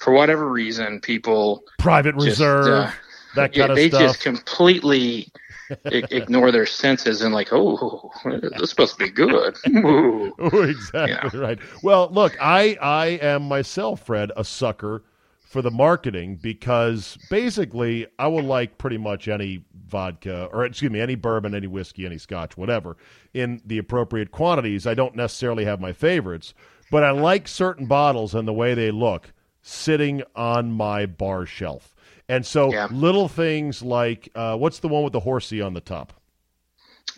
for 0.00 0.12
whatever 0.12 0.48
reason 0.48 1.00
people 1.00 1.62
Private 1.78 2.16
Just, 2.16 2.26
reserve, 2.26 2.66
uh, 2.66 2.90
that 3.36 3.54
yeah, 3.54 3.62
kind 3.62 3.70
of 3.70 3.76
they 3.76 3.88
stuff. 3.88 4.00
just 4.00 4.20
completely 4.20 5.30
ignore 5.84 6.50
their 6.50 6.66
senses 6.66 7.22
and 7.22 7.32
like, 7.32 7.52
oh, 7.52 8.10
this 8.24 8.60
is 8.60 8.70
supposed 8.70 8.98
to 8.98 9.04
be 9.04 9.10
good. 9.10 9.56
Ooh. 9.68 10.34
Oh, 10.38 10.62
exactly 10.62 11.38
right. 11.38 11.58
Well, 11.82 12.08
look, 12.10 12.36
I 12.40 12.76
I 12.80 13.06
am 13.22 13.42
myself, 13.42 14.04
Fred, 14.04 14.32
a 14.36 14.44
sucker 14.44 15.04
for 15.40 15.62
the 15.62 15.70
marketing 15.70 16.38
because 16.40 17.18
basically 17.28 18.06
I 18.18 18.28
will 18.28 18.42
like 18.42 18.78
pretty 18.78 18.98
much 18.98 19.28
any 19.28 19.64
vodka 19.86 20.48
or 20.52 20.64
excuse 20.64 20.90
me, 20.90 21.00
any 21.00 21.14
bourbon, 21.14 21.54
any 21.54 21.66
whiskey, 21.66 22.06
any 22.06 22.18
scotch, 22.18 22.56
whatever, 22.56 22.96
in 23.34 23.60
the 23.64 23.78
appropriate 23.78 24.30
quantities. 24.32 24.86
I 24.86 24.94
don't 24.94 25.14
necessarily 25.14 25.64
have 25.66 25.80
my 25.80 25.92
favorites, 25.92 26.54
but 26.90 27.04
I 27.04 27.10
like 27.10 27.46
certain 27.48 27.86
bottles 27.86 28.34
and 28.34 28.48
the 28.48 28.52
way 28.52 28.74
they 28.74 28.90
look 28.90 29.32
sitting 29.62 30.22
on 30.34 30.72
my 30.72 31.06
bar 31.06 31.46
shelf. 31.46 31.94
And 32.28 32.46
so 32.46 32.72
Yeah. 32.72 32.88
little 32.90 33.28
things 33.28 33.82
like 33.82 34.28
uh, 34.34 34.56
what's 34.56 34.78
the 34.78 34.88
one 34.88 35.02
with 35.04 35.12
the 35.12 35.20
horsey 35.20 35.60
on 35.60 35.74
the 35.74 35.80
top? 35.80 36.12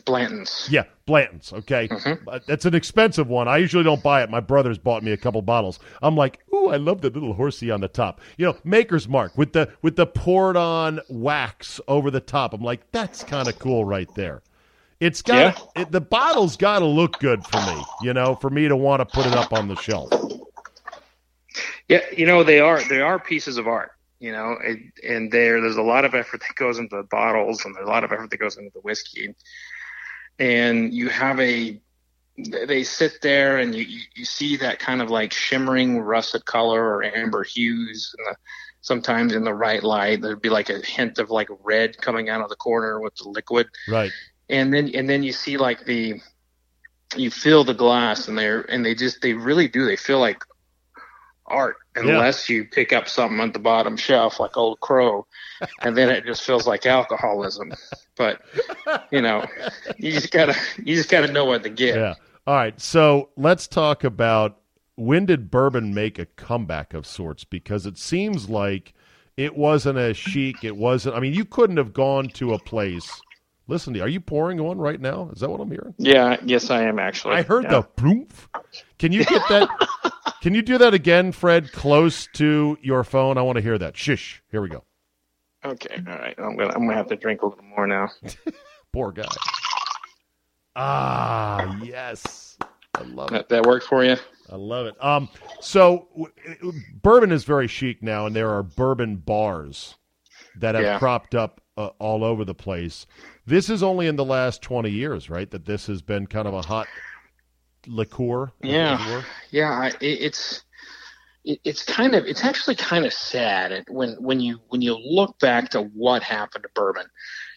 Blanton's. 0.07 0.67
Yeah, 0.71 0.85
Blanton's. 1.07 1.53
Okay, 1.53 1.89
Uh, 2.27 2.41
that's 2.47 2.65
an 2.65 2.75
expensive 2.75 3.29
one. 3.29 3.47
I 3.47 3.59
usually 3.59 3.85
don't 3.85 4.03
buy 4.03 4.23
it. 4.23 4.31
My 4.31 4.41
brother's 4.41 4.79
bought 4.79 5.03
me 5.03 5.13
a 5.13 5.17
couple 5.17 5.43
bottles. 5.43 5.79
I'm 6.01 6.17
like, 6.17 6.41
ooh, 6.53 6.69
I 6.69 6.77
love 6.77 7.03
the 7.03 7.11
little 7.11 7.35
horsey 7.35 7.71
on 7.71 7.81
the 7.83 7.89
top. 7.89 8.21
You 8.37 8.47
know, 8.47 8.57
Maker's 8.65 9.07
Mark 9.07 9.37
with 9.37 9.53
the 9.53 9.71
with 9.83 9.97
the 9.97 10.07
poured 10.07 10.57
on 10.57 11.01
wax 11.09 11.81
over 11.87 12.11
the 12.11 12.21
top. 12.21 12.55
I'm 12.55 12.63
like, 12.63 12.91
that's 12.91 13.23
kind 13.23 13.49
of 13.49 13.59
cool 13.59 13.85
right 13.85 14.13
there. 14.15 14.43
It's 14.99 15.21
got 15.23 15.57
it, 15.75 15.93
the 15.93 16.01
bottle's 16.01 16.57
got 16.57 16.79
to 16.81 16.87
look 16.87 17.21
good 17.21 17.45
for 17.45 17.61
me. 17.61 17.89
You 17.99 18.15
know, 18.15 18.35
for 18.35 18.51
me 18.51 18.69
to 18.69 18.77
want 18.77 19.01
to 19.01 19.07
put 19.07 19.27
it 19.27 19.35
up 19.35 19.53
on 19.53 19.69
the 19.69 19.77
shelf. 19.77 20.11
Yeah, 21.89 22.01
you 22.17 22.27
know 22.27 22.43
they 22.45 22.61
are 22.61 22.83
they 22.89 23.01
are 23.01 23.19
pieces 23.19 23.59
of 23.59 23.67
art. 23.67 23.93
You 24.19 24.33
know, 24.33 24.57
it, 24.63 24.79
and 25.07 25.31
there 25.33 25.61
there's 25.61 25.77
a 25.77 25.83
lot 25.83 26.05
of 26.05 26.15
effort 26.15 26.41
that 26.41 26.55
goes 26.57 26.79
into 26.79 26.97
the 26.97 27.03
bottles, 27.03 27.65
and 27.65 27.75
there's 27.75 27.87
a 27.87 27.91
lot 27.91 28.05
of 28.05 28.13
effort 28.13 28.31
that 28.31 28.37
goes 28.39 28.57
into 28.57 28.71
the 28.73 28.81
whiskey. 28.81 29.35
And 30.39 30.93
you 30.95 31.09
have 31.09 31.41
a 31.41 31.81
they 32.39 32.83
sit 32.83 33.21
there 33.21 33.59
and 33.59 33.75
you, 33.75 33.85
you 34.15 34.25
see 34.25 34.57
that 34.57 34.79
kind 34.79 35.03
of 35.03 35.11
like 35.11 35.33
shimmering 35.33 36.01
russet 36.01 36.45
color 36.47 36.83
or 36.83 37.05
amber 37.05 37.45
hues 37.45 38.15
and 38.17 38.27
the, 38.27 38.37
sometimes 38.81 39.35
in 39.35 39.45
the 39.45 39.53
right 39.53 39.83
light 39.83 40.23
there'd 40.23 40.41
be 40.41 40.49
like 40.49 40.71
a 40.71 40.79
hint 40.81 41.19
of 41.19 41.31
like 41.31 41.49
red 41.63 41.97
coming 41.99 42.31
out 42.31 42.41
of 42.41 42.49
the 42.49 42.57
corner 42.57 43.01
with 43.01 43.15
the 43.17 43.29
liquid 43.29 43.69
Right. 43.87 44.11
and 44.49 44.73
then 44.73 44.91
and 44.95 45.09
then 45.11 45.23
you 45.23 45.33
see 45.33 45.59
like 45.59 45.85
the 45.85 46.21
you 47.17 47.31
feel 47.31 47.65
the 47.65 47.75
glass 47.75 48.29
and 48.29 48.39
they're 48.39 48.63
and 48.63 48.85
they 48.85 48.95
just 48.95 49.21
they 49.21 49.35
really 49.35 49.69
do 49.69 49.85
they 49.85 49.97
feel 49.97 50.19
like 50.19 50.43
art 51.53 51.77
unless 51.95 52.49
you 52.49 52.65
pick 52.65 52.93
up 52.93 53.09
something 53.09 53.39
at 53.41 53.53
the 53.53 53.59
bottom 53.59 53.97
shelf 53.97 54.41
like 54.41 54.57
old 54.57 54.81
crow 54.81 55.27
and 55.83 55.97
then 55.97 56.09
it 56.09 56.25
just 56.25 56.43
feels 56.43 56.67
like 56.67 56.87
alcoholism 56.87 57.73
but 58.17 58.41
you 59.11 59.21
know 59.21 59.47
you 59.99 60.11
just 60.11 60.33
gotta 60.33 60.55
you 60.83 60.97
just 60.97 61.11
gotta 61.11 61.31
know 61.31 61.45
what 61.45 61.63
to 61.63 61.69
get 61.71 61.95
Yeah. 61.95 62.15
All 62.45 62.57
right. 62.57 62.81
So 62.81 63.31
let's 63.37 63.69
talk 63.69 64.03
about 64.03 64.59
when 64.97 65.27
did 65.27 65.51
bourbon 65.51 65.95
make 65.95 66.19
a 66.19 66.27
comeback 66.27 66.93
of 66.93 67.07
sorts? 67.07 67.45
Because 67.45 67.87
it 67.87 67.99
seems 67.99 68.49
like 68.49 68.95
it 69.37 69.57
wasn't 69.57 69.99
as 69.99 70.17
chic. 70.17 70.65
It 70.65 70.77
wasn't. 70.77 71.15
I 71.15 71.21
mean, 71.21 71.35
you 71.35 71.45
couldn't 71.45 71.77
have 71.77 71.93
gone 71.93 72.29
to 72.31 72.55
a 72.55 72.59
place. 72.59 73.09
Listen, 73.69 73.93
to 73.93 74.01
you. 74.01 74.05
are 74.05 74.09
you 74.09 74.21
pouring 74.21 74.63
one 74.63 74.79
right 74.79 75.01
now? 75.01 75.31
Is 75.33 75.41
that 75.41 75.49
what 75.49 75.61
I'm 75.61 75.71
hearing? 75.71 75.95
yeah 75.97 76.37
yes 76.45 76.69
i 76.69 76.83
am 76.83 76.99
actually 76.99 77.37
I 77.37 77.43
heard 77.43 77.65
yeah. 77.65 77.71
the 77.71 77.83
poof. 77.83 78.49
Can 78.99 79.13
you 79.13 79.25
get 79.25 79.43
that? 79.49 80.13
can 80.43 80.55
you 80.55 80.61
do 80.61 80.77
that 80.77 80.93
again, 80.93 81.33
Fred? 81.33 81.73
Close 81.73 82.29
to 82.35 82.77
your 82.83 83.03
phone. 83.05 83.39
I 83.39 83.43
want 83.43 83.57
to 83.57 83.63
hear 83.63 83.79
that. 83.79 83.97
Shish. 83.97 84.43
Here 84.51 84.61
we 84.61 84.69
go. 84.69 84.85
okay 85.65 86.03
all 86.09 86.15
right 86.19 86.35
i'm 86.39 86.57
gonna 86.57 86.75
i'm 86.75 86.85
gonna 86.87 86.97
have 86.97 87.07
to 87.07 87.17
drink 87.17 87.41
a 87.43 87.47
little 87.47 87.65
more 87.65 87.87
now 87.87 88.11
Poor 88.93 89.11
guy. 89.13 89.25
Ah, 90.77 91.79
yes. 91.83 92.57
I 92.95 93.03
love 93.05 93.29
it. 93.31 93.33
that, 93.33 93.49
that 93.49 93.63
worked 93.67 93.87
for 93.87 94.05
you 94.05 94.17
I 94.51 94.57
love 94.57 94.87
it. 94.87 95.03
Um, 95.03 95.31
so 95.61 96.09
w- 96.15 96.75
bourbon 97.03 97.33
is 97.33 97.45
very 97.45 97.67
chic 97.69 98.03
now, 98.03 98.27
and 98.27 98.37
there 98.37 98.51
are 98.51 98.63
bourbon 98.63 99.17
bars 99.17 99.95
that 100.59 100.75
have 100.75 100.85
Yeah. 100.85 100.99
cropped 100.99 101.35
up 101.35 101.63
uh, 101.79 101.87
all 101.99 102.23
over 102.23 102.45
the 102.45 102.55
place. 102.55 103.07
This 103.47 103.71
is 103.71 103.83
only 103.83 104.07
in 104.09 104.17
the 104.17 104.27
last 104.27 104.61
twenty 104.61 104.91
years, 104.91 105.31
right? 105.31 105.51
That 105.51 105.65
this 105.65 105.87
has 105.87 106.03
been 106.03 106.27
kind 106.27 106.47
of 106.47 106.53
a 106.53 106.61
hot 106.61 106.87
liqueur. 107.87 108.53
Yeah. 108.63 109.23
yeah 109.51 109.87
it, 109.87 109.97
it's 110.01 110.63
it, 111.45 111.61
it's 111.65 111.85
kind 111.85 112.15
of 112.15 112.25
it's 112.25 112.45
actually 112.45 112.77
kind 112.77 113.05
of 113.05 113.13
sad 113.13 113.85
when 113.89 114.13
when 114.15 114.41
you 114.41 114.61
when 114.69 114.83
you 114.83 114.97
look 114.97 115.39
back 115.39 115.71
to 115.71 115.83
what 115.83 116.23
happened 116.23 116.65
to 116.65 116.71
bourbon. 116.75 117.07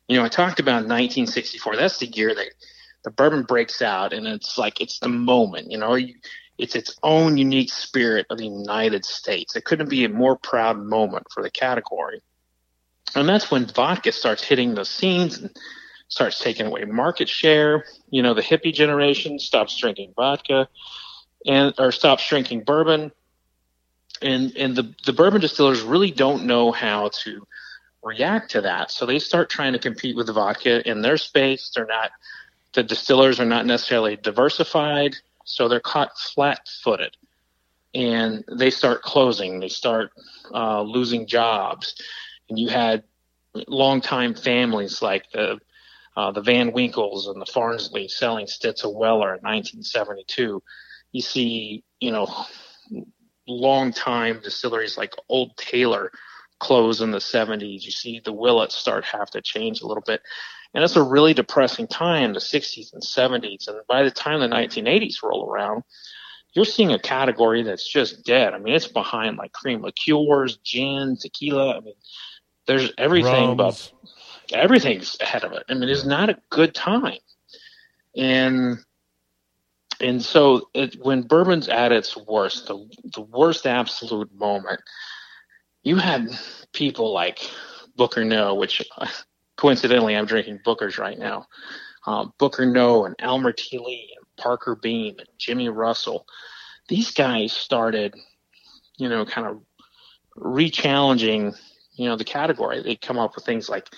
You 0.08 0.18
know 0.18 0.24
i 0.24 0.30
talked 0.30 0.60
about 0.60 0.86
1964 0.86 1.78
that's 1.78 1.98
the 1.98 2.08
year 2.08 2.34
that 2.34 2.50
the 3.04 3.12
bourbon 3.12 3.44
breaks 3.44 3.82
out 3.82 4.14
and 4.14 4.28
it's 4.28 4.58
like 4.58 4.82
it's 4.82 5.00
the 5.00 5.10
moment 5.10 5.72
you 5.72 5.78
know? 5.78 5.96
You, 5.96 6.16
it's 6.58 6.76
its 6.76 6.98
own 7.04 7.38
unique 7.38 7.72
spirit 7.72 8.28
of 8.30 8.38
the 8.38 8.46
united 8.46 9.04
states. 9.04 9.56
It 9.56 9.66
couldn't 9.66 9.90
be 9.90 10.06
a 10.06 10.10
more 10.10 10.38
proud 10.38 10.80
moment 10.80 11.28
for 11.34 11.44
the 11.44 11.52
category. 11.52 12.22
And 13.14 13.28
that's 13.28 13.52
when 13.52 13.66
vodka 13.66 14.12
starts 14.12 14.44
hitting 14.44 14.76
the 14.76 14.86
scenes 14.86 15.38
and 15.38 15.50
starts 16.08 16.40
taking 16.40 16.68
away 16.68 16.84
market 16.86 17.30
share. 17.30 17.86
You 18.10 18.22
know 18.22 18.34
the 18.34 18.42
hippie 18.42 18.74
generation 18.74 19.40
stops 19.40 19.78
drinking 19.78 20.14
vodka 20.16 20.68
and 21.46 21.74
or 21.78 21.92
stops 21.92 22.28
drinking 22.28 22.64
bourbon. 22.64 23.12
And 24.22 24.56
and 24.56 24.76
the 24.76 24.94
the 25.06 25.14
bourbon 25.14 25.42
distillers 25.42 25.82
really 25.82 26.12
don't 26.12 26.46
know 26.46 26.72
how 26.72 27.10
to 27.24 27.46
react 28.04 28.52
to 28.52 28.62
that. 28.62 28.92
So 28.92 29.06
they 29.06 29.20
start 29.20 29.50
trying 29.50 29.74
to 29.74 29.80
compete 29.80 30.16
with 30.16 30.28
the 30.28 30.34
vodka 30.34 30.88
in 30.90 31.02
their 31.02 31.18
space. 31.18 31.72
They're 31.76 31.86
not 31.86 32.12
the 32.74 32.84
distillers 32.84 33.40
are 33.40 33.46
not 33.46 33.66
necessarily 33.66 34.16
diversified 34.16 35.16
so 35.46 35.68
they're 35.68 35.80
caught 35.80 36.18
flat-footed. 36.18 37.16
And 37.94 38.44
they 38.52 38.72
start 38.72 39.04
closing. 39.04 39.60
They 39.60 39.70
start 39.70 40.12
uh, 40.54 40.82
losing 40.82 41.28
jobs. 41.28 41.96
And 42.50 42.60
you 42.60 42.68
had 42.68 43.04
longtime 43.68 44.34
families 44.34 45.02
like 45.02 45.32
the 45.32 45.60
uh, 46.16 46.32
the 46.32 46.42
Van 46.42 46.72
Winkles 46.72 47.28
and 47.28 47.42
the 47.42 47.46
Farnsley 47.46 48.10
selling 48.10 48.46
Stitzel 48.46 48.94
Weller 48.94 49.36
in 49.36 49.42
1972. 49.42 50.62
You 51.12 51.22
see, 51.22 51.84
you 52.00 52.12
know, 52.12 52.28
long 53.48 53.92
time 53.92 54.40
distilleries 54.44 54.98
like 54.98 55.14
Old 55.30 55.56
Taylor 55.58 56.12
close 56.60 57.02
in 57.02 57.12
the 57.12 57.18
70s. 57.18 57.84
You 57.84 57.92
see 57.92 58.22
the 58.24 58.34
Willetts 58.34 58.76
start 58.76 59.06
have 59.06 59.30
to 59.32 59.42
change 59.42 59.82
a 59.82 59.88
little 59.88 60.04
bit. 60.06 60.22
And 60.74 60.84
it's 60.84 60.96
a 60.96 61.04
really 61.04 61.34
depressing 61.34 61.88
time, 61.88 62.34
the 62.34 62.40
60s 62.40 62.94
and 62.94 63.02
70s. 63.02 63.68
And 63.68 63.78
by 63.88 64.04
the 64.04 64.12
time 64.12 64.40
the 64.40 64.48
1980s 64.48 65.24
roll 65.24 65.50
around, 65.50 65.84
you're 66.54 66.66
seeing 66.66 66.92
a 66.92 67.00
category 67.00 67.64
that's 67.64 67.88
just 67.88 68.26
dead. 68.26 68.54
I 68.54 68.60
mean, 68.60 68.74
it's 68.74 68.88
behind 68.88 69.38
like 69.38 69.52
cream 69.52 69.82
liqueurs, 69.82 70.58
gin, 70.64 71.18
tequila. 71.20 71.78
I 71.78 71.80
mean, 71.82 71.96
there's 72.68 72.92
everything 72.98 73.56
but 73.58 73.64
Rums. 73.64 73.94
Everything's 74.54 75.18
ahead 75.20 75.44
of 75.44 75.52
it. 75.54 75.64
I 75.70 75.74
mean, 75.74 75.90
it's 75.90 76.06
not 76.06 76.30
a 76.30 76.38
good 76.50 76.74
time. 76.74 77.20
And 78.16 78.78
and 80.02 80.22
so 80.22 80.70
it, 80.74 80.98
when 81.02 81.22
bourbon's 81.22 81.70
at 81.70 81.92
its 81.92 82.18
worst, 82.18 82.68
the 82.68 82.88
the 83.14 83.22
worst 83.22 83.66
absolute 83.66 84.34
moment, 84.34 84.82
you 85.84 85.98
had 85.98 86.30
people 86.74 87.14
like 87.14 87.40
Booker 87.96 88.24
Noe, 88.26 88.56
which 88.56 88.82
coincidentally 89.56 90.16
I'm 90.16 90.26
drinking 90.26 90.60
Booker's 90.66 90.98
right 90.98 91.18
now. 91.18 91.48
Uh, 92.06 92.26
Booker 92.38 92.66
Noe 92.66 93.06
and 93.06 93.16
Elmer 93.20 93.52
T. 93.52 93.80
Lee 93.80 94.14
and 94.18 94.26
Parker 94.38 94.76
Beam 94.76 95.16
and 95.18 95.28
Jimmy 95.38 95.70
Russell. 95.70 96.28
These 96.88 97.12
guys 97.12 97.52
started, 97.52 98.16
you 98.98 99.10
know, 99.10 99.26
kind 99.26 99.48
of 99.48 99.62
re-challenging, 100.36 101.54
you 101.94 102.08
know, 102.08 102.16
the 102.16 102.24
category. 102.24 102.84
They 102.84 102.96
come 102.96 103.18
up 103.18 103.36
with 103.36 103.46
things 103.46 103.70
like 103.70 103.90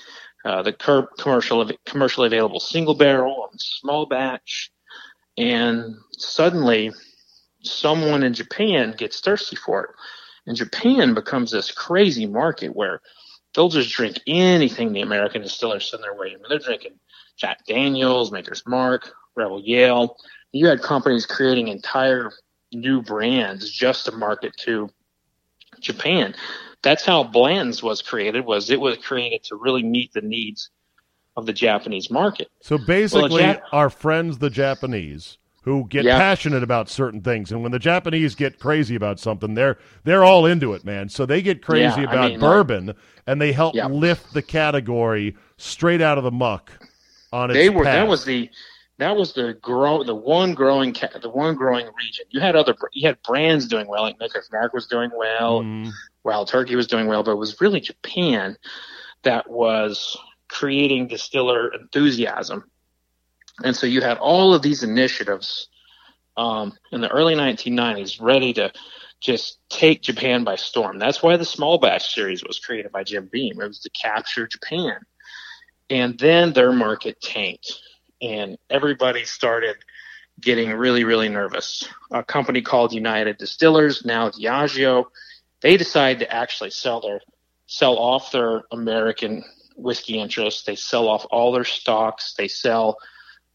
uh, 0.48 0.62
the 0.62 0.72
commercial 1.18 1.70
commercially 1.86 2.28
available 2.28 2.62
single 2.62 2.96
barrel 2.96 3.50
and 3.52 3.60
small 3.60 4.06
batch, 4.06 4.72
and 5.38 5.94
suddenly 6.14 6.90
someone 7.64 8.24
in 8.24 8.34
Japan 8.34 8.96
gets 8.98 9.20
thirsty 9.20 9.58
for 9.58 9.84
it, 9.84 9.90
and 10.46 10.56
Japan 10.56 11.14
becomes 11.14 11.52
this 11.52 11.70
crazy 11.70 12.26
market 12.26 12.74
where 12.74 13.02
they'll 13.54 13.68
just 13.68 13.92
drink 13.92 14.22
anything 14.26 14.94
the 14.94 15.02
American 15.02 15.42
distillers 15.42 15.92
send 15.92 16.02
their 16.02 16.16
way. 16.16 16.28
I 16.28 16.36
mean, 16.36 16.46
they're 16.48 16.60
drinking 16.60 16.98
Jack 17.36 17.66
Daniels, 17.66 18.32
Maker's 18.32 18.64
Mark, 18.66 19.12
Rebel 19.36 19.62
Yell. 19.62 20.16
You 20.54 20.68
had 20.68 20.82
companies 20.82 21.26
creating 21.26 21.68
entire 21.68 22.32
new 22.72 23.02
brands 23.02 23.70
just 23.70 24.06
to 24.06 24.14
market 24.14 24.56
to 24.60 24.90
Japan. 25.82 26.36
That's 26.84 27.06
how 27.06 27.24
Blanton's 27.24 27.82
was 27.84 28.02
created. 28.02 28.46
Was 28.46 28.70
it 28.70 28.80
was 28.80 28.98
created 28.98 29.44
to 29.46 29.56
really 29.56 29.84
meet 29.84 30.14
the 30.14 30.22
needs 30.22 30.70
of 31.36 31.46
the 31.46 31.54
Japanese 31.54 32.10
market. 32.10 32.50
So 32.62 32.78
basically, 32.78 33.42
Jap- 33.44 33.62
our 33.72 33.90
friends, 33.90 34.38
the 34.40 34.50
Japanese, 34.50 35.38
who 35.64 35.86
get 35.88 36.06
Yeah. 36.06 36.18
passionate 36.18 36.64
about 36.64 36.90
certain 36.90 37.22
things, 37.22 37.52
and 37.52 37.62
when 37.62 37.72
the 37.72 37.80
Japanese 37.80 38.36
get 38.36 38.60
crazy 38.60 38.96
about 38.96 39.20
something, 39.20 39.54
they're 39.54 39.78
they're 40.04 40.24
all 40.24 40.46
into 40.46 40.74
it, 40.74 40.86
man. 40.86 41.10
So 41.10 41.26
they 41.26 41.42
get 41.42 41.62
crazy 41.62 42.02
Yeah, 42.02 42.10
I 42.10 42.14
about 42.14 42.32
mean, 42.32 42.40
like- 42.40 42.40
bourbon, 42.40 42.94
and 43.26 43.42
they 43.42 43.52
help 43.52 43.76
Yeah. 43.76 43.88
lift 43.88 44.34
the 44.34 44.42
category 44.42 45.36
straight 45.58 46.02
out 46.02 46.18
of 46.18 46.24
the 46.24 46.32
muck 46.32 46.72
on 47.34 47.50
its 47.52 47.58
they 47.58 47.70
were 47.70 47.84
path. 47.84 47.94
that 47.96 48.08
was 48.08 48.24
the 48.24 48.50
that 49.00 49.16
was 49.16 49.34
the 49.34 49.54
grow 49.62 50.04
the 50.04 50.16
one 50.16 50.54
growing 50.54 50.94
ca- 50.94 51.20
the 51.22 51.30
one 51.30 51.56
growing 51.56 51.86
region. 51.86 52.26
You 52.30 52.40
had 52.40 52.56
other 52.56 52.76
you 52.94 53.08
had 53.08 53.22
brands 53.24 53.68
doing 53.68 53.88
well, 53.88 54.04
like 54.04 54.20
Maker's 54.20 54.50
Mark 54.52 54.74
was 54.74 54.88
doing 54.88 55.12
well, 55.16 55.62
Mm, 55.62 55.92
Wild 56.24 56.48
Turkey 56.48 56.76
was 56.76 56.88
doing 56.88 57.08
well, 57.08 57.24
but 57.24 57.32
it 57.32 57.38
was 57.38 57.62
really 57.62 57.80
Japan 57.80 58.58
that 59.24 59.50
was 59.50 60.18
creating 60.50 61.08
distiller 61.08 61.74
enthusiasm. 61.74 62.70
And 63.64 63.76
so 63.76 63.88
you 63.88 64.02
had 64.02 64.18
all 64.18 64.54
of 64.54 64.62
these 64.62 64.84
initiatives 64.84 65.70
um, 66.38 66.78
in 66.92 67.02
the 67.02 67.10
early 67.10 67.36
1990s 67.36 68.22
ready 68.22 68.54
to 68.54 68.72
just 69.20 69.60
take 69.70 70.04
Japan 70.04 70.44
by 70.44 70.56
storm. 70.56 71.00
That's 71.00 71.24
why 71.24 71.38
the 71.38 71.46
small 71.46 71.80
batch 71.80 72.14
series 72.14 72.44
was 72.44 72.60
created 72.60 72.92
by 72.92 73.04
Jim 73.04 73.28
Beam. 73.32 73.60
It 73.60 73.68
was 73.68 73.80
to 73.80 73.90
capture 73.90 74.48
Japan. 74.48 75.00
And 75.90 76.20
then 76.20 76.54
their 76.54 76.72
market 76.72 77.20
tanked, 77.22 77.80
and 78.22 78.58
everybody 78.70 79.26
started 79.26 79.76
getting 80.40 80.72
really, 80.72 81.04
really 81.04 81.30
nervous. 81.30 81.88
A 82.12 82.24
company 82.24 82.62
called 82.62 82.94
United 82.94 83.38
Distillers, 83.38 84.06
now 84.06 84.30
Diageo, 84.30 85.06
they 85.62 85.78
decide 85.78 86.20
to 86.20 86.34
actually 86.34 86.70
sell 86.70 87.02
their 87.02 87.22
sell 87.66 87.98
off 87.98 88.32
their 88.32 88.64
American 88.72 89.44
whiskey 89.76 90.20
interests. 90.20 90.64
They 90.64 90.76
sell 90.76 91.08
off 91.10 91.26
all 91.32 91.52
their 91.52 91.66
stocks. 91.66 92.34
They 92.38 92.48
sell 92.48 92.98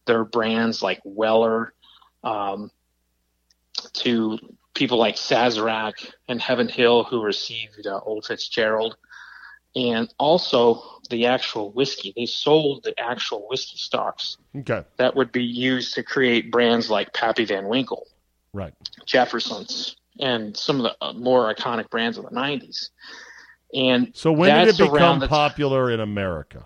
their 0.05 0.23
brands 0.23 0.83
like 0.83 1.01
Weller 1.03 1.73
um, 2.23 2.69
to 3.93 4.37
people 4.73 4.97
like 4.97 5.15
Sazerac 5.15 6.11
and 6.27 6.41
Heaven 6.41 6.67
Hill 6.67 7.03
who 7.03 7.23
received 7.23 7.87
uh, 7.87 7.99
Old 8.05 8.25
Fitzgerald, 8.25 8.97
and 9.75 10.13
also 10.19 10.83
the 11.09 11.25
actual 11.25 11.71
whiskey. 11.71 12.13
They 12.15 12.25
sold 12.25 12.83
the 12.83 12.99
actual 12.99 13.47
whiskey 13.49 13.77
stocks 13.77 14.37
Okay. 14.55 14.83
that 14.97 15.15
would 15.15 15.31
be 15.31 15.43
used 15.43 15.95
to 15.95 16.03
create 16.03 16.51
brands 16.51 16.89
like 16.89 17.13
Pappy 17.13 17.45
Van 17.45 17.67
Winkle, 17.67 18.07
Right. 18.53 18.73
Jefferson's, 19.05 19.95
and 20.19 20.55
some 20.55 20.77
of 20.77 20.83
the 20.83 20.95
uh, 21.01 21.13
more 21.13 21.53
iconic 21.53 21.89
brands 21.89 22.17
of 22.17 22.25
the 22.25 22.31
'90s. 22.31 22.89
And 23.73 24.11
So 24.15 24.31
when 24.31 24.53
did 24.53 24.67
it 24.67 24.77
become 24.77 25.27
popular 25.27 25.89
in 25.91 25.99
America? 25.99 26.65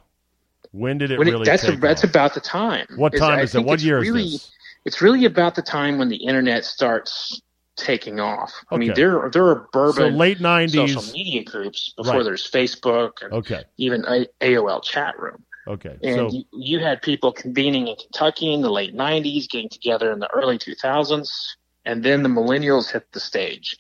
When 0.72 0.98
did 0.98 1.12
it 1.12 1.18
when 1.18 1.28
it- 1.30 1.32
really 1.32 1.46
that's 1.46 1.64
take 1.66 1.80
that's 1.80 2.04
about 2.04 2.34
the 2.34 2.42
time. 2.42 2.86
What 2.98 3.16
time 3.16 3.40
I 3.40 3.44
is 3.44 3.56
it? 3.56 3.64
What 3.64 3.80
year 3.80 4.00
really, 4.00 4.24
is 4.24 4.32
this? 4.32 4.52
It's 4.86 5.02
really 5.02 5.26
about 5.26 5.56
the 5.56 5.62
time 5.62 5.98
when 5.98 6.10
the 6.10 6.18
internet 6.18 6.66
starts 6.66 7.42
taking 7.78 8.20
off. 8.20 8.52
I 8.72 8.78
mean, 8.78 8.94
there 8.94 9.30
there 9.32 9.46
are 9.48 9.62
So 9.66 9.70
bourbon 9.72 10.18
late 10.18 10.40
social 10.40 11.04
media 11.14 11.44
groups 11.44 11.94
before 11.96 12.16
Right. 12.16 12.24
there's 12.24 12.50
Facebook 12.50 13.22
and 13.22 13.34
Okay. 13.34 13.64
even 13.78 14.04
a- 14.06 14.28
AOL 14.42 14.82
chat 14.82 15.18
room. 15.20 15.44
Okay. 15.68 15.98
And 16.02 16.16
So 16.16 16.30
you, 16.32 16.44
you 16.54 16.80
had 16.80 17.02
people 17.02 17.32
convening 17.32 17.88
in 17.88 17.96
Kentucky 17.96 18.54
in 18.54 18.62
the 18.62 18.70
late 18.70 18.94
90s, 18.96 19.48
getting 19.50 19.70
together 19.70 20.12
in 20.12 20.20
the 20.20 20.30
early 20.34 20.58
2000s, 20.58 21.30
and 21.86 22.04
then 22.04 22.24
the 22.24 22.30
millennials 22.30 22.92
hit 22.92 23.12
the 23.12 23.20
stage. 23.20 23.76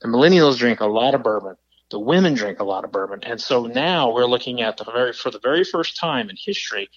The 0.00 0.08
millennials 0.08 0.58
drink 0.58 0.80
a 0.80 0.86
lot 0.86 1.14
of 1.14 1.22
bourbon. 1.22 1.56
The 1.90 1.98
women 1.98 2.34
drink 2.34 2.60
a 2.60 2.64
lot 2.64 2.84
of 2.84 2.92
bourbon. 2.92 3.20
And 3.22 3.40
so 3.40 3.66
now 3.66 4.10
we're 4.12 4.26
looking 4.26 4.62
at 4.62 4.76
the 4.78 4.84
very, 4.84 5.12
for 5.12 5.30
the 5.30 5.38
very 5.40 5.64
first 5.64 5.96
time 5.96 6.30
in 6.30 6.36
history, 6.38 6.88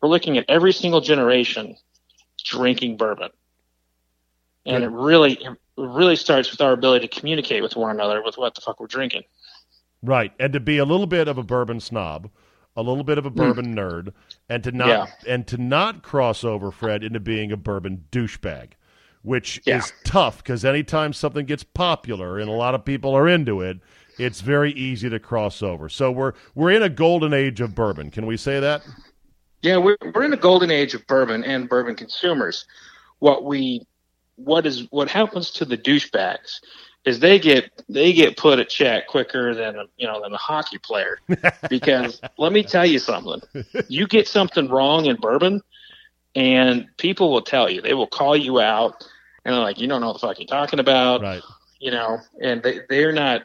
we're 0.00 0.08
looking 0.10 0.36
at 0.38 0.44
every 0.48 0.72
single 0.72 1.00
generation 1.00 1.76
drinking 2.44 2.96
bourbon. 2.96 3.30
And 4.64 4.84
it 4.84 4.90
really, 4.90 5.38
really 5.76 6.16
starts 6.16 6.50
with 6.50 6.60
our 6.60 6.72
ability 6.72 7.06
to 7.06 7.20
communicate 7.20 7.62
with 7.62 7.76
one 7.76 7.90
another 7.90 8.22
with 8.22 8.36
what 8.36 8.54
the 8.54 8.60
fuck 8.60 8.80
we're 8.80 8.86
drinking. 8.86 9.22
right, 10.02 10.32
and 10.40 10.52
to 10.52 10.60
be 10.60 10.78
a 10.78 10.84
little 10.84 11.06
bit 11.06 11.28
of 11.28 11.38
a 11.38 11.42
bourbon 11.42 11.78
snob, 11.80 12.28
a 12.76 12.82
little 12.82 13.04
bit 13.04 13.18
of 13.18 13.26
a 13.26 13.30
hmm. 13.30 13.36
bourbon 13.36 13.74
nerd, 13.74 14.12
and 14.48 14.64
to 14.64 14.72
not 14.72 14.88
Yeah. 14.88 15.06
and 15.26 15.46
to 15.46 15.56
not 15.56 16.02
cross 16.02 16.44
over 16.44 16.70
Fred 16.70 17.04
into 17.04 17.20
being 17.20 17.52
a 17.52 17.56
bourbon 17.56 18.04
douchebag, 18.10 18.72
which 19.22 19.60
Yeah. 19.64 19.78
is 19.78 19.92
tough 20.04 20.38
because 20.38 20.64
anytime 20.64 21.12
something 21.12 21.46
gets 21.46 21.62
popular 21.64 22.38
and 22.38 22.48
a 22.48 22.54
lot 22.54 22.74
of 22.74 22.84
people 22.84 23.14
are 23.14 23.28
into 23.28 23.60
it, 23.60 23.78
it's 24.18 24.40
very 24.40 24.72
easy 24.72 25.08
to 25.08 25.18
cross 25.18 25.62
over. 25.62 25.88
So 25.88 26.10
we're 26.10 26.32
we're 26.54 26.70
in 26.70 26.82
a 26.82 26.88
golden 26.88 27.32
age 27.32 27.60
of 27.60 27.74
bourbon. 27.74 28.10
Can 28.10 28.26
we 28.26 28.36
say 28.36 28.60
that? 28.60 28.82
Yeah, 29.62 29.76
we're 29.76 29.96
we're 30.14 30.24
in 30.24 30.32
a 30.32 30.38
golden 30.38 30.70
age 30.70 30.94
of 30.94 31.06
bourbon 31.06 31.44
and 31.44 31.68
bourbon 31.68 31.94
consumers. 31.94 32.66
What 33.20 33.44
we 33.44 33.86
what 34.44 34.66
is 34.66 34.86
what 34.90 35.08
happens 35.08 35.50
to 35.52 35.64
the 35.64 35.76
douchebags 35.76 36.60
is 37.04 37.18
they 37.20 37.38
get 37.38 37.70
they 37.88 38.12
get 38.12 38.36
put 38.36 38.58
a 38.58 38.64
check 38.64 39.08
quicker 39.08 39.54
than 39.54 39.76
a, 39.76 39.84
you 39.96 40.06
know 40.06 40.20
than 40.22 40.32
a 40.32 40.38
hockey 40.38 40.78
player. 40.78 41.18
Because 41.68 42.20
let 42.38 42.52
me 42.52 42.62
tell 42.62 42.84
you 42.86 42.98
something. 42.98 43.40
You 43.88 44.06
get 44.06 44.28
something 44.28 44.68
wrong 44.68 45.06
in 45.06 45.16
bourbon 45.16 45.62
and 46.34 46.86
people 46.98 47.32
will 47.32 47.42
tell 47.42 47.70
you. 47.70 47.80
They 47.80 47.94
will 47.94 48.06
call 48.06 48.36
you 48.36 48.60
out 48.60 49.06
and 49.44 49.54
they're 49.54 49.62
like 49.62 49.78
you 49.78 49.88
don't 49.88 50.00
know 50.00 50.08
what 50.08 50.20
the 50.20 50.26
fuck 50.26 50.38
you're 50.38 50.46
talking 50.46 50.80
about. 50.80 51.22
Right. 51.22 51.42
you 51.80 51.90
know 51.90 52.18
and 52.42 52.62
they 52.62 52.80
they're 52.88 53.12
not 53.12 53.42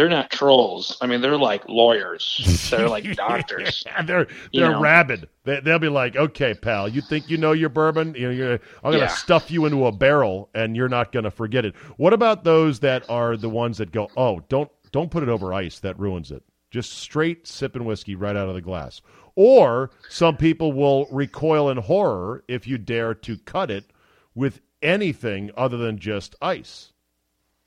they're 0.00 0.08
not 0.08 0.30
trolls 0.30 0.96
i 1.02 1.06
mean 1.06 1.20
they're 1.20 1.36
like 1.36 1.62
lawyers 1.68 2.70
they're 2.70 2.88
like 2.88 3.04
doctors 3.16 3.84
Yeah, 3.86 4.02
they're 4.02 4.26
they're 4.54 4.70
know. 4.70 4.80
rabid. 4.80 5.28
They, 5.44 5.60
they'll 5.60 5.78
be 5.78 5.88
like, 5.90 6.16
"Okay, 6.16 6.54
pal, 6.54 6.88
you 6.88 7.02
think 7.02 7.28
you 7.28 7.36
know 7.36 7.52
your 7.52 7.68
bourbon? 7.68 8.14
You 8.14 8.28
know, 8.28 8.30
you're, 8.30 8.52
I'm 8.82 8.92
going 8.92 8.94
to 8.94 9.00
Yeah. 9.00 9.06
stuff 9.08 9.50
you 9.50 9.66
into 9.66 9.84
a 9.86 9.92
barrel, 9.92 10.48
and 10.54 10.74
you're 10.74 10.88
not 10.88 11.12
going 11.12 11.24
to 11.24 11.30
forget 11.30 11.64
it." 11.66 11.74
What 11.98 12.12
about 12.14 12.44
those 12.44 12.80
that 12.80 13.04
are 13.10 13.36
the 13.36 13.48
ones 13.50 13.76
that 13.78 13.92
go, 13.92 14.10
"Oh, 14.16 14.40
don't 14.48 14.70
don't 14.90 15.10
put 15.10 15.22
it 15.22 15.28
over 15.28 15.52
ice. 15.52 15.78
That 15.80 15.98
ruins 15.98 16.30
it. 16.30 16.42
Just 16.70 16.92
straight 16.94 17.46
sipping 17.46 17.84
whiskey 17.84 18.14
right 18.14 18.36
out 18.36 18.48
of 18.48 18.54
the 18.54 18.62
glass." 18.62 19.02
Or 19.34 19.90
some 20.08 20.36
people 20.38 20.72
will 20.72 21.06
recoil 21.10 21.68
in 21.70 21.76
horror 21.78 22.42
if 22.48 22.66
you 22.66 22.78
dare 22.78 23.14
to 23.14 23.36
cut 23.38 23.70
it 23.70 23.84
with 24.34 24.60
anything 24.82 25.50
other 25.56 25.76
than 25.76 25.98
just 25.98 26.36
ice. 26.40 26.92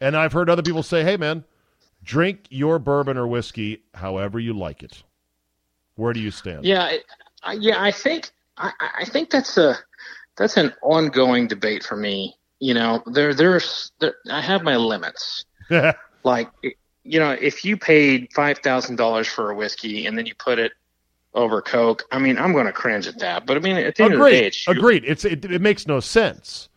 And 0.02 0.16
I've 0.18 0.34
heard 0.34 0.50
other 0.50 0.64
people 0.64 0.84
say, 0.84 1.04
"Hey, 1.04 1.18
man, 1.18 1.44
drink 2.04 2.48
your 2.50 2.80
bourbon 2.80 3.18
or 3.18 3.28
whiskey 3.28 3.84
however 3.94 4.40
you 4.40 4.54
like 4.54 4.84
it." 4.84 5.04
Where 5.96 6.14
do 6.14 6.20
you 6.20 6.32
stand? 6.32 6.66
Yeah, 6.66 6.98
I, 7.44 7.54
yeah. 7.54 7.82
I 7.82 7.92
think 7.92 8.32
I, 8.58 8.72
I 9.00 9.06
think 9.06 9.30
that's 9.30 9.58
a 9.58 9.78
that's 10.38 10.58
an 10.58 10.74
ongoing 10.82 11.48
debate 11.48 11.84
for 11.84 11.96
me. 11.96 12.36
You 12.60 12.74
know, 12.74 13.04
there 13.06 13.34
there's 13.34 13.92
there, 14.00 14.16
I 14.30 14.42
have 14.42 14.64
my 14.64 14.78
limits. 14.78 15.46
Like, 16.26 16.50
you 17.04 17.20
know, 17.20 17.32
if 17.32 17.66
you 17.66 17.76
paid 17.76 18.32
five 18.34 18.60
thousand 18.60 18.96
dollars 18.96 19.28
for 19.28 19.52
a 19.52 19.56
whiskey 19.56 20.06
and 20.06 20.18
then 20.18 20.26
you 20.26 20.34
put 20.36 20.58
it 20.58 20.72
over 21.34 21.62
Coke, 21.62 22.04
I 22.12 22.20
mean, 22.20 22.38
I'm 22.38 22.54
going 22.54 22.66
to 22.66 22.72
cringe 22.72 23.08
at 23.08 23.20
that. 23.20 23.46
But 23.46 23.58
I 23.58 23.60
mean, 23.60 23.76
at 23.76 23.96
the 23.96 24.04
end 24.04 24.14
of 24.14 24.20
the 24.20 24.26
day, 24.26 24.38
Agreed. 24.38 24.48
it's 24.48 24.68
Agreed. 24.68 25.04
It's 25.06 25.26
it, 25.26 25.46
it 25.46 25.62
makes 25.62 25.86
no 25.86 26.00
sense. 26.00 26.70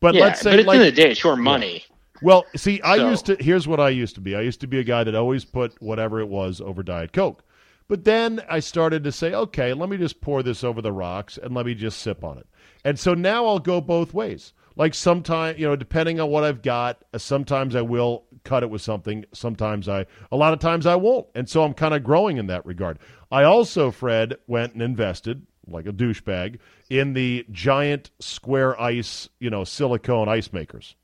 But 0.00 0.14
Yeah, 0.14 0.22
let's 0.22 0.40
say 0.40 0.52
but 0.52 0.60
at 0.60 0.66
like 0.66 0.78
the 0.78 0.84
end 0.84 0.88
of 0.88 0.96
the 0.96 1.02
day, 1.02 1.10
it's 1.10 1.22
your 1.22 1.36
money. 1.36 1.84
Well, 2.24 2.44
see, 2.56 2.80
I 2.82 2.96
So- 2.96 3.10
used 3.10 3.26
to 3.26 3.36
here's 3.38 3.68
what 3.68 3.80
I 3.80 3.90
used 3.90 4.14
to 4.16 4.20
be. 4.20 4.34
I 4.34 4.40
used 4.40 4.60
to 4.62 4.66
be 4.66 4.78
a 4.78 4.84
guy 4.84 5.04
that 5.04 5.14
always 5.14 5.44
put 5.44 5.80
whatever 5.80 6.20
it 6.20 6.28
was 6.28 6.60
over 6.60 6.82
Diet 6.82 7.12
Coke. 7.12 7.44
But 7.86 8.04
then 8.04 8.40
I 8.48 8.60
started 8.60 9.04
to 9.04 9.12
say, 9.12 9.34
okay, 9.34 9.74
let 9.74 9.90
me 9.90 9.98
just 9.98 10.20
pour 10.22 10.42
this 10.42 10.64
over 10.64 10.80
the 10.80 10.90
rocks 10.92 11.38
and 11.38 11.54
let 11.54 11.66
me 11.66 11.74
just 11.74 11.98
sip 12.00 12.24
on 12.24 12.38
it. 12.38 12.46
And 12.82 12.98
so 12.98 13.12
now 13.14 13.46
I'll 13.46 13.58
go 13.58 13.80
both 13.80 14.14
ways. 14.14 14.54
Like 14.74 14.94
sometimes, 14.94 15.58
you 15.58 15.66
know, 15.66 15.76
depending 15.76 16.18
on 16.18 16.30
what 16.30 16.44
I've 16.44 16.62
got, 16.62 17.04
uh, 17.12 17.18
sometimes 17.18 17.76
I 17.76 17.82
will 17.82 18.24
cut 18.42 18.62
it 18.62 18.70
with 18.70 18.80
something. 18.82 19.24
Sometimes 19.32 19.88
I, 19.88 20.06
a 20.32 20.36
lot 20.36 20.52
of 20.54 20.58
times 20.58 20.86
I 20.86 20.96
won't. 20.96 21.26
And 21.34 21.48
so 21.48 21.62
I'm 21.62 21.74
kind 21.74 21.94
of 21.94 22.02
growing 22.02 22.38
in 22.38 22.46
that 22.48 22.64
regard. 22.66 22.98
I 23.30 23.44
also, 23.44 23.90
Fred, 23.90 24.36
went 24.46 24.72
and 24.72 24.82
invested 24.82 25.46
like 25.66 25.86
a 25.86 25.92
douchebag 25.92 26.58
in 26.90 27.12
the 27.12 27.46
giant 27.50 28.10
square 28.18 28.80
ice, 28.80 29.28
you 29.40 29.50
know, 29.50 29.64
silicone 29.64 30.28
ice 30.28 30.52
makers. 30.52 30.96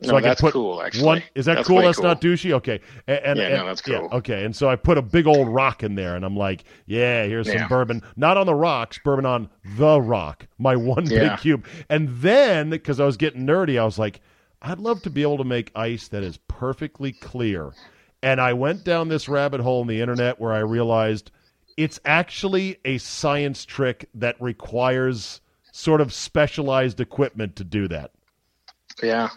No, 0.00 0.14
I 0.16 0.20
can 0.20 0.28
that's 0.28 0.40
put 0.40 0.52
cool, 0.52 0.80
actually. 0.80 1.04
One 1.04 1.22
is 1.34 1.46
that 1.46 1.56
That's 1.56 1.66
cool? 1.68 1.82
That's 1.82 1.96
cool. 1.98 2.06
not 2.06 2.20
douchey. 2.20 2.52
Okay, 2.52 2.80
and, 3.08 3.18
and, 3.24 3.38
Yeah, 3.38 3.44
and- 3.46 3.56
no, 3.56 3.66
that's 3.66 3.80
cool. 3.80 4.08
okay, 4.12 4.44
and 4.44 4.54
so 4.54 4.68
I 4.70 4.76
put 4.76 4.96
a 4.96 5.02
big 5.02 5.26
old 5.26 5.48
rock 5.48 5.82
in 5.82 5.96
there, 5.96 6.14
and 6.14 6.24
I'm 6.24 6.36
like, 6.36 6.62
yeah, 6.86 7.24
here's 7.24 7.50
some 7.52 7.66
bourbon, 7.68 8.02
not 8.16 8.36
on 8.36 8.46
the 8.46 8.54
rocks, 8.54 8.98
bourbon 9.04 9.26
on 9.26 9.50
the 9.76 10.00
rock, 10.00 10.46
my 10.58 10.76
one 10.76 11.06
Yeah. 11.06 11.30
big 11.30 11.38
cube. 11.40 11.66
And 11.88 12.08
then 12.20 12.70
because 12.70 13.00
I 13.00 13.04
was 13.06 13.16
getting 13.16 13.44
nerdy, 13.46 13.80
I 13.80 13.84
was 13.84 13.98
like, 13.98 14.20
I'd 14.62 14.78
love 14.78 15.02
to 15.02 15.10
be 15.10 15.22
able 15.22 15.38
to 15.38 15.44
make 15.44 15.72
ice 15.74 16.08
that 16.08 16.22
is 16.22 16.36
perfectly 16.48 17.10
clear. 17.12 17.72
And 18.22 18.40
I 18.40 18.52
went 18.52 18.84
down 18.84 19.08
this 19.08 19.28
rabbit 19.28 19.60
hole 19.60 19.82
in 19.82 19.88
the 19.88 20.00
internet 20.00 20.40
where 20.40 20.52
I 20.52 20.58
realized 20.58 21.30
it's 21.76 21.98
actually 22.04 22.78
a 22.84 22.98
science 22.98 23.64
trick 23.64 24.08
that 24.14 24.40
requires 24.40 25.40
sort 25.72 26.00
of 26.00 26.12
specialized 26.12 27.00
equipment 27.00 27.54
to 27.56 27.64
do 27.64 27.86
that. 27.88 28.10
Yeah, 29.02 29.28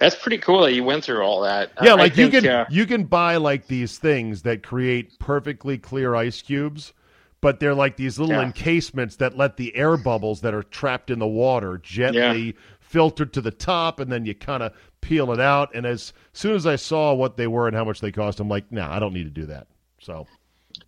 that's 0.00 0.16
pretty 0.16 0.38
cool 0.38 0.62
that 0.62 0.74
you 0.74 0.84
went 0.84 1.04
through 1.04 1.22
all 1.22 1.42
that. 1.42 1.72
Yeah, 1.78 1.94
like 1.94 2.16
you 2.16 2.28
can 2.28 2.46
uh, 2.46 2.66
you 2.68 2.86
can 2.86 3.04
buy 3.04 3.36
like 3.36 3.68
these 3.68 3.98
things 3.98 4.42
that 4.42 4.62
create 4.62 5.18
perfectly 5.18 5.78
clear 5.78 6.14
ice 6.14 6.42
cubes, 6.42 6.92
but 7.40 7.60
they're 7.60 7.74
like 7.74 7.96
these 7.96 8.18
little 8.18 8.34
Yeah. 8.34 8.42
encasements 8.42 9.16
that 9.16 9.36
let 9.36 9.56
the 9.56 9.74
air 9.76 9.96
bubbles 9.96 10.42
that 10.42 10.54
are 10.54 10.62
trapped 10.62 11.10
in 11.10 11.18
the 11.18 11.28
water 11.28 11.78
gently 11.78 12.56
filter 12.80 13.26
to 13.26 13.40
the 13.40 13.50
top, 13.52 14.00
and 14.00 14.12
then 14.12 14.26
you 14.26 14.34
kind 14.34 14.62
of 14.62 14.74
peel 15.00 15.32
it 15.32 15.40
out. 15.40 15.74
And 15.74 15.86
as 15.86 16.12
soon 16.32 16.54
as 16.56 16.66
I 16.66 16.76
saw 16.76 17.14
what 17.14 17.36
they 17.36 17.46
were 17.46 17.66
and 17.68 17.76
how 17.76 17.84
much 17.84 18.00
they 18.00 18.12
cost, 18.12 18.40
I'm 18.40 18.48
like, 18.48 18.70
nah, 18.72 18.94
I 18.94 18.98
don't 18.98 19.14
need 19.14 19.24
to 19.24 19.30
do 19.30 19.46
that. 19.46 19.68
So 20.00 20.28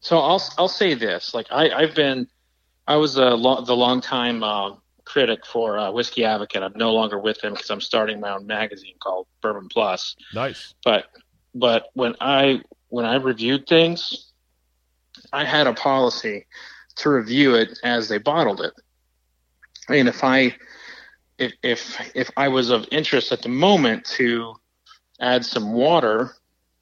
So 0.00 0.18
I'll 0.18 0.42
I'll 0.58 0.68
say 0.68 0.94
this: 0.94 1.34
like 1.34 1.46
I 1.50 1.70
I've 1.70 1.94
been, 1.94 2.28
I 2.86 2.96
was 2.96 3.16
a 3.18 3.30
lo- 3.30 3.62
the 3.64 3.76
longtime 3.76 4.42
uh, 4.44 4.76
critic 5.04 5.44
for 5.44 5.78
uh, 5.78 5.90
Whiskey 5.90 6.24
Advocate. 6.24 6.62
I'm 6.62 6.72
no 6.76 6.92
longer 6.92 7.18
with 7.18 7.40
them 7.40 7.54
because 7.54 7.70
I'm 7.70 7.80
starting 7.80 8.20
my 8.20 8.32
own 8.34 8.46
magazine 8.46 8.94
called 9.00 9.26
Bourbon 9.40 9.68
Plus. 9.68 10.16
nice. 10.34 10.74
But 10.84 11.06
but 11.54 11.86
when 11.94 12.14
I 12.20 12.62
when 12.88 13.04
I 13.04 13.16
reviewed 13.16 13.66
things, 13.66 14.32
I 15.32 15.44
had 15.44 15.66
a 15.66 15.74
policy 15.74 16.46
to 16.96 17.10
review 17.10 17.54
it 17.54 17.78
as 17.82 18.08
they 18.08 18.18
bottled 18.18 18.60
it. 18.60 18.72
I 19.88 19.92
mean, 19.92 20.08
if 20.08 20.22
I 20.22 20.56
if 21.38 21.52
if 21.62 22.10
if 22.14 22.30
I 22.36 22.48
was 22.48 22.70
of 22.70 22.86
interest 22.90 23.32
at 23.32 23.42
the 23.42 23.48
moment 23.48 24.04
to 24.16 24.54
add 25.20 25.44
some 25.44 25.72
water, 25.72 26.34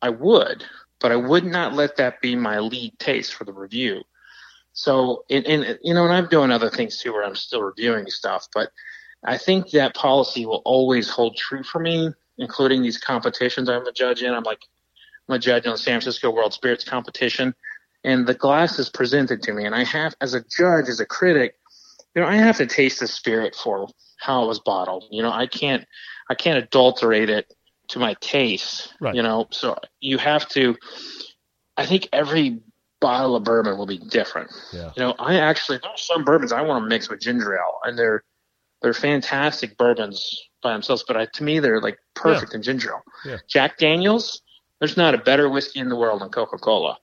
I 0.03 0.11
would, 0.11 0.65
but 1.01 1.13
I 1.13 1.17
would 1.17 1.45
not 1.45 1.75
let 1.75 1.97
that 1.97 2.21
be 2.21 2.37
my 2.37 2.59
lead 2.59 2.99
taste 2.99 3.35
for 3.35 3.45
the 3.45 3.53
review. 3.53 4.03
So, 4.73 5.25
and, 5.29 5.45
in 5.45 5.79
you 5.83 5.95
know, 5.95 6.05
and 6.05 6.13
I'm 6.13 6.29
doing 6.29 6.51
other 6.51 6.71
things 6.71 6.99
too, 6.99 7.13
where 7.13 7.25
I'm 7.25 7.37
still 7.37 7.63
reviewing 7.63 8.07
stuff, 8.09 8.49
but 8.55 8.71
I 9.25 9.37
think 9.37 9.71
that 9.71 9.95
policy 9.95 10.47
will 10.47 10.63
always 10.65 11.11
hold 11.11 11.37
true 11.37 11.63
for 11.63 11.79
me, 11.79 12.11
including 12.39 12.83
these 12.83 12.99
competitions 12.99 13.69
I'm 13.69 13.87
a 13.87 13.93
judge 13.93 14.23
in. 14.23 14.33
I'm 14.33 14.45
like, 14.45 14.63
I'm 15.29 15.35
a 15.35 15.39
judge 15.39 15.67
in 15.67 15.73
the 15.73 15.79
San 15.79 16.01
Francisco 16.01 16.31
World 16.31 16.55
Spirits 16.55 16.85
Competition, 16.85 17.55
and 18.05 18.27
the 18.27 18.35
glass 18.35 18.79
is 18.79 18.89
presented 18.89 19.43
to 19.43 19.53
me, 19.53 19.67
and 19.67 19.75
I 19.75 19.85
have, 19.85 20.15
as 20.21 20.35
a 20.35 20.43
judge, 20.57 20.89
as 20.89 21.01
a 21.01 21.07
critic, 21.07 21.57
you 22.15 22.23
know, 22.23 22.29
I 22.29 22.37
have 22.37 22.57
to 22.57 22.67
taste 22.67 23.01
the 23.01 23.07
spirit 23.07 23.55
for 23.55 23.89
how 24.19 24.45
it 24.45 24.49
was 24.49 24.61
bottled. 24.61 25.05
You 25.11 25.23
know, 25.23 25.31
I 25.31 25.47
can't, 25.47 25.87
I 26.29 26.35
can't 26.35 26.59
adulterate 26.59 27.31
it 27.31 27.53
to 27.89 27.99
my 27.99 28.15
taste. 28.21 28.95
Right. 29.01 29.15
You 29.15 29.23
know, 29.23 29.47
so 29.51 29.77
you 30.01 30.19
have 30.19 30.49
to. 30.51 30.77
I 31.77 31.87
think 31.87 32.09
every 32.13 32.61
bottle 33.01 33.37
of 33.37 33.45
bourbon 33.45 33.77
will 33.79 33.87
be 33.87 33.99
different. 33.99 34.51
Yeah. 34.73 34.93
You 34.97 35.03
know, 35.03 35.15
I 35.19 35.37
actually 35.37 35.79
there 35.79 35.91
are 35.91 35.97
some 35.97 36.25
bourbons 36.25 36.53
I 36.53 36.63
want 36.63 36.85
to 36.85 36.89
mix 36.89 37.09
with 37.09 37.21
ginger 37.21 37.55
ale, 37.55 37.81
and 37.85 37.99
they're 37.99 38.23
they're 38.83 38.95
fantastic 38.95 39.77
bourbons 39.77 40.49
by 40.63 40.73
themselves. 40.73 41.05
But 41.07 41.17
I, 41.17 41.27
to 41.27 41.43
me, 41.43 41.59
they're 41.59 41.81
like 41.81 41.99
perfect 42.15 42.55
in 42.55 42.63
ginger 42.63 42.91
ale. 42.91 43.03
Yeah. 43.25 43.37
Jack 43.49 43.79
Daniels, 43.79 44.43
there's 44.79 44.97
not 44.97 45.15
a 45.15 45.19
better 45.19 45.49
whiskey 45.49 45.81
in 45.81 45.89
the 45.89 45.97
world 45.97 46.21
than 46.21 46.31
Coca 46.31 46.59
Cola, 46.59 46.99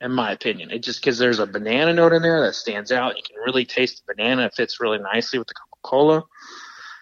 in 0.00 0.12
my 0.12 0.32
opinion. 0.32 0.70
It 0.70 0.82
just 0.82 1.00
because 1.00 1.18
there's 1.18 1.38
a 1.38 1.46
banana 1.46 1.92
note 1.92 2.12
in 2.12 2.22
there 2.22 2.40
that 2.42 2.54
stands 2.54 2.92
out. 2.92 3.16
You 3.16 3.22
can 3.22 3.36
really 3.44 3.64
taste 3.64 4.02
the 4.06 4.14
banana. 4.14 4.46
It 4.46 4.54
fits 4.54 4.80
really 4.80 4.98
nicely 4.98 5.38
with 5.38 5.48
the 5.48 5.54
Coca 5.54 5.80
Cola. 5.82 6.24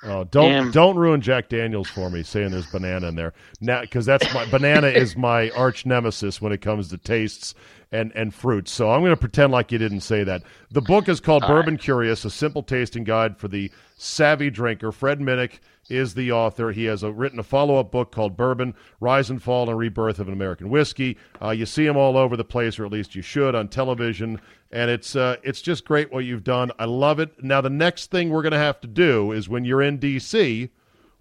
Oh, 0.03 0.24
don't 0.24 0.72
don't 0.72 0.97
ruin 0.97 1.20
Jack 1.20 1.49
Daniels 1.49 1.88
for 1.88 2.11
me 2.11 2.22
saying 2.22 2.51
there's 2.51 2.66
banana 2.66 3.09
in 3.09 3.16
there 3.16 3.32
now 3.61 3.80
because 3.80 4.05
that's 4.05 4.32
my 4.34 4.44
banana 4.51 4.88
is 4.88 5.16
my 5.16 5.51
arch 5.51 5.86
nemesis 5.86 6.40
when 6.40 6.53
it 6.53 6.61
comes 6.61 6.88
to 6.88 6.99
tastes 6.99 7.55
and 7.90 8.12
and 8.14 8.34
fruits. 8.34 8.70
So 8.70 8.90
I'm 8.90 9.01
going 9.01 9.14
to 9.14 9.16
pretend 9.16 9.53
like 9.53 9.72
you 9.72 9.78
didn't 9.78 10.01
say 10.01 10.22
that. 10.24 10.42
The 10.70 10.82
book 10.82 11.09
is 11.09 11.20
called 11.20 11.42
Bourbon 11.47 11.78
Curious: 11.78 12.24
A 12.24 12.30
Simple 12.30 12.62
Tasting 12.62 13.05
Guide 13.05 13.38
for 13.38 13.49
the 13.49 13.70
Savvy 13.97 14.51
Drinker. 14.51 14.92
Fred 14.92 15.18
Minnick 15.18 15.61
is 15.89 16.14
the 16.14 16.32
author. 16.32 16.72
He 16.72 16.84
has 16.84 17.03
a, 17.03 17.12
written 17.12 17.39
a 17.39 17.43
follow 17.43 17.76
up 17.76 17.91
book 17.91 18.12
called 18.12 18.37
Bourbon: 18.37 18.74
Rise 19.01 19.30
and 19.30 19.43
Fall 19.43 19.68
and 19.68 19.78
Rebirth 19.78 20.18
of 20.18 20.28
an 20.28 20.34
American 20.34 20.70
Whiskey. 20.70 21.16
Uh, 21.41 21.51
you 21.51 21.66
see 21.66 21.87
him 21.87 21.97
all 21.97 22.16
over 22.16 22.37
the 22.37 22.45
place, 22.45 22.78
or 22.78 22.84
at 22.84 22.93
least 22.93 23.14
you 23.14 23.22
should, 23.22 23.55
on 23.55 23.68
television. 23.68 24.41
And 24.70 24.91
it's 24.91 25.16
uh, 25.16 25.37
it's 25.43 25.62
just 25.62 25.84
great 25.84 26.12
what 26.12 26.24
you've 26.24 26.45
done. 26.45 26.70
I 26.78 26.84
love 26.84 27.20
it. 27.20 27.43
Now 27.43 27.61
the 27.61 27.70
next 27.70 28.11
thing 28.11 28.30
we're 28.30 28.43
going 28.43 28.53
to 28.53 28.59
have 28.59 28.80
to 28.80 28.89
do 28.89 29.32
is 29.32 29.49
when 29.49 29.64
you're 29.64 29.82
in 29.82 29.99
D.C., 29.99 30.70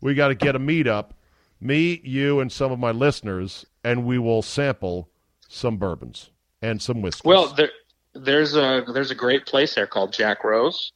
we 0.02 0.14
got 0.14 0.30
to 0.30 0.36
get 0.36 0.56
a 0.56 0.60
meetup, 0.60 1.12
me, 1.60 2.02
you, 2.04 2.40
and 2.40 2.52
some 2.52 2.72
of 2.72 2.80
my 2.80 2.92
listeners, 2.92 3.66
and 3.84 4.06
we 4.06 4.18
will 4.20 4.42
sample 4.42 5.10
some 5.48 5.78
bourbons 5.78 6.32
and 6.62 6.82
some 6.82 7.02
whiskeys. 7.02 7.24
Well, 7.24 7.54
there, 7.54 7.70
there's 8.14 8.56
a 8.56 8.84
there's 8.94 9.12
a 9.12 9.16
great 9.16 9.46
place 9.46 9.76
there 9.76 9.88
called 9.88 10.14
Jack 10.14 10.44
Rose. 10.44 10.92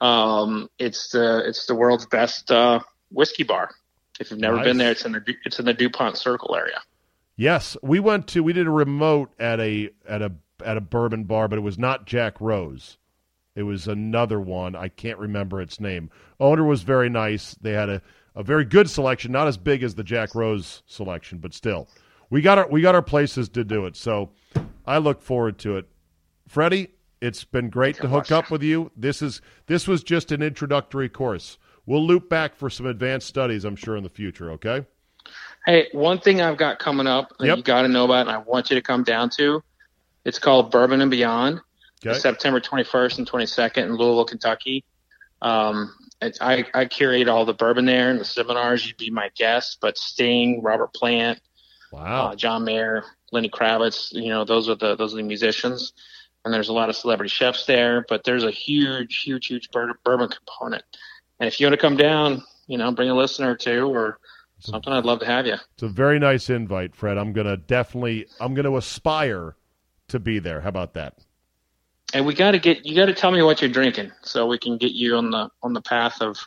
Um, 0.00 0.68
it's 0.78 1.10
the 1.10 1.42
it's 1.46 1.66
the 1.66 1.74
world's 1.74 2.06
best 2.06 2.50
uh, 2.50 2.80
whiskey 3.10 3.42
bar. 3.42 3.70
If 4.18 4.30
you've 4.30 4.40
never 4.40 4.56
Nice. 4.56 4.64
been 4.64 4.78
there, 4.78 4.90
it's 4.92 5.04
in 5.04 5.12
the 5.12 5.22
it's 5.44 5.58
in 5.58 5.66
the 5.66 5.74
Dupont 5.74 6.16
Circle 6.16 6.54
area. 6.56 6.80
Yes, 7.36 7.76
we 7.82 8.00
went 8.00 8.26
to 8.28 8.42
we 8.42 8.52
did 8.52 8.66
a 8.66 8.70
remote 8.70 9.30
at 9.38 9.60
a 9.60 9.90
at 10.08 10.22
a 10.22 10.32
at 10.64 10.76
a 10.76 10.80
bourbon 10.80 11.24
bar, 11.24 11.48
but 11.48 11.58
it 11.58 11.62
was 11.62 11.78
not 11.78 12.06
Jack 12.06 12.40
Rose. 12.40 12.96
It 13.54 13.62
was 13.64 13.86
another 13.88 14.40
one. 14.40 14.74
I 14.74 14.88
can't 14.88 15.18
remember 15.18 15.60
its 15.60 15.80
name. 15.80 16.10
Owner 16.40 16.64
was 16.64 16.82
very 16.82 17.08
nice. 17.08 17.54
They 17.60 17.72
had 17.72 17.88
a, 17.88 18.02
a 18.34 18.42
very 18.42 18.64
good 18.66 18.88
selection, 18.88 19.32
not 19.32 19.48
as 19.48 19.56
big 19.56 19.82
as 19.82 19.94
the 19.94 20.04
Jack 20.04 20.34
Rose 20.34 20.82
selection, 20.86 21.38
but 21.38 21.54
still. 21.54 21.88
We 22.30 22.40
got 22.42 22.58
our 22.58 22.68
we 22.68 22.80
got 22.80 22.94
our 22.94 23.02
places 23.02 23.48
to 23.50 23.64
do 23.64 23.86
it. 23.86 23.96
So 23.96 24.30
I 24.86 24.98
look 24.98 25.20
forward 25.22 25.58
to 25.60 25.76
it. 25.76 25.86
Freddie, 26.48 26.88
it's 27.20 27.44
been 27.44 27.70
great 27.70 27.96
to 27.96 28.08
hook 28.08 28.30
up 28.32 28.50
with 28.50 28.62
you. 28.62 28.90
This 28.96 29.20
is 29.20 29.40
this 29.66 29.86
was 29.86 30.02
just 30.02 30.32
an 30.32 30.42
introductory 30.42 31.08
course. 31.08 31.58
We'll 31.86 32.04
loop 32.04 32.28
back 32.28 32.54
for 32.56 32.68
some 32.68 32.86
advanced 32.86 33.28
studies, 33.28 33.64
I'm 33.64 33.76
sure, 33.76 33.96
in 33.96 34.02
the 34.02 34.08
future, 34.10 34.50
okay? 34.52 34.84
Hey, 35.64 35.88
one 35.92 36.18
thing 36.20 36.40
I've 36.40 36.56
got 36.56 36.78
coming 36.78 37.06
up 37.06 37.32
that 37.38 37.46
Yep. 37.46 37.56
you 37.58 37.62
got 37.62 37.82
to 37.82 37.88
know 37.88 38.04
about, 38.04 38.26
and 38.26 38.30
I 38.30 38.38
want 38.38 38.70
you 38.70 38.76
to 38.76 38.82
come 38.82 39.02
down 39.04 39.30
to. 39.38 39.62
It's 40.24 40.38
called 40.38 40.70
Bourbon 40.70 41.00
and 41.00 41.10
Beyond. 41.10 41.60
Okay. 42.04 42.18
September 42.18 42.60
21st 42.60 43.18
and 43.18 43.26
22nd 43.30 43.78
in 43.84 43.96
Louisville, 43.96 44.24
Kentucky. 44.24 44.84
Um, 45.42 45.94
it's, 46.20 46.40
I, 46.40 46.64
I 46.74 46.84
curate 46.86 47.28
all 47.28 47.44
the 47.44 47.54
bourbon 47.54 47.84
there 47.84 48.10
and 48.10 48.20
the 48.20 48.24
seminars. 48.24 48.86
You'd 48.86 48.96
be 48.96 49.10
my 49.10 49.30
guest, 49.36 49.78
but 49.80 49.96
Sting, 49.98 50.62
Robert 50.62 50.92
Plant, 50.94 51.40
Wow. 51.92 52.26
uh, 52.28 52.34
John 52.36 52.64
Mayer, 52.64 53.04
Lenny 53.32 53.48
Kravitz, 53.48 54.12
you 54.12 54.28
know, 54.28 54.44
those 54.44 54.68
are 54.68 54.74
the 54.74 54.96
those 54.96 55.14
are 55.14 55.18
the 55.18 55.22
musicians. 55.22 55.92
And 56.44 56.54
there's 56.54 56.68
a 56.68 56.72
lot 56.72 56.88
of 56.88 56.96
celebrity 56.96 57.28
chefs 57.28 57.66
there, 57.66 58.04
but 58.08 58.22
there's 58.24 58.44
a 58.44 58.50
huge, 58.52 59.22
huge, 59.22 59.46
huge 59.46 59.68
bourbon 59.72 60.28
component. 60.28 60.84
And 61.40 61.46
if 61.48 61.60
you 61.60 61.66
want 61.66 61.74
to 61.74 61.80
come 61.80 61.96
down, 61.96 62.42
you 62.66 62.78
know, 62.78 62.90
bring 62.92 63.10
a 63.10 63.14
listener 63.14 63.52
or 63.52 63.56
two 63.56 63.88
or 63.88 64.18
something, 64.60 64.92
I'd 64.92 65.04
love 65.04 65.20
to 65.20 65.26
have 65.26 65.46
you. 65.46 65.54
It's 65.74 65.82
a 65.82 65.88
very 65.88 66.18
nice 66.18 66.48
invite, 66.50 66.94
Fred. 66.94 67.18
I'm 67.18 67.32
gonna 67.32 67.56
definitely 67.56 68.26
I'm 68.40 68.54
gonna 68.54 68.74
aspire 68.74 69.56
to 70.08 70.18
be 70.18 70.38
there. 70.38 70.60
How 70.60 70.68
about 70.70 70.94
that? 70.94 71.18
And 72.14 72.24
we 72.24 72.34
got 72.34 72.52
to 72.52 72.58
get 72.58 72.86
you 72.86 72.94
got 72.94 73.06
to 73.06 73.14
tell 73.14 73.32
me 73.32 73.42
what 73.42 73.60
you're 73.60 73.70
drinking 73.70 74.12
so 74.22 74.46
we 74.46 74.58
can 74.58 74.78
get 74.78 74.92
you 74.92 75.16
on 75.16 75.30
the 75.30 75.50
on 75.62 75.72
the 75.72 75.82
path 75.82 76.22
of 76.22 76.38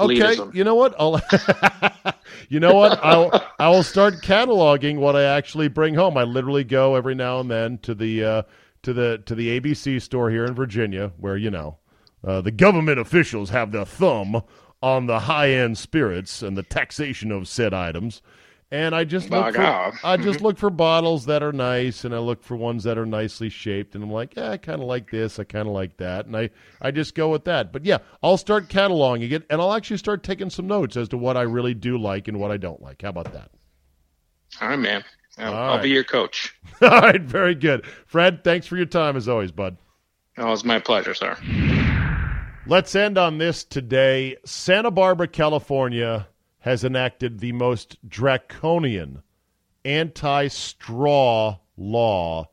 Okay, 0.00 0.14
elitism. 0.16 0.52
you 0.54 0.64
know 0.64 0.74
what? 0.74 0.94
I'll 0.98 1.20
You 2.48 2.60
know 2.60 2.74
what? 2.74 2.98
I'll 3.02 3.30
I 3.58 3.68
will 3.68 3.82
start 3.84 4.14
cataloging 4.22 4.98
what 4.98 5.14
I 5.16 5.22
actually 5.22 5.68
bring 5.68 5.94
home. 5.94 6.16
I 6.16 6.24
literally 6.24 6.64
go 6.64 6.96
every 6.96 7.14
now 7.14 7.40
and 7.40 7.50
then 7.50 7.78
to 7.78 7.94
the 7.94 8.24
uh, 8.24 8.42
to 8.82 8.92
the 8.92 9.22
to 9.26 9.34
the 9.34 9.60
ABC 9.60 10.02
store 10.02 10.30
here 10.30 10.44
in 10.44 10.54
Virginia 10.54 11.12
where, 11.16 11.36
you 11.36 11.50
know, 11.50 11.78
uh, 12.26 12.40
the 12.40 12.50
government 12.50 12.98
officials 12.98 13.50
have 13.50 13.72
their 13.72 13.84
thumb 13.84 14.42
on 14.82 15.06
the 15.06 15.20
high-end 15.20 15.78
spirits 15.78 16.42
and 16.42 16.56
the 16.56 16.62
taxation 16.62 17.30
of 17.32 17.48
said 17.48 17.72
items. 17.72 18.22
And 18.70 18.94
I 18.94 19.04
just 19.04 19.30
look 19.30 19.54
for, 19.54 19.92
I 20.02 20.16
just 20.16 20.40
look 20.42 20.58
for 20.58 20.68
bottles 20.68 21.26
that 21.26 21.42
are 21.42 21.52
nice, 21.52 22.04
and 22.04 22.12
I 22.14 22.18
look 22.18 22.42
for 22.42 22.56
ones 22.56 22.82
that 22.84 22.98
are 22.98 23.06
nicely 23.06 23.48
shaped, 23.48 23.94
and 23.94 24.02
I'm 24.02 24.10
like, 24.10 24.34
yeah, 24.36 24.50
I 24.50 24.56
kind 24.56 24.80
of 24.80 24.88
like 24.88 25.10
this, 25.10 25.38
I 25.38 25.44
kind 25.44 25.68
of 25.68 25.74
like 25.74 25.96
that, 25.98 26.26
and 26.26 26.36
I, 26.36 26.50
I 26.80 26.90
just 26.90 27.14
go 27.14 27.28
with 27.28 27.44
that. 27.44 27.72
But 27.72 27.84
yeah, 27.84 27.98
I'll 28.22 28.36
start 28.36 28.68
cataloging 28.68 29.30
it, 29.30 29.44
and 29.48 29.60
I'll 29.60 29.74
actually 29.74 29.98
start 29.98 30.24
taking 30.24 30.50
some 30.50 30.66
notes 30.66 30.96
as 30.96 31.08
to 31.10 31.16
what 31.16 31.36
I 31.36 31.42
really 31.42 31.74
do 31.74 31.98
like 31.98 32.26
and 32.26 32.40
what 32.40 32.50
I 32.50 32.56
don't 32.56 32.82
like. 32.82 33.02
How 33.02 33.10
about 33.10 33.32
that? 33.32 33.50
All 34.60 34.68
right, 34.68 34.78
man. 34.78 35.04
I'll, 35.38 35.54
I'll 35.54 35.74
right. 35.76 35.82
be 35.82 35.90
your 35.90 36.04
coach. 36.04 36.54
All 36.82 36.88
right, 36.88 37.22
very 37.22 37.54
good, 37.54 37.86
Fred. 38.06 38.42
Thanks 38.42 38.66
for 38.66 38.76
your 38.76 38.86
time 38.86 39.16
as 39.16 39.28
always, 39.28 39.52
bud. 39.52 39.76
Oh, 40.36 40.52
it's 40.52 40.64
my 40.64 40.80
pleasure, 40.80 41.14
sir. 41.14 41.36
Let's 42.66 42.94
end 42.94 43.18
on 43.18 43.36
this 43.36 43.62
today. 43.62 44.38
Santa 44.46 44.90
Barbara, 44.90 45.28
California 45.28 46.28
has 46.60 46.82
enacted 46.82 47.40
the 47.40 47.52
most 47.52 47.98
draconian 48.08 49.22
anti 49.84 50.48
straw 50.48 51.58
law 51.76 52.48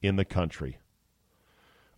in 0.00 0.16
the 0.16 0.24
country. 0.24 0.78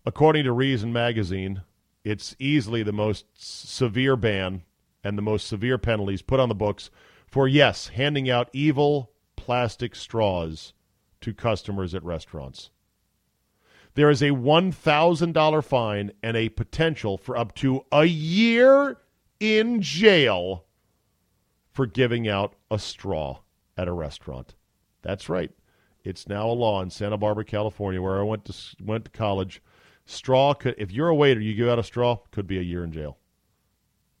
According 0.05 0.43
to 0.43 0.51
Reason 0.51 0.91
magazine, 0.91 1.61
it's 2.03 2.35
easily 2.37 2.83
the 2.83 2.91
most 2.91 3.25
severe 3.35 4.17
ban 4.17 4.63
and 5.01 5.17
the 5.17 5.21
most 5.21 5.47
severe 5.47 5.77
penalties 5.77 6.21
put 6.21 6.41
on 6.41 6.49
the 6.49 6.55
books 6.55 6.89
for, 7.27 7.47
yes, 7.47 7.87
handing 7.87 8.29
out 8.29 8.49
evil 8.51 9.11
plastic 9.37 9.95
straws 9.95 10.73
to 11.21 11.33
customers 11.33 11.95
at 11.95 12.03
restaurants. 12.03 12.71
There 13.97 14.11
is 14.11 14.21
a 14.21 14.29
$1,000 14.29 15.63
fine 15.63 16.11
and 16.21 16.37
a 16.37 16.49
potential 16.49 17.17
for 17.17 17.35
up 17.35 17.55
to 17.55 17.83
a 17.91 18.05
year 18.05 18.99
in 19.39 19.81
jail 19.81 20.65
for 21.71 21.87
giving 21.87 22.27
out 22.27 22.53
a 22.69 22.77
straw 22.77 23.39
at 23.75 23.87
a 23.87 23.91
restaurant. 23.91 24.53
That's 25.01 25.29
right. 25.29 25.49
It's 26.03 26.29
now 26.29 26.47
a 26.47 26.53
law 26.53 26.79
in 26.83 26.91
Santa 26.91 27.17
Barbara, 27.17 27.43
California, 27.43 27.99
where 27.99 28.19
I 28.19 28.21
went 28.21 28.45
to 28.45 28.53
went 28.79 29.05
to 29.05 29.09
college. 29.09 29.63
Straw 30.05 30.53
could, 30.53 30.75
if 30.77 30.91
you're 30.91 31.09
a 31.09 31.15
waiter, 31.15 31.41
you 31.41 31.55
give 31.55 31.67
out 31.67 31.79
a 31.79 31.83
straw, 31.83 32.17
could 32.29 32.45
be 32.45 32.59
a 32.59 32.61
year 32.61 32.83
in 32.83 32.91
jail. 32.91 33.17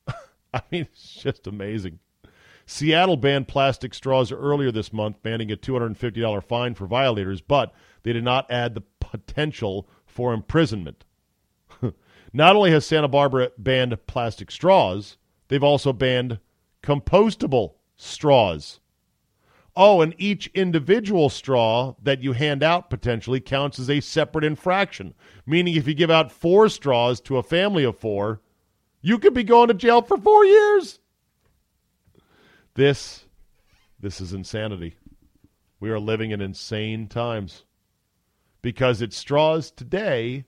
I 0.55 0.63
mean, 0.71 0.87
it's 0.91 1.21
just 1.21 1.45
amazing. 1.45 1.99
Seattle 2.65 3.15
banned 3.15 3.47
plastic 3.47 3.93
straws 3.93 4.31
earlier 4.31 4.71
this 4.71 4.91
month, 4.91 5.21
banning 5.21 5.51
a 5.51 5.55
$250 5.55 6.43
fine 6.43 6.73
for 6.73 6.87
violators, 6.87 7.41
but 7.41 7.73
they 8.01 8.11
did 8.11 8.23
not 8.23 8.49
add 8.49 8.73
the 8.73 8.81
potential 9.11 9.87
for 10.05 10.33
imprisonment. 10.33 11.03
not 12.33 12.55
only 12.55 12.71
has 12.71 12.85
Santa 12.85 13.07
Barbara 13.07 13.51
banned 13.57 13.97
plastic 14.07 14.51
straws, 14.51 15.17
they've 15.47 15.63
also 15.63 15.93
banned 15.93 16.39
compostable 16.83 17.75
straws. 17.95 18.79
Oh, 19.75 20.01
and 20.01 20.15
each 20.17 20.47
individual 20.55 21.29
straw 21.29 21.93
that 22.01 22.23
you 22.23 22.33
hand 22.33 22.63
out 22.63 22.89
potentially 22.89 23.39
counts 23.39 23.77
as 23.77 23.91
a 23.91 23.99
separate 23.99 24.43
infraction, 24.43 25.13
meaning 25.45 25.75
if 25.75 25.87
you 25.87 25.93
give 25.93 26.09
out 26.09 26.31
four 26.31 26.67
straws 26.67 27.21
to 27.21 27.37
a 27.37 27.43
family 27.43 27.83
of 27.83 27.97
four, 27.97 28.41
you 29.01 29.19
could 29.19 29.35
be 29.35 29.43
going 29.43 29.67
to 29.67 29.75
jail 29.75 30.01
for 30.01 30.17
four 30.17 30.45
years. 30.45 30.99
This, 32.73 33.25
this 33.99 34.19
is 34.19 34.33
insanity. 34.33 34.95
We 35.79 35.91
are 35.91 35.99
living 35.99 36.31
in 36.31 36.41
insane 36.41 37.07
times. 37.07 37.63
Because 38.61 39.01
it's 39.01 39.17
straws 39.17 39.71
today, 39.71 40.45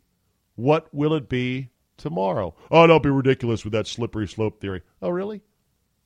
what 0.56 0.94
will 0.94 1.14
it 1.14 1.30
be 1.30 1.70
tomorrow? 1.98 2.56
Oh, 2.72 2.88
don't 2.88 3.04
be 3.04 3.10
ridiculous 3.10 3.64
with 3.64 3.74
that 3.74 3.88
slippery 3.88 4.28
slope 4.28 4.60
theory. 4.60 4.82
Oh, 5.02 5.10
really? 5.10 5.42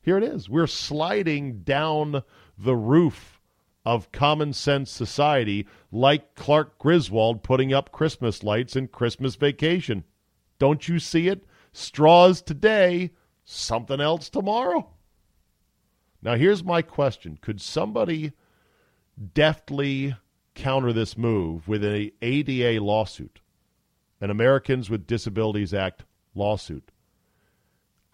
Here 0.02 0.18
it 0.18 0.24
is. 0.24 0.50
We're 0.50 0.68
sliding 0.68 1.62
down 1.64 2.24
the 2.58 2.76
roof 2.76 3.40
of 3.86 4.12
common 4.12 4.54
sense 4.54 4.92
society 4.92 5.68
like 5.92 6.36
Clark 6.36 6.78
Griswold 6.78 7.44
putting 7.44 7.74
up 7.74 7.92
Christmas 7.92 8.44
lights 8.44 8.76
in 8.76 8.88
Christmas 8.88 9.36
vacation. 9.36 10.04
Don't 10.60 10.88
you 10.88 11.00
see 11.00 11.28
it? 11.28 11.46
Straws 11.74 12.42
today, 12.42 13.12
something 13.44 14.00
else 14.00 14.30
tomorrow. 14.30 14.90
Now, 16.22 16.36
here's 16.36 16.64
my 16.64 16.82
question 16.82 17.38
Could 17.42 17.62
somebody 17.62 18.32
deftly 19.34 20.16
counter 20.56 20.94
this 20.94 21.18
move 21.18 21.68
with 21.68 21.84
an 21.84 22.12
ADA 22.22 22.84
lawsuit, 22.84 23.42
an 24.22 24.30
Americans 24.30 24.90
with 24.90 25.08
Disabilities 25.08 25.74
Act 25.74 26.04
lawsuit? 26.36 26.92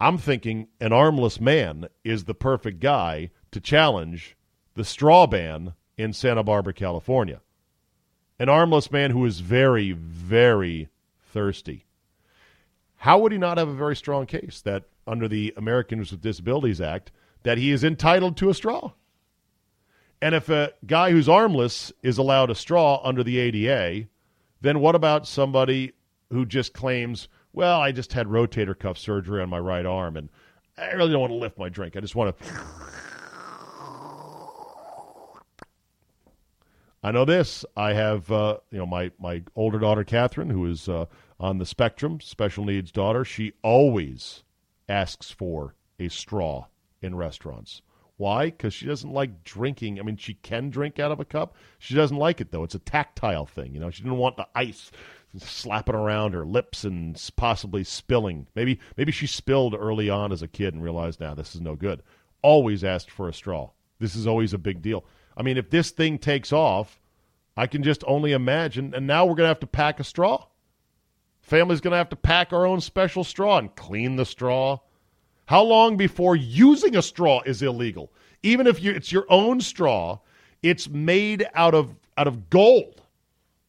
I'm 0.00 0.16
thinking 0.16 0.68
an 0.80 0.92
armless 0.92 1.40
man 1.40 1.88
is 2.04 2.24
the 2.24 2.34
perfect 2.34 2.80
guy 2.80 3.30
to 3.50 3.60
challenge 3.60 4.36
the 4.74 4.84
straw 4.84 5.26
ban 5.26 5.74
in 5.98 6.12
Santa 6.14 6.42
Barbara, 6.42 6.72
California. 6.72 7.40
An 8.38 8.48
armless 8.48 8.90
man 8.90 9.10
who 9.10 9.26
is 9.26 9.40
very, 9.40 9.92
very 9.92 10.88
thirsty. 11.20 11.84
How 12.96 13.18
would 13.18 13.32
he 13.32 13.38
not 13.38 13.58
have 13.58 13.68
a 13.68 13.74
very 13.74 13.96
strong 13.96 14.24
case 14.26 14.62
that 14.62 14.84
under 15.06 15.28
the 15.28 15.52
Americans 15.56 16.10
with 16.10 16.22
Disabilities 16.22 16.80
Act 16.80 17.12
that 17.42 17.58
he 17.58 17.70
is 17.70 17.84
entitled 17.84 18.36
to 18.38 18.48
a 18.48 18.54
straw? 18.54 18.92
And 20.22 20.34
if 20.34 20.48
a 20.48 20.72
guy 20.86 21.10
who's 21.10 21.28
armless 21.28 21.92
is 22.02 22.18
allowed 22.18 22.50
a 22.50 22.54
straw 22.54 23.00
under 23.02 23.22
the 23.22 23.38
ADA, 23.38 24.06
then 24.60 24.80
what 24.80 24.94
about 24.94 25.26
somebody 25.26 25.92
who 26.30 26.44
just 26.44 26.74
claims, 26.74 27.28
well, 27.52 27.80
I 27.80 27.92
just 27.92 28.12
had 28.12 28.26
rotator 28.26 28.78
cuff 28.78 28.98
surgery 28.98 29.42
on 29.42 29.48
my 29.48 29.58
right 29.58 29.86
arm 29.86 30.16
and 30.16 30.28
I 30.76 30.92
really 30.92 31.12
don't 31.12 31.20
want 31.20 31.32
to 31.32 31.38
lift 31.38 31.58
my 31.58 31.68
drink. 31.68 31.96
I 31.96 32.00
just 32.00 32.14
want 32.14 32.38
to. 32.38 32.44
I 37.02 37.12
know 37.12 37.24
this. 37.24 37.64
I 37.76 37.94
have, 37.94 38.30
uh, 38.30 38.58
you 38.70 38.78
know, 38.78 38.86
my, 38.86 39.10
my 39.18 39.42
older 39.56 39.78
daughter, 39.78 40.04
Catherine, 40.04 40.50
who 40.50 40.66
is 40.66 40.88
uh, 40.88 41.06
on 41.38 41.58
the 41.58 41.64
spectrum, 41.64 42.20
special 42.20 42.64
needs 42.66 42.92
daughter. 42.92 43.24
She 43.24 43.52
always 43.62 44.42
asks 44.88 45.30
for 45.30 45.74
a 45.98 46.08
straw 46.08 46.66
in 47.00 47.14
restaurants. 47.14 47.80
Why? 48.20 48.50
Because 48.50 48.74
she 48.74 48.84
doesn't 48.84 49.14
like 49.14 49.44
drinking. 49.44 49.98
I 49.98 50.02
mean, 50.02 50.18
she 50.18 50.34
can 50.34 50.68
drink 50.68 50.98
out 50.98 51.10
of 51.10 51.20
a 51.20 51.24
cup. 51.24 51.54
She 51.78 51.94
doesn't 51.94 52.18
like 52.18 52.42
it 52.42 52.52
though. 52.52 52.64
It's 52.64 52.74
a 52.74 52.78
tactile 52.78 53.46
thing. 53.46 53.72
You 53.72 53.80
know, 53.80 53.88
she 53.88 54.02
didn't 54.02 54.18
want 54.18 54.36
the 54.36 54.46
ice 54.54 54.90
slapping 55.38 55.94
around 55.94 56.34
her 56.34 56.44
lips 56.44 56.84
and 56.84 57.18
possibly 57.36 57.82
spilling. 57.82 58.46
Maybe 58.54 58.78
maybe 58.98 59.10
she 59.10 59.26
spilled 59.26 59.74
early 59.74 60.10
on 60.10 60.32
as 60.32 60.42
a 60.42 60.48
kid 60.48 60.74
and 60.74 60.82
realized 60.82 61.18
now 61.18 61.32
this 61.32 61.54
is 61.54 61.62
no 61.62 61.76
good. 61.76 62.02
Always 62.42 62.84
asked 62.84 63.10
for 63.10 63.26
a 63.26 63.32
straw. 63.32 63.70
This 64.00 64.14
is 64.14 64.26
always 64.26 64.52
a 64.52 64.58
big 64.58 64.82
deal. 64.82 65.06
I 65.34 65.42
mean, 65.42 65.56
if 65.56 65.70
this 65.70 65.90
thing 65.90 66.18
takes 66.18 66.52
off, 66.52 67.00
I 67.56 67.66
can 67.66 67.82
just 67.82 68.04
only 68.06 68.32
imagine. 68.32 68.92
And 68.94 69.06
now 69.06 69.24
we're 69.24 69.34
going 69.34 69.46
to 69.46 69.54
have 69.54 69.60
to 69.60 69.66
pack 69.66 69.98
a 69.98 70.04
straw. 70.04 70.44
Family's 71.40 71.80
going 71.80 71.92
to 71.92 71.96
have 71.96 72.10
to 72.10 72.16
pack 72.16 72.52
our 72.52 72.66
own 72.66 72.82
special 72.82 73.24
straw 73.24 73.56
and 73.56 73.74
clean 73.74 74.16
the 74.16 74.26
straw 74.26 74.80
how 75.50 75.64
long 75.64 75.96
before 75.96 76.36
using 76.36 76.94
a 76.94 77.02
straw 77.02 77.40
is 77.44 77.60
illegal? 77.60 78.12
Even 78.44 78.68
if 78.68 78.80
you, 78.80 78.92
it's 78.92 79.10
your 79.10 79.26
own 79.28 79.60
straw, 79.60 80.20
it's 80.62 80.88
made 80.88 81.44
out 81.54 81.74
of 81.74 81.92
out 82.16 82.28
of 82.28 82.50
gold, 82.50 83.02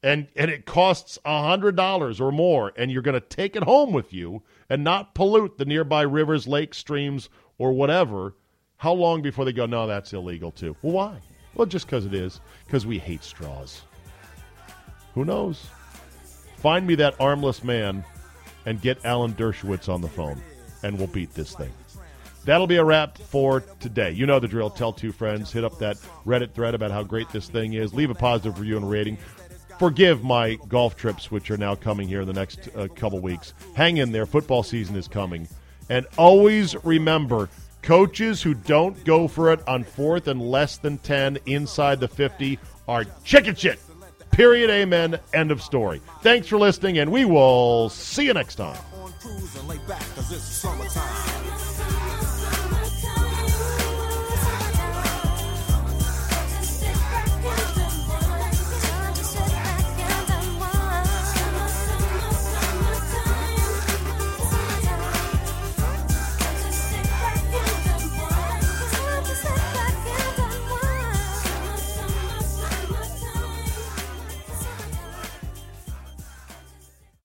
and 0.04 0.28
and 0.36 0.52
it 0.52 0.68
costs 0.68 1.18
hundred 1.26 1.76
dollars 1.76 2.22
or 2.22 2.32
more, 2.32 2.72
and 2.78 2.92
you're 2.92 3.02
going 3.02 3.20
to 3.20 3.28
take 3.28 3.56
it 3.56 3.64
home 3.64 3.94
with 3.94 4.14
you 4.14 4.44
and 4.70 4.84
not 4.84 5.16
pollute 5.16 5.58
the 5.58 5.66
nearby 5.66 6.04
rivers, 6.04 6.48
lakes, 6.48 6.78
streams, 6.78 7.30
or 7.58 7.72
whatever. 7.72 8.36
How 8.78 8.94
long 8.94 9.24
before 9.24 9.44
they 9.44 9.52
go? 9.52 9.66
No, 9.66 9.88
that's 9.88 10.14
illegal 10.14 10.52
too. 10.52 10.76
Well, 10.84 10.94
why? 10.94 11.18
Well, 11.56 11.66
just 11.66 11.88
because 11.88 12.06
it 12.06 12.14
is. 12.14 12.42
Because 12.68 12.86
we 12.86 13.00
hate 13.00 13.24
straws. 13.24 13.82
Who 15.16 15.26
knows? 15.26 15.66
Find 16.58 16.86
me 16.86 16.94
that 16.94 17.20
armless 17.20 17.64
man 17.64 18.06
and 18.68 18.80
get 18.80 19.04
Alan 19.04 19.34
Dershowitz 19.34 19.90
on 19.90 20.02
the 20.02 20.08
phone 20.08 20.40
and 20.84 20.98
we'll 20.98 21.08
beat 21.08 21.34
this 21.34 21.54
thing. 21.56 21.72
That'll 22.44 22.68
be 22.68 22.78
a 22.78 22.84
wrap 22.84 23.18
for 23.18 23.62
today. 23.80 24.12
You 24.12 24.26
know 24.26 24.40
the 24.40 24.48
drill. 24.48 24.72
Tell 24.72 24.92
two 24.92 25.12
friends. 25.12 25.52
Hit 25.52 25.64
up 25.64 25.78
that 25.80 25.98
Reddit 26.26 26.54
thread 26.54 26.74
about 26.74 26.92
how 26.92 27.04
great 27.04 27.30
this 27.30 27.48
thing 27.48 27.74
is. 27.74 27.94
Leave 27.94 28.10
a 28.10 28.16
positive 28.16 28.60
review 28.60 28.78
and 28.78 28.90
rating. 28.90 29.18
Forgive 29.78 30.24
my 30.24 30.56
golf 30.68 30.96
trips, 30.96 31.30
which 31.30 31.52
are 31.52 31.58
now 31.58 31.76
coming 31.76 32.08
here 32.08 32.22
in 32.22 32.28
the 32.28 32.34
next 32.34 32.70
uh, 32.76 32.88
couple 32.96 33.20
weeks. 33.20 33.54
Hang 33.76 33.98
in 33.98 34.12
there. 34.12 34.26
Football 34.26 34.64
season 34.64 34.96
is 34.96 35.08
coming. 35.08 35.48
And 35.90 36.08
always 36.18 36.76
remember 36.84 37.50
coaches 37.82 38.42
who 38.42 38.54
don't 38.54 39.04
go 39.06 39.28
for 39.28 39.52
it 39.52 39.60
on 39.68 39.84
fourth 39.84 40.28
and 40.28 40.42
less 40.42 40.78
than 40.78 40.98
10 41.00 41.40
inside 41.46 42.00
the 42.00 42.08
50 42.08 42.60
are 42.88 43.06
chicken 43.24 43.56
shit. 43.56 43.80
Period. 44.32 44.70
Amen. 44.70 45.20
End 45.34 45.52
of 45.52 45.62
story. 45.62 46.02
Thanks 46.22 46.48
for 46.48 46.58
listening, 46.58 47.00
and 47.00 47.12
we 47.12 47.26
will 47.26 47.90
see 47.90 48.26
you 48.26 48.34
next 48.34 48.56
time 48.56 48.78
cruise 49.22 49.55
and 49.55 49.67
lay 49.67 49.78
back, 49.88 50.03
cause 50.15 50.32
it's 50.32 50.43
summertime. 50.43 52.11